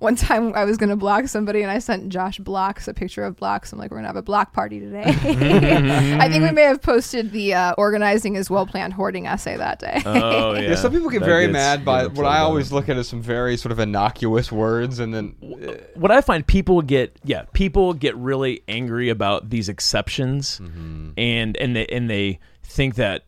One 0.00 0.16
time 0.16 0.52
I 0.54 0.64
was 0.64 0.76
gonna 0.76 0.96
block 0.96 1.28
somebody 1.28 1.62
and 1.62 1.70
I 1.70 1.78
sent 1.78 2.08
Josh 2.10 2.38
Blocks 2.38 2.88
a 2.88 2.92
picture 2.92 3.24
of 3.24 3.36
Blocks. 3.36 3.72
I'm 3.72 3.78
like, 3.78 3.90
we're 3.90 3.98
gonna 3.98 4.08
have 4.08 4.16
a 4.16 4.22
block 4.22 4.52
party 4.52 4.78
today. 4.80 5.04
I 5.06 6.28
think 6.28 6.42
we 6.44 6.50
may 6.50 6.62
have 6.64 6.82
posted 6.82 7.30
the 7.32 7.54
uh, 7.54 7.74
organizing 7.78 8.34
is 8.34 8.50
well 8.50 8.66
planned 8.66 8.92
hoarding 8.92 9.26
essay 9.26 9.56
that 9.56 9.78
day. 9.78 10.02
oh 10.04 10.52
yeah. 10.54 10.60
Yeah, 10.70 10.74
some 10.74 10.92
people 10.92 11.08
get 11.10 11.20
That 11.20 11.26
very 11.26 11.44
gets- 11.44 11.52
mad 11.54 11.84
by 11.84 12.06
what 12.08 12.26
I 12.26 12.40
always 12.40 12.70
look 12.72 12.88
at 12.88 12.96
as 12.98 13.08
some 13.08 13.22
very 13.22 13.56
sort 13.56 13.72
of 13.72 13.78
innocuous 13.78 14.50
words, 14.52 14.98
and 14.98 15.14
then 15.14 15.36
uh, 15.66 15.72
what 15.94 16.10
I 16.10 16.20
find 16.20 16.46
people 16.46 16.82
get 16.82 17.18
yeah 17.24 17.44
people 17.52 17.94
get 17.94 18.14
really 18.16 18.62
angry 18.68 19.08
about 19.08 19.48
these 19.48 19.68
exceptions 19.68 20.58
Mm-hmm. 20.58 21.10
and 21.16 21.56
and 21.56 21.76
they 21.76 21.86
and 21.86 22.10
they 22.10 22.40
think 22.64 22.96
that 22.96 23.24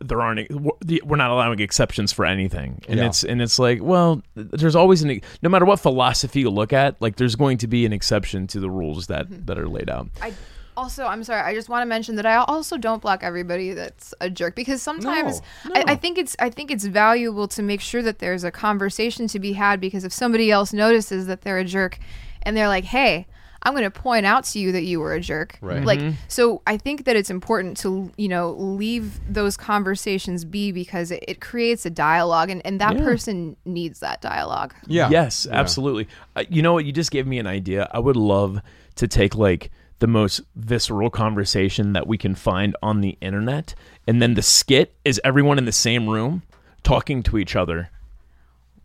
there 0.00 0.20
aren't 0.20 0.50
we're 1.04 1.16
not 1.16 1.30
allowing 1.30 1.60
exceptions 1.60 2.12
for 2.12 2.24
anything 2.24 2.82
and 2.88 2.98
Yeah. 2.98 3.06
it's 3.06 3.24
and 3.24 3.40
it's 3.42 3.58
like 3.58 3.82
well 3.82 4.22
there's 4.34 4.76
always 4.76 5.02
an 5.02 5.20
no 5.42 5.48
matter 5.48 5.64
what 5.64 5.80
philosophy 5.80 6.40
you 6.40 6.50
look 6.50 6.72
at 6.72 6.96
like 7.00 7.16
there's 7.16 7.36
going 7.36 7.58
to 7.58 7.66
be 7.66 7.86
an 7.86 7.92
exception 7.92 8.46
to 8.48 8.60
the 8.60 8.70
rules 8.70 9.06
that 9.08 9.28
Mm-hmm. 9.28 9.44
that 9.46 9.58
are 9.58 9.68
laid 9.68 9.88
out 9.90 10.08
I 10.22 10.32
also, 10.78 11.06
I'm 11.06 11.24
sorry. 11.24 11.40
I 11.40 11.54
just 11.54 11.70
want 11.70 11.80
to 11.80 11.86
mention 11.86 12.16
that 12.16 12.26
I 12.26 12.36
also 12.36 12.76
don't 12.76 13.00
block 13.00 13.20
everybody 13.22 13.72
that's 13.72 14.12
a 14.20 14.28
jerk 14.28 14.54
because 14.54 14.82
sometimes 14.82 15.40
No, 15.64 15.72
I, 15.74 15.84
I 15.92 15.96
think 15.96 16.18
it's 16.18 16.36
I 16.38 16.50
think 16.50 16.70
it's 16.70 16.84
valuable 16.84 17.48
to 17.48 17.62
make 17.62 17.80
sure 17.80 18.02
that 18.02 18.18
there's 18.18 18.44
a 18.44 18.50
conversation 18.50 19.26
to 19.28 19.38
be 19.38 19.54
had 19.54 19.80
because 19.80 20.04
if 20.04 20.12
somebody 20.12 20.50
else 20.50 20.74
notices 20.74 21.28
that 21.28 21.40
they're 21.40 21.56
a 21.56 21.64
jerk 21.64 21.98
and 22.42 22.54
they're 22.54 22.68
like, 22.68 22.84
"Hey, 22.84 23.26
I'm 23.66 23.72
going 23.74 23.84
to 23.84 23.90
point 23.90 24.24
out 24.24 24.44
to 24.44 24.58
you 24.58 24.72
that 24.72 24.84
you 24.84 25.00
were 25.00 25.12
a 25.12 25.20
jerk," 25.20 25.58
Right. 25.60 25.84
like 25.84 26.00
so, 26.28 26.62
I 26.66 26.76
think 26.78 27.04
that 27.04 27.16
it's 27.16 27.28
important 27.30 27.76
to 27.78 28.10
you 28.16 28.28
know 28.28 28.52
leave 28.52 29.20
those 29.32 29.56
conversations 29.56 30.44
be 30.44 30.72
because 30.72 31.10
it, 31.10 31.22
it 31.28 31.40
creates 31.40 31.84
a 31.84 31.90
dialogue 31.90 32.48
and 32.50 32.62
and 32.64 32.80
that 32.80 32.96
Yeah. 32.96 33.04
person 33.04 33.56
needs 33.64 34.00
that 34.00 34.20
dialogue. 34.22 34.72
yeah, 34.86 35.10
Yes, 35.10 35.46
Yeah. 35.50 35.58
absolutely. 35.58 36.08
Uh, 36.34 36.44
you 36.48 36.62
know 36.62 36.72
what? 36.72 36.84
You 36.86 36.92
just 36.92 37.10
gave 37.10 37.26
me 37.26 37.38
an 37.38 37.46
idea. 37.46 37.88
I 37.92 37.98
would 37.98 38.16
love 38.16 38.60
to 38.94 39.06
take 39.08 39.34
like 39.34 39.70
the 39.98 40.06
most 40.06 40.40
visceral 40.54 41.10
conversation 41.10 41.92
that 41.94 42.06
we 42.06 42.18
can 42.18 42.34
find 42.34 42.76
on 42.82 43.00
the 43.00 43.16
internet, 43.20 43.74
and 44.06 44.20
then 44.22 44.34
the 44.34 44.42
skit 44.42 44.94
is 45.04 45.20
everyone 45.24 45.58
in 45.58 45.64
the 45.64 45.72
same 45.72 46.08
room 46.08 46.42
talking 46.82 47.22
to 47.22 47.38
each 47.38 47.56
other, 47.56 47.88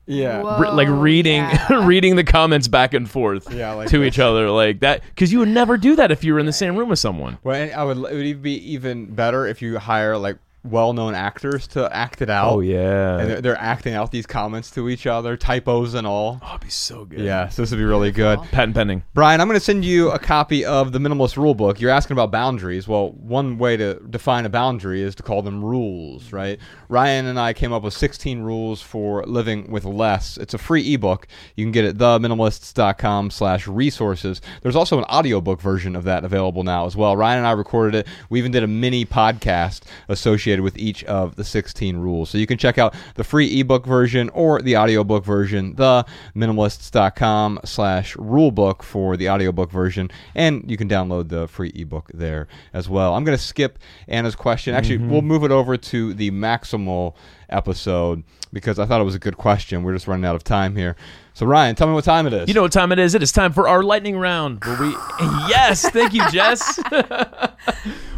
yeah. 0.06 0.42
Whoa. 0.42 0.60
Re- 0.60 0.70
like 0.72 0.88
reading 0.90 1.42
yeah. 1.42 1.86
reading 1.86 2.16
the 2.16 2.24
comments 2.24 2.68
back 2.68 2.94
and 2.94 3.10
forth 3.10 3.52
Yeah, 3.54 3.74
like 3.74 3.90
to 3.90 4.00
this. 4.00 4.08
each 4.16 4.20
other, 4.20 4.50
like 4.50 4.80
that. 4.82 5.04
Because 5.10 5.32
you 5.32 5.40
would 5.40 5.50
never 5.50 5.78
do 5.78 5.96
that 5.96 6.12
if 6.12 6.24
you 6.24 6.34
were 6.34 6.40
in 6.40 6.46
the 6.46 6.54
same 6.54 6.76
room 6.76 6.90
with 6.90 7.00
someone. 7.00 7.38
Well, 7.44 7.72
I 7.76 7.84
would. 7.84 7.98
It 7.98 8.02
would 8.16 8.26
even 8.26 8.42
be 8.42 8.56
even 8.74 9.06
better 9.14 9.46
if 9.48 9.62
you 9.62 9.78
hire 9.80 10.18
like 10.18 10.38
well-known 10.64 11.16
actors 11.16 11.68
to 11.68 11.94
act 11.96 12.22
it 12.22 12.30
out. 12.30 12.54
Oh 12.54 12.60
yeah, 12.60 13.20
and 13.20 13.30
they're, 13.30 13.42
they're 13.42 13.58
acting 13.60 13.94
out 13.94 14.12
these 14.12 14.26
comments 14.26 14.72
to 14.72 14.90
each 14.90 15.08
other, 15.08 15.36
typos 15.38 15.94
and 15.94 16.06
all. 16.06 16.40
oh, 16.44 16.50
it'd 16.50 16.62
be 16.62 16.70
so 16.70 17.06
good. 17.06 17.20
Yeah, 17.22 17.50
so 17.50 17.62
this 17.62 17.72
would 17.72 17.78
be 17.78 17.84
really 17.84 18.12
good. 18.12 18.40
patent 18.52 18.76
pending. 18.76 19.04
Brian, 19.14 19.42
I'm 19.42 19.48
going 19.48 19.60
to 19.60 19.64
send 19.66 19.84
you 19.84 20.12
a 20.12 20.20
copy 20.20 20.64
of 20.66 20.92
the 20.92 21.00
Minimalist 21.00 21.36
Rulebook. 21.36 21.80
You're 21.80 21.92
asking 21.92 22.14
about 22.16 22.32
boundaries. 22.32 22.88
Well, 22.88 23.12
one 23.12 23.58
way 23.58 23.78
to 23.78 23.96
define 24.10 24.46
a 24.46 24.50
boundary 24.50 25.02
is 25.02 25.16
to 25.16 25.24
call 25.24 25.42
them 25.42 25.64
rules, 25.64 26.32
right? 26.32 26.60
Ryan 26.90 27.26
and 27.28 27.40
I 27.40 27.54
came 27.54 27.74
up 27.74 27.84
with 27.84 27.94
16 27.94 28.42
rules 28.42 28.82
for 28.82 29.24
living 29.26 29.72
with 29.72 29.86
less. 29.86 30.38
It's 30.38 30.54
a 30.54 30.58
free 30.58 30.94
ebook. 30.94 31.28
You 31.56 31.66
can 31.66 31.72
get 31.72 31.86
it 31.86 31.90
at 31.90 31.98
theminimalists.com 31.98 33.32
slash 33.32 33.68
resources. 33.68 34.42
There's 34.62 34.76
also 34.76 34.98
an 34.98 35.06
audiobook 35.06 35.62
version 35.62 35.96
of 35.96 36.04
that 36.04 36.24
available 36.24 36.64
now 36.64 36.86
as 36.86 36.96
well. 36.96 37.16
Ryan 37.16 37.40
and 37.40 37.48
I 37.48 37.52
recorded 37.52 37.96
it. 37.96 38.08
We 38.30 38.40
even 38.40 38.52
did 38.52 38.64
a 38.64 38.68
mini 38.68 39.06
podcast 39.06 39.82
associated 40.08 40.51
with 40.60 40.78
each 40.78 41.04
of 41.06 41.36
the 41.36 41.44
16 41.44 41.98
rules. 41.98 42.30
So 42.30 42.38
you 42.38 42.46
can 42.46 42.58
check 42.58 42.78
out 42.78 42.94
the 43.16 43.24
free 43.24 43.60
ebook 43.60 43.86
version 43.86 44.30
or 44.30 44.62
the 44.62 44.78
audiobook 44.78 45.24
version, 45.24 45.76
the 45.76 46.06
theminimalists.com 46.36 47.62
slash 47.64 48.16
rulebook 48.16 48.84
for 48.84 49.18
the 49.18 49.30
audiobook 49.30 49.72
version. 49.72 50.12
And 50.36 50.70
you 50.70 50.78
can 50.78 50.90
download 50.90 51.30
the 51.30 51.48
free 51.48 51.72
ebook 51.76 52.12
there 52.14 52.48
as 52.74 52.90
well. 52.90 53.16
I'm 53.16 53.24
going 53.24 53.38
to 53.38 53.44
skip 53.44 53.80
Anna's 54.08 54.36
question. 54.36 54.76
Actually, 54.76 55.00
mm-hmm. 55.00 55.10
we'll 55.10 55.22
move 55.22 55.44
it 55.44 55.52
over 55.52 55.78
to 55.78 56.14
the 56.14 56.32
maximal 56.32 57.16
episode 57.50 58.24
because 58.54 58.80
I 58.80 58.86
thought 58.86 59.02
it 59.02 59.06
was 59.06 59.16
a 59.16 59.20
good 59.20 59.38
question. 59.38 59.84
We're 59.84 59.94
just 59.94 60.08
running 60.08 60.26
out 60.26 60.36
of 60.36 60.44
time 60.44 60.76
here. 60.76 60.96
So, 61.34 61.46
Ryan, 61.46 61.76
tell 61.76 61.88
me 61.88 61.94
what 61.94 62.04
time 62.04 62.28
it 62.28 62.34
is. 62.34 62.48
You 62.48 62.54
know 62.54 62.64
what 62.64 62.72
time 62.72 62.92
it 62.92 63.00
is? 63.00 63.16
It 63.16 63.24
is 63.24 63.32
time 63.32 63.54
for 63.54 63.68
our 63.68 63.84
lightning 63.84 64.18
round. 64.18 64.64
Where 64.64 64.80
we 64.80 64.90
yes, 65.48 65.90
thank 65.90 66.14
you, 66.14 66.30
Jess. 66.30 66.78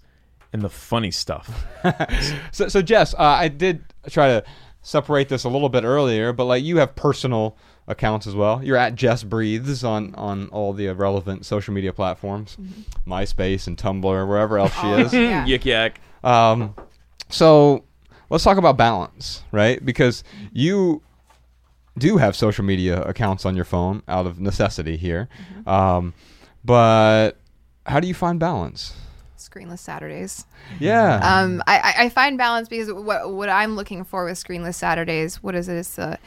and 0.54 0.62
the 0.62 0.70
funny 0.70 1.12
stuff? 1.12 1.66
So, 2.52 2.68
so 2.68 2.82
Jess, 2.82 3.14
uh, 3.16 3.22
I 3.22 3.48
did 3.48 3.84
try 4.10 4.28
to 4.28 4.44
separate 4.84 5.30
this 5.30 5.44
a 5.46 5.50
little 5.50 5.70
bit 5.70 5.84
earlier, 5.84 6.34
but 6.34 6.46
like 6.46 6.64
you 6.64 6.78
have 6.78 6.96
personal 6.96 7.56
accounts 7.88 8.28
as 8.28 8.36
well. 8.36 8.64
You're 8.64 8.78
at 8.78 8.96
Jess 8.96 9.24
Breathes 9.24 9.84
on 9.84 10.14
on 10.16 10.48
all 10.50 10.74
the 10.74 10.88
relevant 10.90 11.46
social 11.46 11.74
media 11.74 11.92
platforms, 11.94 12.58
MySpace 13.08 13.68
and 13.68 13.78
Tumblr, 13.78 14.28
wherever 14.28 14.58
else 14.58 14.74
she 14.80 14.88
is. 14.88 15.14
Yeah. 15.14 15.46
Yik 15.48 15.66
yak. 15.66 16.00
Um, 16.24 16.76
so 17.30 17.84
let's 18.30 18.44
talk 18.44 18.58
about 18.58 18.78
balance, 18.78 19.44
right? 19.52 19.84
Because 19.84 20.24
you 20.54 21.02
do 21.98 22.18
have 22.18 22.36
social 22.36 22.64
media 22.64 23.02
accounts 23.04 23.46
on 23.46 23.56
your 23.56 23.66
phone 23.66 24.02
out 24.08 24.26
of 24.26 24.40
necessity 24.40 24.96
here, 24.98 25.28
um, 25.68 26.14
but 26.64 27.32
how 27.86 28.00
do 28.00 28.08
you 28.08 28.14
find 28.14 28.40
balance? 28.40 28.94
Screenless 29.38 29.80
Saturdays. 29.80 30.46
Yeah. 30.80 31.16
Um, 31.16 31.62
I, 31.68 31.80
I- 31.80 32.04
I 32.06 32.10
find 32.10 32.38
balance 32.38 32.70
because 32.70 32.94
what 32.94 33.34
what 33.34 33.50
I'm 33.50 33.76
looking 33.76 34.04
for 34.06 34.24
with 34.24 34.42
Screenless 34.42 34.76
Saturdays, 34.76 35.42
what 35.44 35.56
is 35.56 35.68
it? 35.68 35.78
It's 35.78 35.96
the 35.96 36.18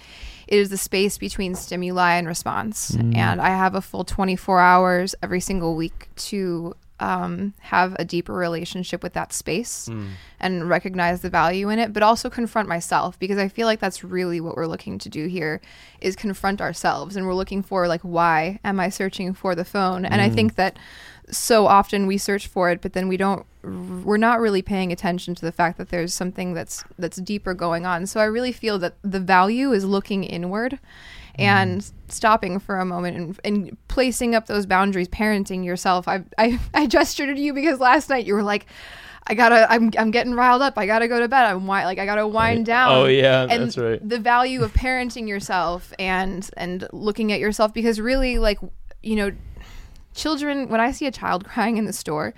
it 0.47 0.59
is 0.59 0.71
the 0.71 0.77
space 0.77 1.19
between 1.19 1.55
stimuli 1.55 2.15
and 2.15 2.27
response, 2.27 2.95
hmm. 2.95 3.15
and 3.15 3.41
I 3.41 3.51
have 3.51 3.75
a 3.75 3.81
full 3.81 4.05
24 4.05 4.61
hours 4.61 5.15
every 5.23 5.41
single 5.41 5.75
week 5.75 6.09
to 6.17 6.75
um, 7.01 7.55
have 7.61 7.97
a 7.99 8.05
deeper 8.05 8.33
relationship 8.33 9.03
with 9.03 9.15
that 9.15 9.33
space 9.33 9.87
hmm. 9.87 10.07
and 10.39 10.69
recognize 10.69 11.23
the 11.23 11.31
value 11.31 11.69
in 11.69 11.79
it, 11.79 11.93
but 11.93 12.03
also 12.03 12.31
confront 12.31 12.69
myself 12.69 13.19
because 13.19 13.39
I 13.39 13.49
feel 13.49 13.67
like 13.67 13.81
that's 13.81 14.05
really 14.05 14.41
what 14.41 14.57
we're 14.57 14.67
looking 14.67 14.99
to 15.01 15.09
do 15.09 15.27
here 15.27 15.61
is 16.01 16.15
confront 16.15 16.61
ourselves, 16.61 17.17
and 17.17 17.27
we're 17.27 17.35
looking 17.35 17.63
for 17.63 17.89
like 17.89 18.03
why 18.03 18.61
am 18.65 18.79
I 18.79 18.89
searching 18.89 19.35
for 19.35 19.55
the 19.55 19.65
phone? 19.65 20.05
And 20.05 20.21
I 20.21 20.29
hmm. 20.29 20.35
think 20.35 20.55
that 20.57 20.79
so 21.31 21.67
often 21.67 22.07
we 22.07 22.19
search 22.19 22.47
for 22.47 22.71
it, 22.71 22.81
but 22.81 22.93
then 22.93 23.09
we 23.09 23.17
don't. 23.17 23.47
We're 23.63 24.19
not 24.19 24.41
really 24.41 24.61
paying 24.61 24.93
attention 24.93 25.35
to 25.37 25.43
the 25.43 25.53
fact 25.53 25.79
that 25.79 25.89
there's 25.89 26.13
something 26.13 26.53
that's 26.53 26.85
that's 26.99 27.17
deeper 27.17 27.55
going 27.55 27.87
on. 27.87 28.07
So 28.07 28.21
I 28.21 28.25
really 28.25 28.53
feel 28.53 28.79
that 28.81 28.97
the 29.03 29.21
value 29.21 29.73
is 29.73 29.85
looking 29.85 30.25
inward 30.25 30.73
mm-hmm. 30.73 31.43
and 31.43 31.93
stopping 32.09 32.59
for 32.59 32.79
a 32.79 32.85
moment 32.85 33.17
and, 33.17 33.41
and 33.45 33.77
placing 33.89 34.35
up 34.35 34.47
those 34.47 34.67
boundaries, 34.67 35.09
parenting 35.09 35.65
yourself. 35.65 36.07
I, 36.09 36.25
I 36.37 36.61
I 36.75 36.87
gestured 36.87 37.35
to 37.35 37.41
you 37.41 37.53
because 37.53 37.81
last 37.81 38.11
night 38.11 38.27
you 38.27 38.35
were 38.35 38.43
like. 38.43 38.67
I 39.27 39.33
gotta. 39.33 39.67
I'm. 39.73 39.91
I'm 39.97 40.11
getting 40.11 40.35
riled 40.35 40.61
up. 40.61 40.77
I 40.77 40.85
gotta 40.85 41.09
go 41.09 41.19
to 41.19 41.29
bed. 41.29 41.47
I'm 41.47 41.67
like. 41.67 41.99
I 41.99 42.05
gotta 42.05 42.29
wind 42.29 42.67
down. 42.67 42.93
Oh, 42.93 43.07
yeah, 43.07 43.47
and 43.49 43.63
that's 43.63 43.79
right. 43.79 44.07
The 44.07 44.19
value 44.19 44.63
of 44.63 44.75
parenting 44.75 45.27
yourself 45.27 45.95
and 45.99 46.47
and 46.59 46.87
looking 46.93 47.33
at 47.33 47.41
yourself 47.41 47.73
because 47.73 47.99
really, 47.99 48.37
like, 48.37 48.59
you 49.03 49.17
know, 49.17 49.33
children. 50.15 50.69
When 50.69 50.81
I 50.81 50.93
see 50.93 51.07
a 51.07 51.11
child 51.11 51.45
crying 51.49 51.77
in 51.77 51.85
the 51.85 51.93
store, 51.93 52.35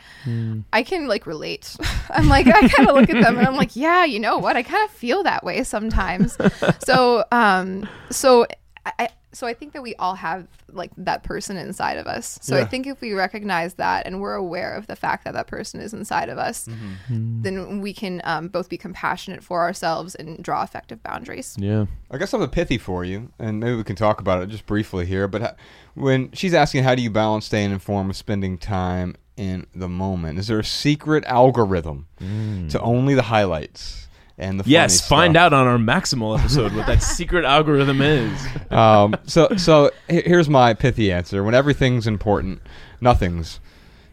I 0.72 0.82
can 0.82 1.06
like 1.06 1.26
relate. 1.26 1.76
I'm 2.10 2.28
like, 2.28 2.46
I 2.46 2.68
kind 2.68 2.88
of 2.88 2.96
look 2.96 3.10
at 3.10 3.22
them 3.22 3.38
and 3.38 3.46
I'm 3.46 3.56
like, 3.56 3.76
yeah, 3.76 4.04
you 4.04 4.18
know 4.18 4.38
what? 4.38 4.56
I 4.56 4.62
kind 4.62 4.84
of 4.84 4.90
feel 4.90 5.22
that 5.24 5.44
way 5.44 5.62
sometimes. 5.64 6.36
so, 6.84 7.24
um, 7.32 7.88
so 8.10 8.46
I, 8.84 9.08
so 9.36 9.46
I 9.46 9.52
think 9.52 9.74
that 9.74 9.82
we 9.82 9.94
all 9.96 10.14
have 10.14 10.48
like 10.72 10.90
that 10.96 11.22
person 11.22 11.58
inside 11.58 11.98
of 11.98 12.06
us. 12.06 12.38
So 12.40 12.56
I 12.56 12.64
think 12.64 12.86
if 12.86 13.02
we 13.02 13.12
recognize 13.12 13.74
that 13.74 14.06
and 14.06 14.18
we're 14.18 14.34
aware 14.34 14.74
of 14.74 14.86
the 14.86 14.96
fact 14.96 15.24
that 15.24 15.34
that 15.34 15.46
person 15.46 15.78
is 15.78 15.92
inside 15.92 16.30
of 16.30 16.38
us, 16.38 16.66
mm-hmm. 16.66 17.14
mm. 17.14 17.42
then 17.42 17.82
we 17.82 17.92
can 17.92 18.22
um, 18.24 18.48
both 18.48 18.70
be 18.70 18.78
compassionate 18.78 19.44
for 19.44 19.60
ourselves 19.60 20.14
and 20.14 20.42
draw 20.42 20.62
effective 20.62 21.02
boundaries. 21.02 21.54
Yeah. 21.58 21.84
I 22.10 22.16
got 22.16 22.30
something 22.30 22.48
pithy 22.48 22.78
for 22.78 23.04
you, 23.04 23.30
and 23.38 23.60
maybe 23.60 23.76
we 23.76 23.84
can 23.84 23.94
talk 23.96 24.22
about 24.22 24.42
it 24.42 24.48
just 24.48 24.64
briefly 24.64 25.04
here. 25.04 25.28
But 25.28 25.42
ha- 25.42 25.54
when 25.92 26.32
she's 26.32 26.54
asking, 26.54 26.84
how 26.84 26.94
do 26.94 27.02
you 27.02 27.10
balance 27.10 27.44
staying 27.44 27.72
informed 27.72 28.08
with 28.08 28.16
spending 28.16 28.56
time 28.56 29.16
in 29.36 29.66
the 29.74 29.88
moment? 29.88 30.38
Is 30.38 30.46
there 30.46 30.58
a 30.58 30.64
secret 30.64 31.24
algorithm 31.26 32.06
mm. 32.18 32.70
to 32.70 32.80
only 32.80 33.14
the 33.14 33.22
highlights 33.22 34.05
and 34.38 34.60
the 34.60 34.68
Yes, 34.68 35.06
find 35.06 35.34
stuff? 35.34 35.46
out 35.46 35.52
on 35.52 35.66
our 35.66 35.78
Maximal 35.78 36.38
episode 36.38 36.74
what 36.74 36.86
that 36.86 37.02
secret 37.02 37.44
algorithm 37.44 38.00
is. 38.02 38.46
um, 38.70 39.16
so 39.26 39.48
so 39.56 39.90
here's 40.08 40.48
my 40.48 40.74
pithy 40.74 41.12
answer. 41.12 41.42
When 41.42 41.54
everything's 41.54 42.06
important, 42.06 42.60
nothing's 43.00 43.60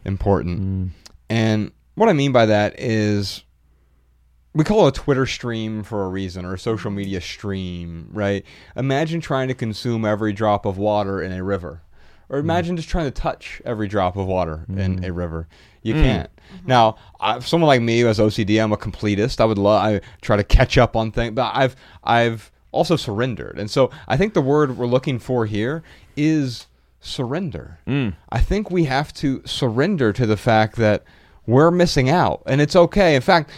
important. 0.04 0.60
Mm. 0.60 0.90
And 1.28 1.72
what 1.94 2.08
I 2.08 2.12
mean 2.12 2.32
by 2.32 2.46
that 2.46 2.78
is 2.78 3.44
we 4.54 4.64
call 4.64 4.86
it 4.86 4.96
a 4.96 5.00
Twitter 5.00 5.26
stream 5.26 5.82
for 5.82 6.04
a 6.04 6.08
reason 6.08 6.44
or 6.44 6.54
a 6.54 6.58
social 6.58 6.90
media 6.90 7.20
stream, 7.20 8.08
right? 8.12 8.44
Imagine 8.76 9.20
trying 9.20 9.48
to 9.48 9.54
consume 9.54 10.04
every 10.04 10.32
drop 10.32 10.64
of 10.64 10.78
water 10.78 11.20
in 11.20 11.32
a 11.32 11.42
river. 11.42 11.82
Or 12.28 12.38
mm. 12.38 12.42
imagine 12.42 12.76
just 12.76 12.88
trying 12.88 13.06
to 13.06 13.10
touch 13.10 13.60
every 13.64 13.88
drop 13.88 14.16
of 14.16 14.26
water 14.26 14.64
in 14.68 15.00
mm. 15.00 15.06
a 15.06 15.12
river. 15.12 15.48
You 15.84 15.94
mm. 15.94 16.02
can't. 16.02 16.30
Mm-hmm. 16.36 16.66
Now, 16.66 16.96
I, 17.20 17.38
someone 17.38 17.68
like 17.68 17.82
me 17.82 18.00
who 18.00 18.06
has 18.06 18.18
OCD, 18.18 18.60
I'm 18.62 18.72
a 18.72 18.76
completist. 18.76 19.40
I 19.40 19.44
would 19.44 19.58
love. 19.58 19.84
I 19.84 20.00
try 20.22 20.36
to 20.36 20.42
catch 20.42 20.76
up 20.76 20.96
on 20.96 21.12
things, 21.12 21.34
but 21.34 21.52
I've 21.54 21.76
I've 22.02 22.50
also 22.72 22.96
surrendered, 22.96 23.58
and 23.58 23.70
so 23.70 23.90
I 24.08 24.16
think 24.16 24.34
the 24.34 24.42
word 24.42 24.76
we're 24.76 24.86
looking 24.86 25.20
for 25.20 25.46
here 25.46 25.84
is 26.16 26.66
surrender. 27.00 27.78
Mm. 27.86 28.16
I 28.30 28.40
think 28.40 28.70
we 28.70 28.84
have 28.84 29.12
to 29.14 29.42
surrender 29.44 30.12
to 30.12 30.26
the 30.26 30.36
fact 30.36 30.76
that 30.76 31.04
we're 31.46 31.70
missing 31.70 32.08
out, 32.08 32.42
and 32.46 32.60
it's 32.60 32.74
okay. 32.74 33.14
In 33.14 33.22
fact, 33.22 33.50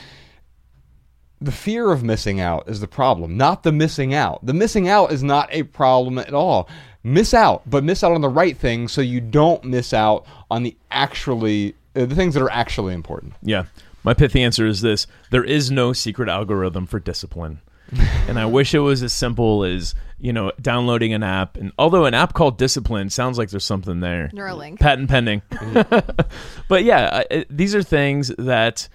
the 1.41 1.53
fear 1.53 1.93
of 1.93 2.03
missing 2.03 2.41
out 2.41 2.69
is 2.69 2.81
the 2.81 2.89
problem, 2.89 3.37
not 3.37 3.63
the 3.63 3.73
missing 3.73 4.15
out. 4.15 4.45
The 4.45 4.55
missing 4.55 4.89
out 4.89 5.13
is 5.13 5.23
not 5.23 5.49
a 5.53 5.63
problem 5.65 6.19
at 6.19 6.35
all. 6.35 6.69
Miss 7.05 7.35
out, 7.35 7.63
but 7.71 7.85
miss 7.85 8.03
out 8.03 8.13
on 8.13 8.21
the 8.21 8.29
right 8.29 8.57
things 8.57 8.91
so 8.91 9.01
you 9.01 9.21
don't 9.21 9.63
miss 9.65 9.93
out 9.93 10.27
on 10.51 10.65
the 10.65 10.77
actually 10.91 11.77
Uh, 11.97 12.05
the 12.07 12.15
things 12.15 12.35
that 12.35 12.43
are 12.43 12.51
actually 12.51 12.95
important. 12.95 13.35
Yeah. 13.43 13.65
My 14.05 14.15
pithy 14.15 14.43
answer 14.43 14.67
is 14.67 14.81
this 14.83 15.07
there 15.31 15.45
is 15.45 15.71
no 15.71 15.93
secret 15.93 16.29
algorithm 16.29 16.87
for 16.87 17.01
discipline. 17.01 17.61
and 18.29 18.37
I 18.39 18.47
wish 18.47 18.75
it 18.75 18.81
was 18.81 19.03
as 19.05 19.13
simple 19.13 19.63
as, 19.63 19.95
you 20.19 20.33
know, 20.33 20.51
downloading 20.61 21.13
an 21.15 21.23
app. 21.23 21.57
And 21.57 21.71
although 21.79 22.05
an 22.05 22.15
app 22.15 22.33
called 22.35 22.59
Discipline 22.59 23.11
sounds 23.11 23.39
like 23.39 23.51
there's 23.51 23.65
something 23.65 24.01
there. 24.01 24.29
Neuralink. 24.35 24.81
Patent 24.81 25.09
pending. 25.09 25.43
but 26.69 26.83
yeah, 26.85 27.23
I- 27.31 27.35
I- 27.39 27.47
these 27.49 27.75
are 27.77 27.83
things 27.85 28.33
that 28.39 28.89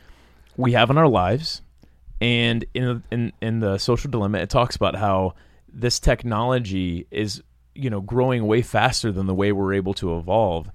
we 0.58 0.74
have 0.74 0.90
in 0.90 0.98
our 0.98 1.08
lives. 1.08 1.62
And 2.20 2.66
in, 2.74 3.02
in 3.12 3.32
in 3.42 3.62
the 3.62 3.78
social 3.80 4.12
dilemma, 4.12 4.40
it 4.40 4.50
talks 4.50 4.76
about 4.76 4.96
how 4.96 5.34
this 5.74 6.00
technology 6.00 7.08
is, 7.10 7.42
you 7.82 7.90
know, 7.90 8.02
growing 8.02 8.48
way 8.48 8.62
faster 8.62 9.12
than 9.12 9.26
the 9.28 9.34
way 9.36 9.52
we're 9.52 9.74
able 9.74 9.94
to 9.96 10.18
evolve. 10.18 10.70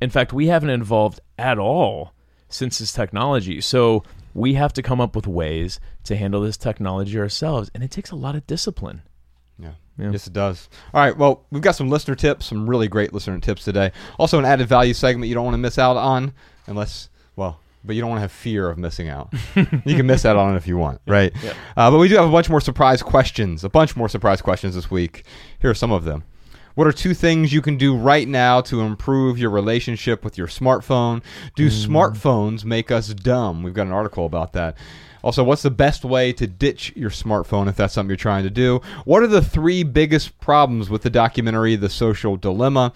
In 0.00 0.10
fact, 0.10 0.32
we 0.32 0.46
haven't 0.46 0.70
evolved 0.70 1.20
at 1.38 1.58
all 1.58 2.12
since 2.48 2.78
this 2.78 2.92
technology. 2.92 3.60
So 3.60 4.04
we 4.34 4.54
have 4.54 4.72
to 4.74 4.82
come 4.82 5.00
up 5.00 5.16
with 5.16 5.26
ways 5.26 5.80
to 6.04 6.16
handle 6.16 6.40
this 6.40 6.56
technology 6.56 7.18
ourselves, 7.18 7.70
and 7.74 7.82
it 7.82 7.90
takes 7.90 8.10
a 8.10 8.16
lot 8.16 8.34
of 8.34 8.46
discipline. 8.46 9.02
Yeah. 9.58 9.72
Yeah. 9.98 10.10
Yes, 10.10 10.26
it 10.26 10.32
does. 10.32 10.68
All 10.94 11.02
right. 11.02 11.16
Well, 11.16 11.44
we've 11.50 11.62
got 11.62 11.74
some 11.74 11.88
listener 11.90 12.14
tips, 12.14 12.46
some 12.46 12.68
really 12.68 12.88
great 12.88 13.12
listener 13.12 13.38
tips 13.40 13.64
today. 13.64 13.92
Also, 14.18 14.38
an 14.38 14.44
added 14.44 14.66
value 14.68 14.94
segment 14.94 15.28
you 15.28 15.34
don't 15.34 15.44
want 15.44 15.54
to 15.54 15.58
miss 15.58 15.78
out 15.78 15.96
on, 15.96 16.32
unless, 16.66 17.10
well, 17.36 17.60
but 17.84 17.94
you 17.94 18.00
don't 18.00 18.08
want 18.10 18.18
to 18.18 18.22
have 18.22 18.32
fear 18.32 18.70
of 18.70 18.78
missing 18.78 19.08
out. 19.08 19.32
you 19.56 19.96
can 19.96 20.06
miss 20.06 20.24
out 20.24 20.36
on 20.36 20.54
it 20.54 20.56
if 20.56 20.66
you 20.66 20.78
want, 20.78 21.00
right? 21.06 21.32
Uh, 21.76 21.90
but 21.90 21.98
we 21.98 22.08
do 22.08 22.14
have 22.16 22.28
a 22.28 22.32
bunch 22.32 22.48
more 22.48 22.60
surprise 22.60 23.02
questions, 23.02 23.64
a 23.64 23.68
bunch 23.68 23.96
more 23.96 24.08
surprise 24.08 24.40
questions 24.40 24.74
this 24.74 24.90
week. 24.90 25.24
Here 25.60 25.70
are 25.70 25.74
some 25.74 25.92
of 25.92 26.04
them. 26.04 26.24
What 26.74 26.86
are 26.86 26.92
two 26.92 27.14
things 27.14 27.52
you 27.52 27.60
can 27.60 27.76
do 27.76 27.96
right 27.96 28.26
now 28.26 28.60
to 28.62 28.80
improve 28.80 29.38
your 29.38 29.50
relationship 29.50 30.24
with 30.24 30.38
your 30.38 30.46
smartphone? 30.46 31.22
Do 31.54 31.68
mm. 31.68 31.86
smartphones 31.86 32.64
make 32.64 32.90
us 32.90 33.08
dumb? 33.08 33.62
We've 33.62 33.74
got 33.74 33.86
an 33.86 33.92
article 33.92 34.24
about 34.24 34.52
that. 34.54 34.76
Also, 35.22 35.44
what's 35.44 35.62
the 35.62 35.70
best 35.70 36.04
way 36.04 36.32
to 36.32 36.46
ditch 36.46 36.92
your 36.96 37.10
smartphone 37.10 37.68
if 37.68 37.76
that's 37.76 37.94
something 37.94 38.10
you're 38.10 38.16
trying 38.16 38.42
to 38.44 38.50
do? 38.50 38.80
What 39.04 39.22
are 39.22 39.28
the 39.28 39.42
three 39.42 39.84
biggest 39.84 40.38
problems 40.40 40.90
with 40.90 41.02
the 41.02 41.10
documentary 41.10 41.76
The 41.76 41.90
Social 41.90 42.36
Dilemma? 42.36 42.92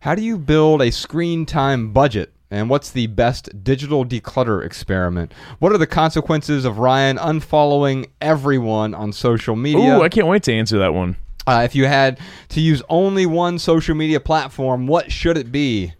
How 0.00 0.14
do 0.14 0.22
you 0.22 0.38
build 0.38 0.82
a 0.82 0.92
screen 0.92 1.46
time 1.46 1.92
budget? 1.92 2.32
And 2.48 2.70
what's 2.70 2.90
the 2.92 3.08
best 3.08 3.64
digital 3.64 4.04
declutter 4.04 4.64
experiment? 4.64 5.32
What 5.58 5.72
are 5.72 5.78
the 5.78 5.86
consequences 5.86 6.64
of 6.64 6.78
Ryan 6.78 7.16
unfollowing 7.16 8.06
everyone 8.20 8.94
on 8.94 9.12
social 9.12 9.56
media? 9.56 9.98
Ooh, 9.98 10.02
I 10.02 10.08
can't 10.08 10.28
wait 10.28 10.44
to 10.44 10.52
answer 10.52 10.78
that 10.78 10.94
one. 10.94 11.16
Uh, 11.46 11.62
if 11.64 11.74
you 11.74 11.86
had 11.86 12.18
to 12.50 12.60
use 12.60 12.82
only 12.88 13.26
one 13.26 13.58
social 13.58 13.94
media 13.94 14.20
platform, 14.20 14.86
what 14.86 15.12
should 15.12 15.38
it 15.38 15.52
be? 15.52 15.92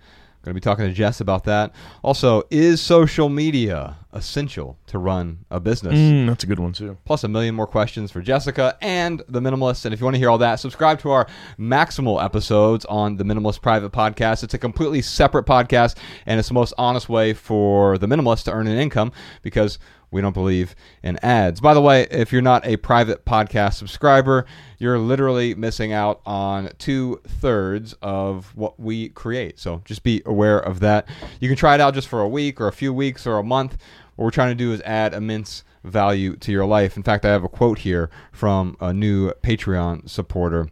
Going 0.43 0.55
to 0.55 0.61
be 0.61 0.61
talking 0.61 0.85
to 0.87 0.93
Jess 0.93 1.21
about 1.21 1.43
that. 1.45 1.73
Also, 2.05 2.45
is 2.53 2.81
social 2.81 3.29
media 3.29 3.97
essential 4.13 4.79
to 4.87 4.97
run 4.97 5.45
a 5.51 5.59
business? 5.59 5.95
Mm, 5.95 6.29
that's 6.29 6.45
a 6.45 6.47
good 6.47 6.61
one 6.61 6.73
too. 6.73 6.97
Plus 7.05 7.25
a 7.25 7.29
million 7.29 7.53
more 7.53 7.67
questions 7.67 8.13
for 8.13 8.21
Jessica 8.21 8.79
and 8.81 9.25
the 9.29 9.41
Minimalist. 9.41 9.85
And 9.85 9.93
if 9.93 9.99
you 9.99 10.05
want 10.05 10.15
to 10.15 10.21
hear 10.21 10.31
all 10.31 10.39
that, 10.39 10.61
subscribe 10.61 11.01
to 11.01 11.11
our 11.11 11.27
Maximal 11.59 12.23
episodes 12.25 12.85
on 12.85 13.17
the 13.17 13.25
Minimalist 13.25 13.61
Private 13.61 13.91
Podcast. 13.91 14.45
It's 14.45 14.55
a 14.55 14.59
completely 14.59 15.03
separate 15.03 15.47
podcast, 15.47 15.97
and 16.27 16.39
it's 16.39 16.47
the 16.47 16.55
most 16.55 16.75
honest 16.79 17.09
way 17.09 17.33
for 17.33 17.99
the 17.99 18.07
Minimalist 18.07 18.45
to 18.45 18.53
earn 18.53 18.69
an 18.69 18.79
income 18.79 19.11
because 19.43 19.81
we 20.17 20.23
don't 20.23 20.33
believe 20.33 20.75
in 21.03 21.19
ads. 21.23 21.61
By 21.61 21.75
the 21.75 21.83
way, 21.83 22.07
if 22.11 22.33
you're 22.33 22.41
not 22.41 22.67
a 22.67 22.79
private 22.79 23.27
podcast 23.27 23.75
subscriber, 23.75 24.47
you're 24.79 24.99
literally 24.99 25.55
missing 25.55 25.93
out 25.93 26.23
on 26.25 26.71
two 26.79 27.21
thirds 27.27 27.93
of 28.01 28.57
what 28.57 28.81
we 28.81 29.11
create. 29.11 29.61
So 29.61 29.83
just 29.85 30.03
be 30.03 30.23
aware 30.25 30.59
of 30.59 30.81
that. 30.81 31.07
You 31.39 31.49
can 31.49 31.57
try 31.57 31.75
it 31.75 31.83
out 31.83 31.93
just 31.93 32.09
for 32.09 32.23
a 32.23 32.29
week 32.29 32.63
or 32.63 32.67
a 32.67 32.73
few 32.73 32.95
weeks 32.95 33.27
or 33.27 33.37
a 33.37 33.45
month. 33.45 33.77
What 34.15 34.25
we're 34.25 34.31
trying 34.31 34.53
to 34.53 34.55
do 34.55 34.73
is 34.73 34.81
add 34.87 35.13
immense 35.13 35.65
value 35.85 36.35
to 36.37 36.51
your 36.51 36.65
life. 36.65 36.97
In 36.97 37.03
fact, 37.03 37.27
I 37.27 37.29
have 37.29 37.45
a 37.45 37.49
quote 37.49 37.81
here 37.81 38.09
from 38.33 38.75
a 38.81 38.95
new 38.95 39.33
Patreon 39.43 40.09
supporter. 40.09 40.71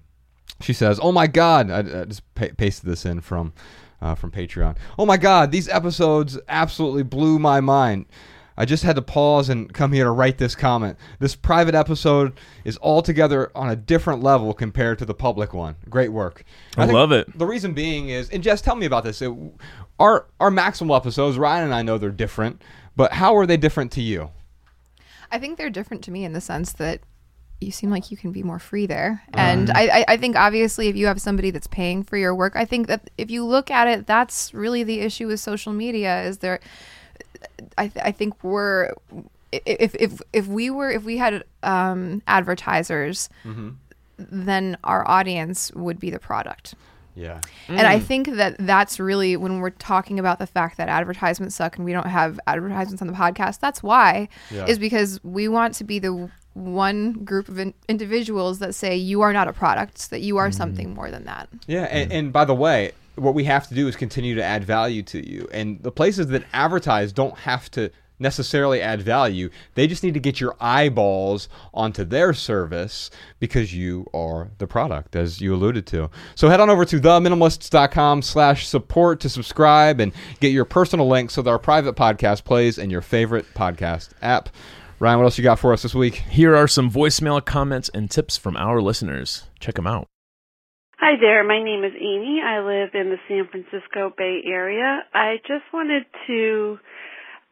She 0.63 0.73
says, 0.73 0.99
"Oh 1.03 1.13
my 1.13 1.27
God!" 1.27 1.71
I, 1.71 1.81
I 1.81 2.05
just 2.07 2.23
pa- 2.35 2.55
pasted 2.57 2.89
this 2.89 3.05
in 3.05 3.21
from 3.21 3.53
uh, 4.01 4.15
from 4.15 4.31
Patreon. 4.31 4.77
Oh 4.99 5.05
my 5.05 5.19
God, 5.19 5.51
these 5.51 5.69
episodes 5.69 6.39
absolutely 6.49 7.03
blew 7.03 7.39
my 7.39 7.61
mind. 7.61 8.07
I 8.57 8.65
just 8.65 8.85
had 8.85 8.97
to 8.97 9.03
pause 9.03 9.49
and 9.49 9.73
come 9.73 9.93
here 9.93 10.05
to 10.05 10.11
write 10.11 10.39
this 10.39 10.55
comment. 10.55 10.97
This 11.19 11.35
private 11.35 11.75
episode 11.75 12.33
is 12.65 12.79
altogether 12.81 13.51
on 13.55 13.69
a 13.69 13.77
different 13.77 14.23
level 14.23 14.55
compared 14.55 14.99
to 15.01 15.05
the 15.05 15.15
public 15.15 15.53
one. 15.53 15.77
Great 15.91 16.11
work. 16.11 16.45
I 16.77 16.87
think 16.87 16.95
love 16.95 17.13
it. 17.13 17.37
The 17.37 17.47
reason 17.47 17.75
being 17.75 18.11
is, 18.11 18.31
and 18.31 18.43
Jess, 18.43 18.61
tell 18.61 18.77
me 18.77 18.87
about 18.87 19.05
this. 19.05 19.21
It- 19.23 19.33
our 19.99 20.27
our 20.41 20.51
maximal 20.51 20.97
episodes, 20.97 21.39
Ryan 21.39 21.65
and 21.65 21.75
I 21.75 21.83
know 21.83 21.99
they're 21.99 22.11
different, 22.11 22.63
but 22.97 23.13
how 23.13 23.37
are 23.37 23.47
they 23.47 23.57
different 23.57 23.93
to 23.93 24.03
you? 24.03 24.31
I 25.31 25.39
think 25.39 25.59
they're 25.59 25.71
different 25.71 26.03
to 26.05 26.11
me 26.11 26.25
in 26.25 26.33
the 26.33 26.41
sense 26.41 26.73
that 26.75 27.01
you 27.61 27.71
seem 27.71 27.91
like 27.91 28.11
you 28.11 28.17
can 28.17 28.33
be 28.33 28.43
more 28.43 28.59
free 28.59 28.87
there. 28.87 29.23
Mm-hmm. 29.29 29.41
And 29.41 29.71
I, 29.71 30.01
I, 30.01 30.05
I 30.09 30.17
think 30.17 30.37
obviously 30.37 30.89
if 30.89 30.97
you 30.97 31.07
have 31.07 31.21
somebody 31.21 31.51
that's 31.51 31.67
paying 31.67 32.03
for 32.03 32.17
your 32.17 32.35
work, 32.35 32.57
I 32.57 32.65
think 32.65 32.89
that 32.89 33.11
if 33.17 33.31
you 33.31 33.45
look 33.45 33.71
at 33.71 33.89
it, 33.89 34.07
that's 34.07 34.53
really 34.53 34.83
the 34.83 35.01
issue 35.01 35.29
with 35.29 35.41
social 35.41 35.73
media 35.73 36.23
is 36.25 36.39
there 36.39 36.61
I, 37.79 37.89
th- 37.89 38.05
I 38.05 38.13
think 38.13 38.43
we're 38.43 38.93
if, 39.53 39.95
if 39.95 40.21
if 40.33 40.47
we 40.47 40.71
were 40.71 40.91
if 40.91 41.05
we 41.05 41.17
had 41.17 41.45
um, 41.63 42.23
advertisers 42.27 43.29
mm-hmm. 43.45 43.71
then 44.19 44.77
our 44.85 45.09
audience 45.09 45.73
would 45.75 45.99
be 45.99 46.11
the 46.11 46.19
product 46.19 46.75
Yeah. 47.15 47.41
And 47.69 47.87
I 47.87 48.01
mm. 48.01 48.03
think 48.03 48.27
that 48.35 48.57
that's 48.59 48.99
really 48.99 49.37
when 49.37 49.61
we're 49.61 49.71
talking 49.71 50.19
about 50.19 50.39
the 50.39 50.47
fact 50.47 50.77
that 50.79 50.89
advertisements 50.89 51.55
suck 51.55 51.77
and 51.77 51.85
we 51.85 51.93
don't 51.93 52.09
have 52.09 52.41
advertisements 52.47 53.01
on 53.03 53.09
the 53.09 53.15
podcast. 53.15 53.61
That's 53.61 53.83
why 53.83 54.29
Yeah. 54.51 54.67
is 54.67 54.79
because 54.79 55.23
we 55.23 55.47
want 55.47 55.75
to 55.75 55.85
be 55.85 56.01
the 56.01 56.31
one 56.55 57.13
group 57.25 57.49
of 57.49 57.59
in- 57.59 57.75
individuals 57.89 58.59
that 58.59 58.75
say 58.75 58.97
you 58.97 59.21
are 59.23 59.33
not 59.33 59.49
a 59.49 59.53
product, 59.53 60.11
that 60.11 60.21
you 60.23 60.37
are 60.39 60.49
mm-hmm. 60.49 60.57
something 60.57 60.95
more 60.95 61.11
than 61.11 61.25
that. 61.25 61.49
Yeah, 61.67 61.85
and, 61.85 62.11
mm. 62.11 62.15
and 62.15 62.33
by 62.33 62.45
the 62.45 62.55
way, 62.55 62.93
what 63.17 63.35
we 63.35 63.45
have 63.45 63.69
to 63.69 63.75
do 63.75 63.89
is 63.89 63.97
continue 63.97 64.35
to 64.35 64.43
add 64.43 64.65
value 64.65 65.03
to 65.05 65.29
you. 65.29 65.49
And 65.53 65.83
the 65.83 65.93
places 65.93 66.29
that 66.29 66.45
advertise 66.53 67.13
don't 67.13 67.39
have 67.39 67.71
to 67.73 67.91
necessarily 68.19 68.81
add 68.81 69.03
value. 69.03 69.51
They 69.75 69.87
just 69.87 70.03
need 70.03 70.15
to 70.15 70.21
get 70.21 70.41
your 70.41 70.57
eyeballs 70.61 71.49
onto 71.73 72.05
their 72.05 72.33
service 72.33 73.11
because 73.41 73.75
you 73.75 74.07
are 74.15 74.51
the 74.59 74.67
product, 74.67 75.17
as 75.17 75.41
you 75.41 75.55
alluded 75.55 75.87
to. 75.89 76.11
So 76.35 76.49
head 76.49 76.61
on 76.61 76.71
over 76.71 76.85
to 76.85 77.01
theminimalists.com 77.01 78.23
slash 78.23 78.67
support 78.67 79.21
to 79.21 79.29
subscribe 79.29 80.01
and 80.01 80.13
get 80.41 80.53
your 80.53 80.65
personal 80.65 81.09
link 81.09 81.31
so 81.31 81.43
that 81.43 81.51
our 81.51 81.59
private 81.59 81.97
podcast 81.97 82.45
plays 82.45 82.79
in 82.79 82.91
your 82.91 83.03
favorite 83.03 83.47
podcast 83.55 84.11
app. 84.23 84.49
Ryan, 85.01 85.19
what 85.19 85.25
else 85.25 85.39
you 85.39 85.45
got 85.45 85.59
for 85.59 85.73
us 85.73 85.83
this 85.83 85.95
week? 85.95 86.15
Here 86.15 86.55
are 86.55 86.69
some 86.69 86.91
voicemail 86.91 87.45
comments 87.45 87.91
and 87.93 88.11
tips 88.11 88.37
from 88.37 88.57
our 88.57 88.81
listeners. 88.81 89.45
Check 89.59 89.75
them 89.75 89.87
out. 89.87 90.07
Hi 91.07 91.21
there, 91.21 91.45
my 91.45 91.63
name 91.63 91.85
is 91.85 91.93
Amy. 92.01 92.41
I 92.43 92.61
live 92.61 92.95
in 92.95 93.11
the 93.11 93.19
San 93.29 93.47
Francisco 93.51 94.11
Bay 94.17 94.41
Area. 94.47 95.01
I 95.13 95.37
just 95.47 95.65
wanted 95.71 96.05
to 96.27 96.79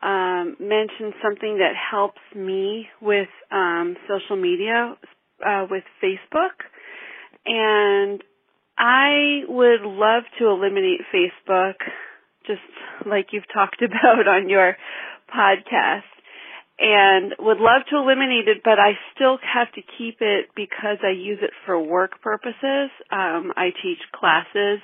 um, 0.01 0.57
mention 0.59 1.13
something 1.23 1.59
that 1.59 1.75
helps 1.77 2.23
me 2.35 2.87
with 3.03 3.29
um, 3.51 3.97
social 4.09 4.41
media, 4.41 4.97
uh, 5.47 5.67
with 5.71 5.85
Facebook. 6.03 6.65
And 7.45 8.25
I 8.79 9.43
would 9.47 9.83
love 9.83 10.23
to 10.39 10.47
eliminate 10.47 11.03
Facebook, 11.15 11.75
just 12.47 12.63
like 13.05 13.27
you've 13.33 13.53
talked 13.53 13.83
about 13.83 14.29
on 14.29 14.49
your 14.49 14.79
podcast 15.29 16.09
and 16.83 17.33
would 17.39 17.59
love 17.59 17.83
to 17.91 17.97
eliminate 17.97 18.49
it, 18.49 18.63
but 18.65 18.81
I 18.81 18.99
still 19.15 19.39
have 19.39 19.71
to 19.75 19.83
keep 19.97 20.17
it 20.21 20.47
because 20.57 20.99
I 21.05 21.11
use 21.11 21.39
it 21.41 21.53
for 21.65 21.81
work 21.81 22.21
purposes. 22.21 22.91
Um, 23.13 23.53
I 23.57 23.71
teach 23.71 24.01
classes 24.13 24.81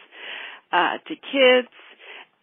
uh, 0.71 1.03
to 1.09 1.15
kids, 1.17 1.75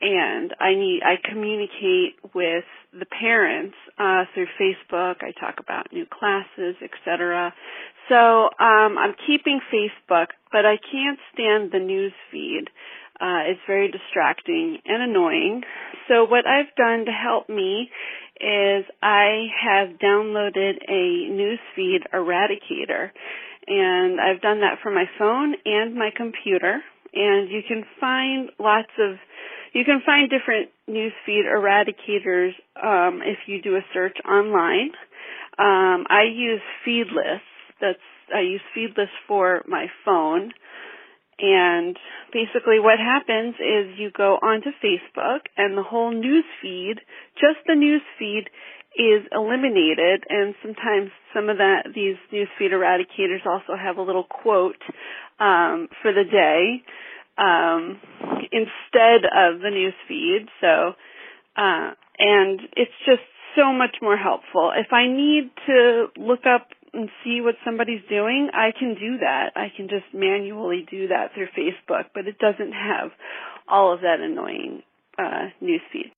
and 0.01 0.53
I 0.59 0.75
need 0.75 0.99
I 1.05 1.15
communicate 1.23 2.19
with 2.35 2.65
the 2.91 3.05
parents 3.05 3.75
uh, 3.97 4.25
through 4.33 4.47
Facebook. 4.59 5.23
I 5.23 5.31
talk 5.39 5.61
about 5.61 5.93
new 5.93 6.05
classes, 6.05 6.75
etc. 6.83 7.53
So 8.09 8.49
um, 8.59 8.97
I'm 8.99 9.15
keeping 9.25 9.61
Facebook, 9.73 10.27
but 10.51 10.65
I 10.65 10.75
can't 10.91 11.19
stand 11.33 11.71
the 11.71 11.79
news 11.79 12.13
feed. 12.29 12.65
Uh, 13.21 13.47
it's 13.47 13.61
very 13.65 13.89
distracting 13.89 14.79
and 14.85 15.01
annoying. 15.01 15.61
So 16.09 16.25
what 16.25 16.45
I've 16.45 16.75
done 16.75 17.05
to 17.05 17.11
help 17.11 17.47
me 17.47 17.89
is 18.39 18.85
I 19.01 19.47
have 19.63 19.97
downloaded 19.99 20.77
a 20.87 21.29
newsfeed 21.31 22.07
eradicator 22.13 23.11
and 23.67 24.19
I've 24.19 24.41
done 24.41 24.61
that 24.61 24.79
for 24.83 24.91
my 24.91 25.05
phone 25.17 25.55
and 25.65 25.95
my 25.95 26.09
computer 26.15 26.81
and 27.13 27.49
you 27.49 27.61
can 27.67 27.83
find 27.99 28.49
lots 28.59 28.91
of 28.99 29.15
you 29.73 29.83
can 29.83 30.01
find 30.05 30.29
different 30.29 30.69
newsfeed 30.89 31.43
eradicators 31.45 32.51
um, 32.81 33.21
if 33.21 33.39
you 33.45 33.61
do 33.61 33.75
a 33.75 33.81
search 33.93 34.17
online. 34.25 34.91
Um, 35.59 36.05
I 36.09 36.23
use 36.33 36.61
Feedless. 36.85 37.41
That's 37.81 37.99
I 38.33 38.39
use 38.39 38.61
Feedless 38.73 39.09
for 39.27 39.63
my 39.67 39.87
phone. 40.05 40.53
And 41.39 41.97
basically 42.31 42.79
what 42.79 42.99
happens 42.99 43.55
is 43.55 43.99
you 43.99 44.09
go 44.15 44.37
onto 44.41 44.69
Facebook 44.83 45.41
and 45.57 45.77
the 45.77 45.83
whole 45.83 46.11
news 46.11 46.45
feed, 46.61 46.95
just 47.35 47.59
the 47.67 47.75
news 47.75 48.01
feed 48.17 48.45
is 48.97 49.27
eliminated 49.33 50.23
and 50.29 50.55
sometimes 50.63 51.11
some 51.33 51.49
of 51.49 51.57
that 51.57 51.87
these 51.93 52.15
news 52.31 52.47
feed 52.57 52.71
eradicators 52.71 53.45
also 53.45 53.75
have 53.75 53.97
a 53.97 54.01
little 54.01 54.23
quote 54.23 54.81
um, 55.37 55.89
for 56.01 56.13
the 56.13 56.23
day 56.23 56.81
um, 57.37 57.99
instead 58.53 59.27
of 59.27 59.59
the 59.59 59.69
news 59.69 59.93
feed. 60.07 60.47
So 60.61 60.93
uh, 61.57 61.91
and 62.17 62.61
it's 62.77 62.95
just 63.05 63.21
so 63.55 63.73
much 63.73 63.97
more 64.01 64.17
helpful. 64.17 64.71
If 64.75 64.93
I 64.93 65.07
need 65.07 65.51
to 65.67 66.07
look 66.17 66.45
up 66.45 66.67
and 66.95 67.09
see 67.23 67.41
what 67.41 67.55
somebody's 67.63 68.01
doing, 68.09 68.49
I 68.53 68.71
can 68.77 68.95
do 68.95 69.19
that. 69.19 69.51
I 69.55 69.67
can 69.75 69.87
just 69.89 70.05
manually 70.13 70.85
do 70.89 71.09
that 71.09 71.33
through 71.33 71.47
Facebook, 71.57 72.05
but 72.13 72.27
it 72.27 72.37
doesn't 72.39 72.71
have 72.71 73.11
all 73.67 73.93
of 73.93 74.01
that 74.01 74.19
annoying 74.19 74.83
uh, 75.17 75.49
newsfeed. 75.61 76.11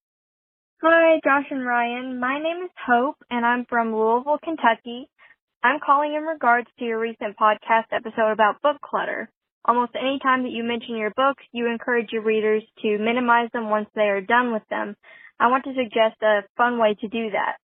Hi, 0.84 1.20
Josh 1.24 1.48
and 1.50 1.66
Ryan. 1.66 2.20
My 2.20 2.38
name 2.38 2.64
is 2.64 2.72
Hope, 2.86 3.16
and 3.32 3.46
I'm 3.46 3.66
from 3.68 3.96
Louisville, 3.96 4.40
Kentucky. 4.44 5.10
I'm 5.64 5.80
calling 5.84 6.14
in 6.14 6.24
regards 6.24 6.68
to 6.78 6.86
your 6.86 7.00
recent 7.00 7.36
podcast 7.36 7.92
episode 7.92 8.32
about 8.32 8.62
book 8.62 8.78
clutter. 8.82 9.30
Almost 9.66 9.94
any 10.00 10.20
time 10.22 10.44
that 10.44 10.52
you 10.52 10.64
mention 10.64 10.96
your 10.96 11.12
books, 11.18 11.44
you 11.52 11.68
encourage 11.68 12.12
your 12.12 12.22
readers 12.22 12.64
to 12.84 12.98
minimize 13.00 13.50
them 13.54 13.70
once 13.70 13.90
they 13.96 14.04
are 14.04 14.22
done 14.22 14.54
with 14.54 14.64
them. 14.70 14.96
I 15.40 15.48
want 15.48 15.64
to 15.66 15.74
suggest 15.74 16.22
a 16.22 16.42
fun 16.56 16.80
way 16.80 16.96
to 17.02 17.08
do 17.08 17.32
that. 17.32 17.58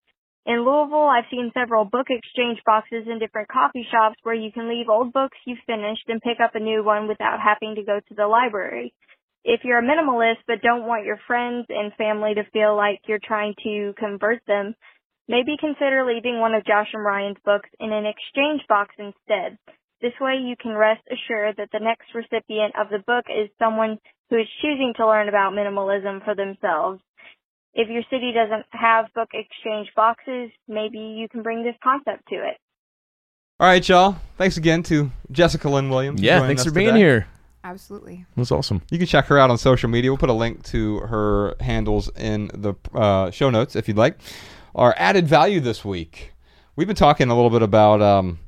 In 0.45 0.65
Louisville, 0.65 1.07
I've 1.07 1.31
seen 1.31 1.53
several 1.55 1.85
book 1.85 2.09
exchange 2.11 2.59
boxes 2.67 3.07
in 3.07 3.21
different 3.21 3.49
coffee 3.49 3.87
shops 3.89 4.17
where 4.25 4.35
you 4.35 4.51
can 4.51 4.69
leave 4.69 4.89
old 4.89 5.13
books 5.13 5.39
you've 5.47 5.63
finished 5.67 6.09
and 6.09 6.21
pick 6.21 6.41
up 6.41 6.57
a 6.57 6.61
new 6.61 6.83
one 6.83 7.07
without 7.07 7.39
having 7.39 7.77
to 7.77 7.85
go 7.85 8.01
to 8.01 8.15
the 8.15 8.27
library. 8.27 8.93
If 9.45 9.61
you're 9.63 9.79
a 9.79 9.83
minimalist 9.83 10.43
but 10.47 10.63
don't 10.63 10.87
want 10.87 11.07
your 11.07 11.19
friends 11.29 11.67
and 11.69 11.95
family 11.95 12.35
to 12.35 12.51
feel 12.53 12.77
like 12.77 13.01
you're 13.07 13.23
trying 13.23 13.55
to 13.63 13.95
convert 13.97 14.45
them, 14.47 14.75
maybe 15.29 15.57
consider 15.61 16.05
leaving 16.05 16.41
one 16.41 16.55
of 16.55 16.67
Josh 16.67 16.89
and 16.93 17.05
Ryan's 17.05 17.39
books 17.45 17.71
in 17.79 17.93
an 17.93 18.07
exchange 18.07 18.63
box 18.69 18.95
instead. 18.99 19.59
This 20.01 20.19
way 20.21 20.43
you 20.43 20.57
can 20.61 20.75
rest 20.75 21.03
assured 21.07 21.57
that 21.59 21.71
the 21.71 21.79
next 21.79 22.15
recipient 22.15 22.75
of 22.75 22.91
the 22.91 22.99
book 23.07 23.27
is 23.31 23.49
someone 23.61 23.99
who 24.29 24.39
is 24.39 24.49
choosing 24.61 24.93
to 24.97 25.07
learn 25.07 25.29
about 25.29 25.53
minimalism 25.53 26.25
for 26.25 26.35
themselves. 26.35 27.01
If 27.75 27.89
your 27.89 28.03
city 28.11 28.33
doesn't 28.33 28.67
have 28.71 29.07
book 29.15 29.31
exchange 29.33 29.89
boxes, 29.97 30.51
maybe 30.69 30.99
you 30.99 31.29
can 31.29 31.43
bring 31.43 31.65
this 31.65 31.75
concept 31.83 32.29
to 32.29 32.35
it. 32.35 32.59
All 33.59 33.67
right, 33.67 33.87
y'all. 33.89 34.17
Thanks 34.37 34.57
again 34.57 34.83
to 34.85 35.11
Jessica 35.31 35.69
Lynn 35.69 35.89
Williams. 35.89 36.21
Yeah, 36.21 36.39
joining 36.39 36.49
thanks 36.49 36.65
for 36.65 36.71
being 36.71 36.89
today. 36.89 36.99
here. 36.99 37.27
Absolutely. 37.65 38.27
That's 38.37 38.51
awesome. 38.51 38.83
You 38.91 38.99
can 38.99 39.07
check 39.07 39.27
her 39.27 39.39
out 39.39 39.49
on 39.49 39.57
social 39.57 39.89
media. 39.89 40.11
We'll 40.11 40.19
put 40.19 40.31
a 40.31 40.35
link 40.35 40.65
to 40.65 40.99
her 41.01 41.55
handles 41.61 42.11
in 42.17 42.51
the 42.53 42.75
uh, 42.93 43.31
show 43.31 43.51
notes 43.51 43.77
if 43.77 43.87
you'd 43.89 43.97
like. 43.97 44.19
Our 44.75 44.95
added 44.99 45.29
value 45.29 45.61
this 45.61 45.85
week. 45.85 46.33
We've 46.77 46.89
been 46.89 46.97
talking 46.97 47.31
a 47.31 47.35
little 47.35 47.51
bit 47.51 47.63
about 47.63 48.03
um, 48.03 48.41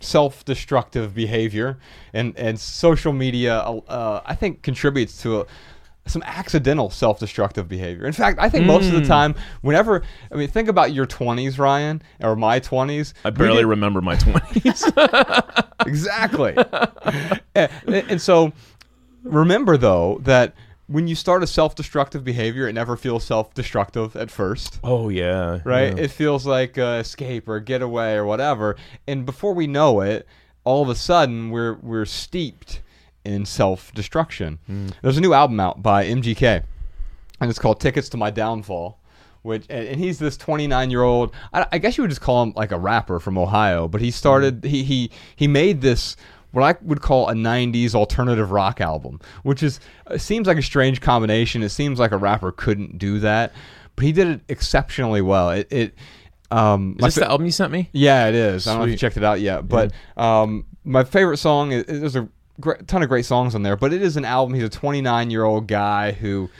self-destructive 0.00 1.14
behavior, 1.14 1.78
and 2.12 2.36
and 2.36 2.60
social 2.60 3.12
media. 3.12 3.58
Uh, 3.58 4.20
I 4.24 4.34
think 4.34 4.62
contributes 4.62 5.20
to. 5.22 5.40
A, 5.40 5.46
some 6.08 6.22
accidental 6.24 6.90
self-destructive 6.90 7.68
behavior. 7.68 8.06
In 8.06 8.12
fact, 8.12 8.38
I 8.40 8.48
think 8.48 8.66
most 8.66 8.86
of 8.86 8.92
the 8.92 9.04
time, 9.04 9.34
whenever 9.62 10.02
I 10.32 10.36
mean, 10.36 10.48
think 10.48 10.68
about 10.68 10.92
your 10.92 11.06
20s, 11.06 11.58
Ryan, 11.58 12.02
or 12.20 12.36
my 12.36 12.60
20s. 12.60 13.12
I 13.24 13.30
barely 13.30 13.58
did- 13.62 13.66
remember 13.66 14.00
my 14.00 14.16
20s. 14.16 15.76
exactly. 15.86 16.56
and, 17.54 17.70
and 17.86 18.20
so 18.20 18.52
remember 19.22 19.76
though 19.76 20.18
that 20.22 20.54
when 20.86 21.06
you 21.06 21.14
start 21.14 21.42
a 21.42 21.46
self-destructive 21.46 22.24
behavior, 22.24 22.66
it 22.66 22.72
never 22.72 22.96
feels 22.96 23.22
self-destructive 23.24 24.16
at 24.16 24.30
first. 24.30 24.80
oh, 24.82 25.10
yeah. 25.10 25.60
Right? 25.62 25.94
yeah. 25.94 26.04
It 26.04 26.10
feels 26.10 26.46
like 26.46 26.78
uh, 26.78 27.00
escape 27.00 27.46
or 27.46 27.60
getaway 27.60 28.14
or 28.14 28.24
whatever. 28.24 28.76
And 29.06 29.26
before 29.26 29.52
we 29.52 29.66
know 29.66 30.00
it, 30.00 30.26
all 30.64 30.82
of 30.82 30.88
a 30.88 30.94
sudden 30.94 31.50
we're 31.50 31.74
we're 31.74 32.04
steeped 32.04 32.82
in 33.28 33.44
self-destruction. 33.44 34.58
There's 35.02 35.16
a 35.16 35.20
new 35.20 35.32
album 35.34 35.60
out 35.60 35.82
by 35.82 36.04
MGK, 36.06 36.62
and 37.40 37.50
it's 37.50 37.58
called 37.58 37.80
"Tickets 37.80 38.08
to 38.10 38.16
My 38.16 38.30
Downfall." 38.30 38.98
Which 39.42 39.66
and 39.70 39.98
he's 40.00 40.18
this 40.18 40.36
29 40.36 40.90
year 40.90 41.02
old. 41.02 41.32
I, 41.52 41.64
I 41.72 41.78
guess 41.78 41.96
you 41.96 42.02
would 42.02 42.10
just 42.10 42.20
call 42.20 42.42
him 42.42 42.52
like 42.56 42.72
a 42.72 42.78
rapper 42.78 43.20
from 43.20 43.38
Ohio, 43.38 43.86
but 43.86 44.00
he 44.00 44.10
started. 44.10 44.64
He 44.64 44.82
he 44.82 45.10
he 45.36 45.46
made 45.46 45.80
this 45.80 46.16
what 46.50 46.62
I 46.64 46.76
would 46.82 47.02
call 47.02 47.28
a 47.28 47.34
90s 47.34 47.94
alternative 47.94 48.50
rock 48.50 48.80
album, 48.80 49.20
which 49.44 49.62
is 49.62 49.78
seems 50.16 50.46
like 50.48 50.58
a 50.58 50.62
strange 50.62 51.00
combination. 51.00 51.62
It 51.62 51.68
seems 51.68 51.98
like 52.00 52.10
a 52.10 52.16
rapper 52.16 52.50
couldn't 52.50 52.98
do 52.98 53.20
that, 53.20 53.52
but 53.94 54.04
he 54.04 54.12
did 54.12 54.26
it 54.26 54.40
exceptionally 54.48 55.22
well. 55.22 55.50
It 55.50 55.68
it 55.70 55.94
um 56.50 56.96
Is 56.98 57.04
this 57.04 57.14
fa- 57.14 57.20
the 57.20 57.30
album 57.30 57.46
you 57.46 57.52
sent 57.52 57.70
me? 57.72 57.88
yeah, 57.92 58.26
it 58.28 58.34
is. 58.34 58.66
I 58.66 58.72
don't 58.72 58.80
know 58.80 58.86
if 58.86 58.90
you 58.90 58.96
checked 58.98 59.16
it 59.16 59.24
out 59.24 59.40
yet, 59.40 59.68
but 59.68 59.92
um, 60.16 60.66
my 60.84 61.04
favorite 61.04 61.36
song 61.36 61.72
is 61.72 61.84
there's 61.84 62.16
a 62.16 62.28
great, 62.60 62.86
ton 62.86 63.02
of 63.02 63.08
great 63.08 63.24
songs 63.24 63.54
on 63.54 63.62
there, 63.62 63.76
but 63.76 63.92
it 63.92 64.02
is 64.02 64.16
an 64.16 64.24
album. 64.24 64.54
He's 64.54 64.64
a 64.64 64.68
29 64.68 65.30
year 65.30 65.44
old 65.44 65.66
guy 65.66 66.12
who 66.12 66.50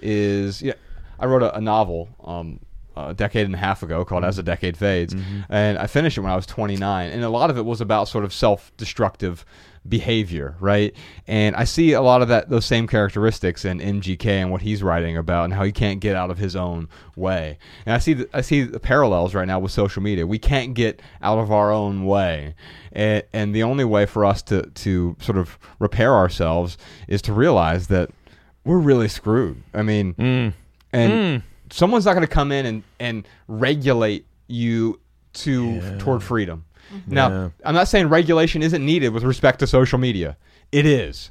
is. 0.00 0.62
Yeah, 0.62 0.74
I 1.18 1.26
wrote 1.26 1.42
a, 1.42 1.56
a 1.56 1.60
novel 1.60 2.08
um, 2.24 2.60
a 2.96 3.14
decade 3.14 3.46
and 3.46 3.54
a 3.54 3.58
half 3.58 3.82
ago 3.82 4.04
called 4.04 4.24
As 4.24 4.38
a 4.38 4.42
Decade 4.42 4.76
Fades. 4.76 5.14
Mm-hmm. 5.14 5.40
And 5.48 5.78
I 5.78 5.86
finished 5.86 6.18
it 6.18 6.20
when 6.20 6.32
I 6.32 6.36
was 6.36 6.46
29. 6.46 7.10
And 7.10 7.24
a 7.24 7.28
lot 7.28 7.50
of 7.50 7.58
it 7.58 7.64
was 7.64 7.80
about 7.80 8.08
sort 8.08 8.24
of 8.24 8.32
self 8.32 8.72
destructive 8.76 9.44
behavior, 9.86 10.56
right? 10.60 10.94
And 11.26 11.54
I 11.56 11.64
see 11.64 11.92
a 11.92 12.00
lot 12.00 12.22
of 12.22 12.28
that 12.28 12.48
those 12.48 12.64
same 12.64 12.86
characteristics 12.86 13.64
in 13.64 13.80
MGK 13.80 14.26
and 14.26 14.50
what 14.50 14.62
he's 14.62 14.82
writing 14.82 15.16
about 15.16 15.44
and 15.44 15.52
how 15.54 15.62
he 15.62 15.72
can't 15.72 16.00
get 16.00 16.16
out 16.16 16.30
of 16.30 16.38
his 16.38 16.56
own 16.56 16.88
way. 17.16 17.58
And 17.84 17.94
I 17.94 17.98
see 17.98 18.14
the, 18.14 18.28
I 18.32 18.40
see 18.40 18.62
the 18.62 18.80
parallels 18.80 19.34
right 19.34 19.46
now 19.46 19.58
with 19.58 19.72
social 19.72 20.02
media. 20.02 20.26
We 20.26 20.38
can't 20.38 20.74
get 20.74 21.02
out 21.20 21.38
of 21.38 21.52
our 21.52 21.70
own 21.70 22.06
way. 22.06 22.54
And, 22.92 23.24
and 23.32 23.54
the 23.54 23.62
only 23.62 23.84
way 23.84 24.06
for 24.06 24.24
us 24.24 24.42
to 24.42 24.62
to 24.62 25.16
sort 25.20 25.38
of 25.38 25.58
repair 25.78 26.14
ourselves 26.14 26.78
is 27.06 27.20
to 27.22 27.32
realize 27.32 27.88
that 27.88 28.10
we're 28.64 28.78
really 28.78 29.08
screwed. 29.08 29.62
I 29.74 29.82
mean, 29.82 30.14
mm. 30.14 30.52
and 30.92 31.12
mm. 31.12 31.42
Someone's 31.74 32.04
not 32.04 32.14
going 32.14 32.26
to 32.26 32.32
come 32.32 32.52
in 32.52 32.66
and, 32.66 32.82
and 33.00 33.28
regulate 33.48 34.24
you 34.46 35.00
to 35.32 35.98
toward 35.98 36.22
freedom. 36.22 36.64
Mm-hmm. 36.94 37.14
Now, 37.14 37.28
Yeah. 37.28 37.48
I'm 37.64 37.74
not 37.74 37.88
saying 37.88 38.08
regulation 38.08 38.62
isn't 38.62 38.84
needed 38.84 39.08
with 39.08 39.24
respect 39.24 39.58
to 39.58 39.66
social 39.66 39.98
media. 39.98 40.36
It 40.70 40.86
is. 40.86 41.30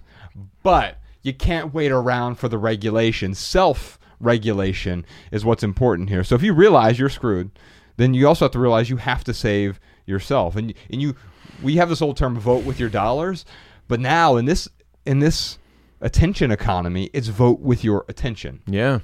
But 0.61 0.97
you 1.21 1.33
can't 1.33 1.73
wait 1.73 1.91
around 1.91 2.35
for 2.35 2.49
the 2.49 2.57
regulation. 2.57 3.33
Self 3.33 3.97
regulation 4.19 5.05
is 5.31 5.45
what's 5.45 5.63
important 5.63 6.09
here. 6.09 6.23
So 6.23 6.35
if 6.35 6.43
you 6.43 6.53
realize 6.53 6.99
you're 6.99 7.09
screwed, 7.09 7.51
then 7.95 8.13
you 8.13 8.27
also 8.27 8.45
have 8.45 8.51
to 8.51 8.59
realize 8.59 8.89
you 8.89 8.97
have 8.97 9.23
to 9.25 9.33
save 9.33 9.79
yourself. 10.05 10.57
And 10.57 10.73
and 10.89 11.01
you 11.01 11.15
we 11.61 11.77
have 11.77 11.87
this 11.87 12.01
old 12.01 12.17
term 12.17 12.37
vote 12.37 12.65
with 12.65 12.79
your 12.79 12.89
dollars, 12.89 13.45
but 13.87 14.01
now 14.01 14.35
in 14.35 14.45
this 14.45 14.67
in 15.05 15.19
this 15.19 15.57
attention 16.01 16.51
economy, 16.51 17.09
it's 17.13 17.27
vote 17.29 17.59
with 17.61 17.83
your 17.85 18.03
attention 18.09 18.61
Yeah. 18.67 18.99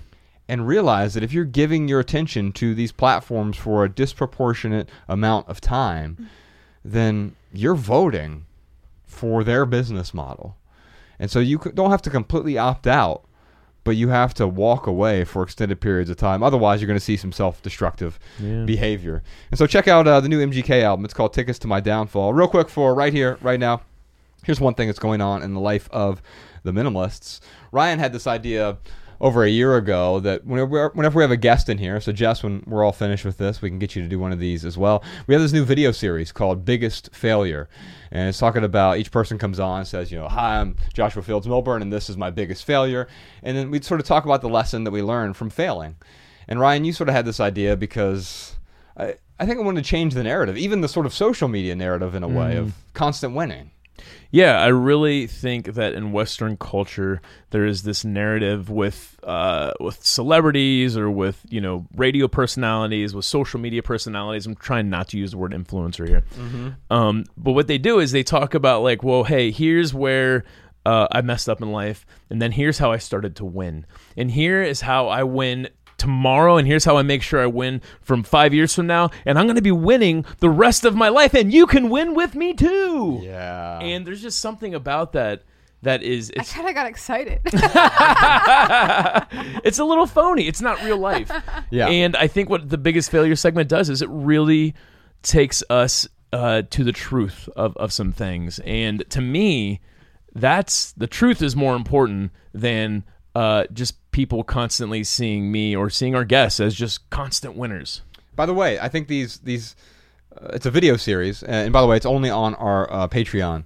And 0.49 0.67
realize 0.67 1.13
that 1.13 1.23
if 1.23 1.31
you're 1.31 1.45
giving 1.45 1.87
your 1.87 1.99
attention 1.99 2.51
to 2.53 2.73
these 2.73 2.91
platforms 2.91 3.55
for 3.55 3.85
a 3.85 3.89
disproportionate 3.89 4.89
amount 5.07 5.47
of 5.47 5.61
time, 5.61 6.27
then 6.83 7.35
you're 7.53 7.75
voting 7.75 8.45
for 9.05 9.43
their 9.43 9.65
business 9.65 10.13
model. 10.13 10.57
And 11.19 11.29
so 11.29 11.39
you 11.39 11.59
don't 11.75 11.91
have 11.91 12.01
to 12.01 12.09
completely 12.09 12.57
opt 12.57 12.87
out, 12.87 13.25
but 13.83 13.91
you 13.91 14.09
have 14.09 14.33
to 14.35 14.47
walk 14.47 14.87
away 14.87 15.23
for 15.23 15.43
extended 15.43 15.79
periods 15.81 16.09
of 16.09 16.17
time. 16.17 16.41
Otherwise, 16.41 16.81
you're 16.81 16.87
going 16.87 16.99
to 16.99 17.05
see 17.05 17.17
some 17.17 17.31
self 17.31 17.61
destructive 17.61 18.19
behavior. 18.65 19.21
And 19.51 19.57
so 19.57 19.67
check 19.67 19.87
out 19.87 20.07
uh, 20.07 20.19
the 20.19 20.29
new 20.29 20.43
MGK 20.45 20.81
album. 20.81 21.05
It's 21.05 21.13
called 21.13 21.33
Tickets 21.33 21.59
to 21.59 21.67
My 21.67 21.79
Downfall. 21.79 22.33
Real 22.33 22.47
quick 22.47 22.69
for 22.69 22.95
right 22.95 23.13
here, 23.13 23.37
right 23.41 23.59
now. 23.59 23.81
Here's 24.43 24.61
one 24.61 24.73
thing 24.73 24.87
that's 24.87 24.99
going 24.99 25.21
on 25.21 25.43
in 25.43 25.53
the 25.53 25.59
life 25.59 25.89
of 25.91 26.21
the 26.63 26.71
minimalists. 26.71 27.41
Ryan 27.71 27.99
had 27.99 28.13
this 28.13 28.25
idea 28.25 28.77
over 29.21 29.43
a 29.43 29.49
year 29.49 29.75
ago 29.75 30.19
that 30.21 30.45
whenever, 30.45 30.89
whenever 30.89 31.17
we 31.17 31.23
have 31.23 31.31
a 31.31 31.37
guest 31.37 31.67
in 31.69 31.77
here, 31.77 31.99
so 31.99 32.11
Jess, 32.11 32.41
when 32.41 32.63
we're 32.65 32.83
all 32.83 32.91
finished 32.91 33.25
with 33.25 33.37
this, 33.37 33.61
we 33.61 33.69
can 33.69 33.79
get 33.79 33.95
you 33.95 34.01
to 34.01 34.07
do 34.07 34.19
one 34.19 34.31
of 34.31 34.39
these 34.39 34.63
as 34.63 34.77
well. 34.77 35.03
We 35.27 35.33
have 35.33 35.41
this 35.41 35.51
new 35.51 35.65
video 35.65 35.91
series 35.91 36.31
called 36.31 36.63
Biggest 36.63 37.13
Failure. 37.13 37.69
And 38.11 38.29
it's 38.29 38.39
talking 38.39 38.63
about 38.63 38.97
each 38.97 39.11
person 39.11 39.37
comes 39.37 39.59
on 39.59 39.79
and 39.79 39.87
says, 39.87 40.11
you 40.11 40.17
know, 40.17 40.27
hi, 40.27 40.59
I'm 40.59 40.75
Joshua 40.93 41.21
Fields 41.21 41.47
Millburn, 41.47 41.81
and 41.81 41.91
this 41.91 42.09
is 42.09 42.17
my 42.17 42.29
biggest 42.29 42.65
failure. 42.65 43.07
And 43.43 43.57
then 43.57 43.71
we 43.71 43.81
sort 43.81 43.99
of 43.99 44.05
talk 44.05 44.25
about 44.25 44.41
the 44.41 44.49
lesson 44.49 44.83
that 44.85 44.91
we 44.91 45.01
learned 45.01 45.35
from 45.37 45.49
failing. 45.49 45.97
And 46.47 46.59
Ryan, 46.59 46.85
you 46.85 46.93
sort 46.93 47.09
of 47.09 47.15
had 47.15 47.25
this 47.25 47.39
idea 47.39 47.75
because 47.75 48.55
I, 48.97 49.15
I 49.39 49.45
think 49.45 49.59
I 49.59 49.63
wanted 49.63 49.83
to 49.83 49.89
change 49.89 50.13
the 50.13 50.23
narrative, 50.23 50.57
even 50.57 50.81
the 50.81 50.87
sort 50.87 51.05
of 51.05 51.13
social 51.13 51.47
media 51.47 51.75
narrative 51.75 52.15
in 52.15 52.23
a 52.23 52.27
way 52.27 52.55
mm. 52.55 52.59
of 52.59 52.73
constant 52.93 53.35
winning. 53.35 53.71
Yeah, 54.31 54.61
I 54.61 54.67
really 54.67 55.25
think 55.25 55.73
that 55.73 55.93
in 55.93 56.11
Western 56.11 56.55
culture 56.57 57.21
there 57.49 57.65
is 57.65 57.83
this 57.83 58.05
narrative 58.05 58.69
with 58.69 59.19
uh, 59.23 59.73
with 59.79 60.05
celebrities 60.05 60.95
or 60.95 61.09
with 61.09 61.43
you 61.49 61.61
know 61.61 61.87
radio 61.95 62.27
personalities, 62.27 63.15
with 63.15 63.25
social 63.25 63.59
media 63.59 63.81
personalities. 63.81 64.45
I'm 64.45 64.55
trying 64.55 64.89
not 64.89 65.07
to 65.09 65.17
use 65.17 65.31
the 65.31 65.37
word 65.37 65.51
influencer 65.51 66.07
here, 66.07 66.23
um, 66.91 67.25
but 67.37 67.53
what 67.53 67.67
they 67.67 67.77
do 67.79 67.99
is 67.99 68.11
they 68.11 68.23
talk 68.23 68.53
about 68.53 68.83
like, 68.83 69.03
well, 69.03 69.23
hey, 69.23 69.51
here's 69.51 69.93
where 69.93 70.43
uh, 70.85 71.07
I 71.11 71.21
messed 71.21 71.49
up 71.49 71.61
in 71.61 71.71
life, 71.71 72.05
and 72.29 72.41
then 72.41 72.51
here's 72.51 72.77
how 72.77 72.91
I 72.91 72.97
started 72.97 73.35
to 73.37 73.45
win, 73.45 73.85
and 74.15 74.29
here 74.31 74.61
is 74.61 74.81
how 74.81 75.07
I 75.07 75.23
win 75.23 75.69
tomorrow 75.99 76.57
and 76.57 76.67
here's 76.67 76.85
how 76.85 76.97
I 76.97 77.03
make 77.03 77.21
sure 77.21 77.41
I 77.41 77.45
win 77.45 77.81
from 78.01 78.23
5 78.23 78.53
years 78.53 78.73
from 78.73 78.87
now 78.87 79.11
and 79.25 79.37
I'm 79.37 79.45
going 79.45 79.55
to 79.55 79.61
be 79.61 79.71
winning 79.71 80.25
the 80.39 80.49
rest 80.49 80.85
of 80.85 80.95
my 80.95 81.09
life 81.09 81.33
and 81.33 81.53
you 81.53 81.67
can 81.67 81.89
win 81.89 82.15
with 82.15 82.35
me 82.35 82.53
too. 82.53 83.19
Yeah. 83.21 83.79
And 83.79 84.07
there's 84.07 84.21
just 84.21 84.39
something 84.39 84.73
about 84.73 85.13
that 85.13 85.43
that 85.81 86.03
is 86.03 86.31
I 86.37 86.43
kind 86.43 86.67
of 86.67 86.75
got 86.75 86.87
excited. 86.87 87.39
it's 89.63 89.79
a 89.79 89.83
little 89.83 90.05
phony. 90.05 90.47
It's 90.47 90.61
not 90.61 90.83
real 90.83 90.97
life. 90.97 91.31
Yeah. 91.71 91.87
And 91.87 92.15
I 92.15 92.25
think 92.25 92.49
what 92.49 92.69
the 92.69 92.79
biggest 92.79 93.11
failure 93.11 93.35
segment 93.35 93.69
does 93.69 93.89
is 93.89 94.01
it 94.01 94.09
really 94.09 94.73
takes 95.21 95.61
us 95.69 96.07
uh, 96.33 96.63
to 96.71 96.83
the 96.83 96.91
truth 96.91 97.47
of, 97.55 97.77
of 97.77 97.93
some 97.93 98.11
things. 98.11 98.59
And 98.65 99.07
to 99.11 99.21
me, 99.21 99.79
that's 100.33 100.93
the 100.93 101.05
truth 101.05 101.43
is 101.43 101.55
more 101.55 101.75
important 101.75 102.31
than 102.53 103.03
uh, 103.35 103.65
just 103.73 103.95
people 104.11 104.43
constantly 104.43 105.03
seeing 105.03 105.51
me 105.51 105.75
or 105.75 105.89
seeing 105.89 106.15
our 106.15 106.25
guests 106.25 106.59
as 106.59 106.75
just 106.75 107.09
constant 107.09 107.55
winners. 107.55 108.01
By 108.35 108.45
the 108.45 108.53
way, 108.53 108.79
I 108.79 108.89
think 108.89 109.07
these 109.07 109.39
these 109.39 109.75
uh, 110.35 110.51
it's 110.53 110.65
a 110.65 110.71
video 110.71 110.97
series, 110.97 111.43
and, 111.43 111.73
by 111.73 111.81
the 111.81 111.87
way, 111.87 111.97
it's 111.97 112.05
only 112.05 112.29
on 112.29 112.55
our 112.55 112.91
uh, 112.91 113.07
Patreon 113.07 113.63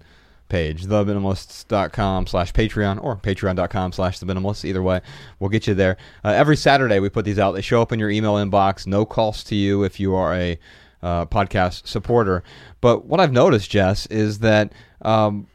page, 0.49 0.85
theminimalists.com 0.85 2.27
slash 2.27 2.53
Patreon 2.53 3.03
or 3.03 3.15
patreon.com 3.15 3.91
slash 3.91 4.19
the 4.19 4.25
minimalists. 4.25 4.63
Either 4.65 4.83
way, 4.83 5.01
we'll 5.39 5.49
get 5.49 5.65
you 5.67 5.73
there. 5.73 5.97
Uh, 6.23 6.29
every 6.29 6.55
Saturday, 6.55 6.99
we 6.99 7.09
put 7.09 7.25
these 7.25 7.39
out. 7.39 7.53
They 7.53 7.61
show 7.61 7.81
up 7.81 7.91
in 7.91 7.99
your 7.99 8.11
email 8.11 8.35
inbox, 8.35 8.85
no 8.85 9.05
cost 9.05 9.47
to 9.47 9.55
you 9.55 9.83
if 9.83 9.99
you 9.99 10.13
are 10.13 10.33
a 10.33 10.59
uh, 11.01 11.25
podcast 11.25 11.87
supporter. 11.87 12.43
But 12.81 13.05
what 13.05 13.19
I've 13.19 13.31
noticed, 13.31 13.69
Jess, 13.71 14.05
is 14.07 14.39
that 14.39 14.71
um, 15.01 15.47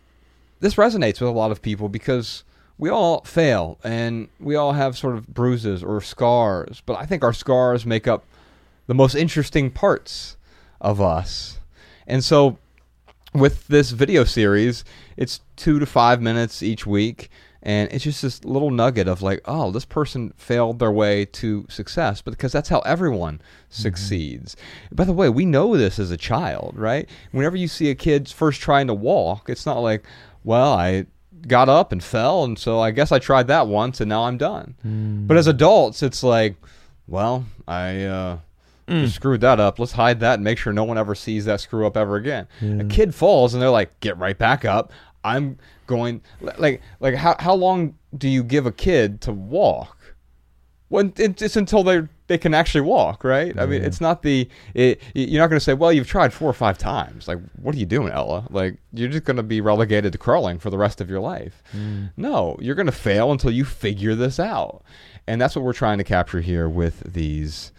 this 0.60 0.74
resonates 0.74 1.20
with 1.20 1.30
a 1.30 1.32
lot 1.32 1.50
of 1.52 1.62
people 1.62 1.88
because 1.88 2.42
we 2.78 2.88
all 2.88 3.22
fail 3.22 3.78
and 3.82 4.28
we 4.38 4.54
all 4.54 4.72
have 4.72 4.96
sort 4.96 5.16
of 5.16 5.26
bruises 5.26 5.82
or 5.82 6.00
scars, 6.00 6.82
but 6.86 6.94
I 6.94 7.06
think 7.06 7.24
our 7.24 7.32
scars 7.32 7.84
make 7.84 8.06
up 8.06 8.24
the 8.86 8.94
most 8.94 9.14
interesting 9.14 9.70
parts 9.70 10.36
of 10.80 11.00
us. 11.00 11.58
And 12.06 12.24
so 12.24 12.58
with 13.34 13.66
this 13.66 13.90
video 13.90 14.24
series, 14.24 14.84
it's 15.16 15.40
2 15.56 15.80
to 15.80 15.86
5 15.86 16.22
minutes 16.22 16.62
each 16.62 16.86
week 16.86 17.30
and 17.62 17.92
it's 17.92 18.04
just 18.04 18.22
this 18.22 18.44
little 18.44 18.70
nugget 18.70 19.08
of 19.08 19.20
like, 19.20 19.40
oh, 19.44 19.70
this 19.70 19.84
person 19.84 20.32
failed 20.36 20.78
their 20.78 20.92
way 20.92 21.24
to 21.24 21.66
success, 21.68 22.22
but 22.22 22.30
because 22.30 22.52
that's 22.52 22.68
how 22.68 22.78
everyone 22.80 23.38
mm-hmm. 23.38 23.42
succeeds. 23.68 24.56
By 24.92 25.04
the 25.04 25.12
way, 25.12 25.28
we 25.28 25.44
know 25.44 25.76
this 25.76 25.98
as 25.98 26.10
a 26.10 26.16
child, 26.16 26.74
right? 26.76 27.08
Whenever 27.32 27.56
you 27.56 27.68
see 27.68 27.90
a 27.90 27.94
kid 27.96 28.28
first 28.28 28.60
trying 28.60 28.86
to 28.86 28.94
walk, 28.94 29.50
it's 29.50 29.66
not 29.66 29.80
like, 29.80 30.04
well, 30.44 30.72
I 30.72 31.06
got 31.46 31.68
up 31.68 31.92
and 31.92 32.02
fell, 32.02 32.44
and 32.44 32.58
so 32.58 32.80
I 32.80 32.90
guess 32.90 33.12
I 33.12 33.18
tried 33.18 33.46
that 33.48 33.66
once, 33.68 34.00
and 34.00 34.08
now 34.08 34.24
I'm 34.24 34.38
done. 34.38 34.74
But 35.26 35.36
as 35.36 35.46
adults, 35.46 36.02
it's 36.02 36.22
like, 36.22 36.56
well, 37.06 37.44
I 37.66 38.02
uh, 38.04 38.38
just 38.88 39.16
screwed 39.16 39.40
that 39.42 39.60
up. 39.60 39.78
Let's 39.78 39.92
hide 39.92 40.20
that 40.20 40.34
and 40.34 40.44
make 40.44 40.58
sure 40.58 40.72
no 40.72 40.84
one 40.84 40.98
ever 40.98 41.14
sees 41.14 41.44
that 41.44 41.60
screw 41.60 41.86
up 41.86 41.96
ever 41.96 42.16
again. 42.16 42.46
A 42.80 42.84
kid 42.84 43.14
falls, 43.14 43.54
and 43.54 43.62
they're 43.62 43.70
like, 43.70 43.98
get 44.00 44.16
right 44.18 44.36
back 44.36 44.64
up. 44.64 44.92
I'm 45.24 45.58
going 45.86 46.22
like 46.40 46.80
like 47.00 47.14
how 47.14 47.34
how 47.38 47.54
long 47.54 47.94
do 48.16 48.28
you 48.28 48.42
give 48.44 48.66
a 48.66 48.72
kid 48.72 49.20
to 49.22 49.32
walk? 49.32 49.97
When 50.90 51.12
it's 51.16 51.56
until 51.56 51.82
they 51.82 52.08
they 52.28 52.38
can 52.38 52.54
actually 52.54 52.80
walk, 52.80 53.22
right? 53.22 53.58
I 53.58 53.66
mean, 53.66 53.82
it's 53.82 54.00
not 54.00 54.22
the 54.22 54.48
it, 54.72 55.02
you're 55.14 55.42
not 55.42 55.48
going 55.48 55.58
to 55.58 55.64
say, 55.64 55.74
well, 55.74 55.92
you've 55.92 56.08
tried 56.08 56.32
four 56.32 56.48
or 56.48 56.54
five 56.54 56.78
times. 56.78 57.28
Like, 57.28 57.38
what 57.60 57.74
are 57.74 57.78
you 57.78 57.84
doing, 57.84 58.10
Ella? 58.10 58.46
Like, 58.48 58.78
you're 58.94 59.10
just 59.10 59.24
going 59.24 59.36
to 59.36 59.42
be 59.42 59.60
relegated 59.60 60.12
to 60.12 60.18
crawling 60.18 60.58
for 60.58 60.70
the 60.70 60.78
rest 60.78 61.02
of 61.02 61.10
your 61.10 61.20
life. 61.20 61.62
No, 62.16 62.56
you're 62.58 62.74
going 62.74 62.86
to 62.86 62.92
fail 62.92 63.32
until 63.32 63.50
you 63.50 63.66
figure 63.66 64.14
this 64.14 64.40
out, 64.40 64.82
and 65.26 65.38
that's 65.40 65.54
what 65.54 65.64
we're 65.64 65.74
trying 65.74 65.98
to 65.98 66.04
capture 66.04 66.40
here 66.40 66.68
with 66.68 67.12
these. 67.12 67.72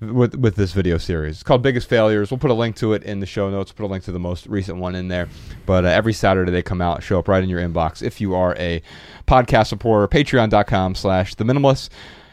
With, 0.00 0.36
with 0.36 0.54
this 0.54 0.72
video 0.74 0.96
series, 0.96 1.38
it's 1.38 1.42
called 1.42 1.60
Biggest 1.60 1.88
Failures. 1.88 2.30
We'll 2.30 2.38
put 2.38 2.52
a 2.52 2.54
link 2.54 2.76
to 2.76 2.92
it 2.92 3.02
in 3.02 3.18
the 3.18 3.26
show 3.26 3.50
notes. 3.50 3.72
Put 3.72 3.82
a 3.82 3.88
link 3.88 4.04
to 4.04 4.12
the 4.12 4.20
most 4.20 4.46
recent 4.46 4.78
one 4.78 4.94
in 4.94 5.08
there. 5.08 5.28
But 5.66 5.84
uh, 5.84 5.88
every 5.88 6.12
Saturday 6.12 6.52
they 6.52 6.62
come 6.62 6.80
out, 6.80 7.02
show 7.02 7.18
up 7.18 7.26
right 7.26 7.42
in 7.42 7.48
your 7.48 7.58
inbox. 7.60 8.00
If 8.00 8.20
you 8.20 8.32
are 8.36 8.54
a 8.58 8.80
podcast 9.26 9.66
supporter, 9.66 10.06
Patreon.com/slash 10.06 11.34
The 11.34 11.42
Minimalists. 11.42 11.88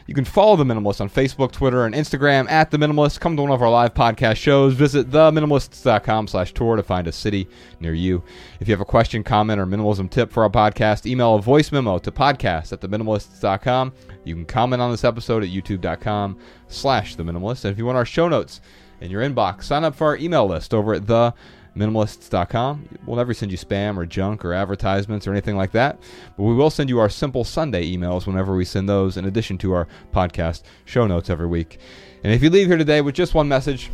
You 0.06 0.14
can 0.14 0.24
follow 0.24 0.54
The 0.54 0.62
Minimalist 0.62 1.00
on 1.00 1.10
Facebook, 1.10 1.50
Twitter, 1.50 1.84
and 1.84 1.92
Instagram 1.92 2.48
at 2.48 2.70
The 2.70 2.76
Minimalist. 2.76 3.18
Come 3.18 3.34
to 3.36 3.42
one 3.42 3.50
of 3.50 3.60
our 3.60 3.68
live 3.68 3.92
podcast 3.92 4.36
shows. 4.36 4.74
Visit 4.74 5.10
theminimalists.com 5.10 6.28
slash 6.28 6.54
tour 6.54 6.76
to 6.76 6.82
find 6.84 7.08
a 7.08 7.12
city 7.12 7.48
near 7.80 7.92
you. 7.92 8.22
If 8.60 8.68
you 8.68 8.72
have 8.72 8.80
a 8.80 8.84
question, 8.84 9.24
comment, 9.24 9.60
or 9.60 9.66
minimalism 9.66 10.08
tip 10.08 10.30
for 10.30 10.44
our 10.44 10.50
podcast, 10.50 11.06
email 11.06 11.34
a 11.34 11.42
voice 11.42 11.72
memo 11.72 11.98
to 11.98 12.12
podcast 12.12 12.72
at 12.72 12.80
theminimalists.com. 12.80 13.92
You 14.22 14.34
can 14.36 14.44
comment 14.44 14.80
on 14.80 14.92
this 14.92 15.02
episode 15.02 15.42
at 15.42 15.48
youtube.com 15.48 16.38
slash 16.68 17.16
The 17.16 17.24
Minimalist. 17.24 17.64
And 17.64 17.72
if 17.72 17.78
you 17.78 17.84
want 17.84 17.98
our 17.98 18.06
show 18.06 18.28
notes 18.28 18.60
in 19.00 19.10
your 19.10 19.22
inbox, 19.22 19.64
sign 19.64 19.82
up 19.82 19.96
for 19.96 20.06
our 20.06 20.16
email 20.18 20.46
list 20.46 20.72
over 20.72 20.94
at 20.94 21.08
the 21.08 21.34
minimalists.com. 21.76 22.88
We'll 23.06 23.16
never 23.16 23.34
send 23.34 23.52
you 23.52 23.58
spam 23.58 23.96
or 23.96 24.06
junk 24.06 24.44
or 24.44 24.52
advertisements 24.52 25.26
or 25.26 25.32
anything 25.32 25.56
like 25.56 25.72
that, 25.72 25.98
but 26.36 26.44
we 26.44 26.54
will 26.54 26.70
send 26.70 26.88
you 26.88 26.98
our 26.98 27.08
simple 27.08 27.44
Sunday 27.44 27.90
emails 27.90 28.26
whenever 28.26 28.56
we 28.56 28.64
send 28.64 28.88
those, 28.88 29.16
in 29.16 29.26
addition 29.26 29.58
to 29.58 29.72
our 29.72 29.86
podcast 30.12 30.62
show 30.84 31.06
notes 31.06 31.30
every 31.30 31.46
week. 31.46 31.78
And 32.24 32.32
if 32.32 32.42
you 32.42 32.50
leave 32.50 32.66
here 32.66 32.78
today 32.78 33.00
with 33.00 33.14
just 33.14 33.34
one 33.34 33.48
message, 33.48 33.90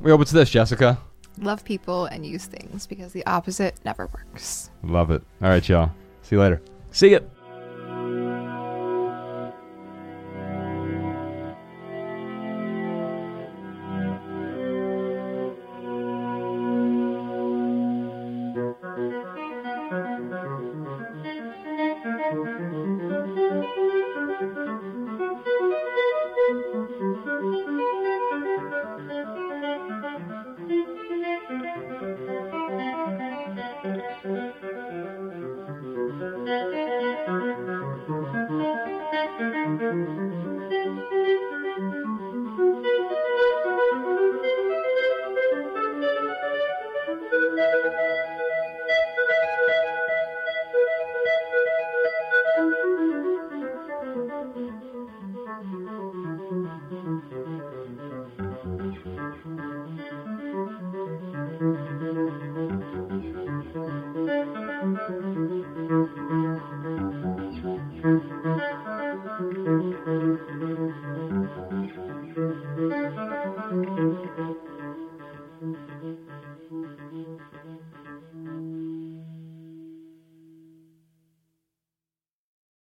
we 0.00 0.10
hope 0.10 0.20
it's 0.20 0.30
this, 0.30 0.50
Jessica. 0.50 0.98
Love 1.38 1.64
people 1.64 2.06
and 2.06 2.26
use 2.26 2.46
things 2.46 2.86
because 2.86 3.12
the 3.12 3.24
opposite 3.26 3.76
never 3.84 4.08
works. 4.08 4.70
Love 4.82 5.10
it. 5.10 5.22
All 5.42 5.48
right, 5.48 5.66
y'all. 5.68 5.90
See 6.22 6.36
you 6.36 6.40
later. 6.40 6.60
See 6.90 7.10
ya. 7.12 7.20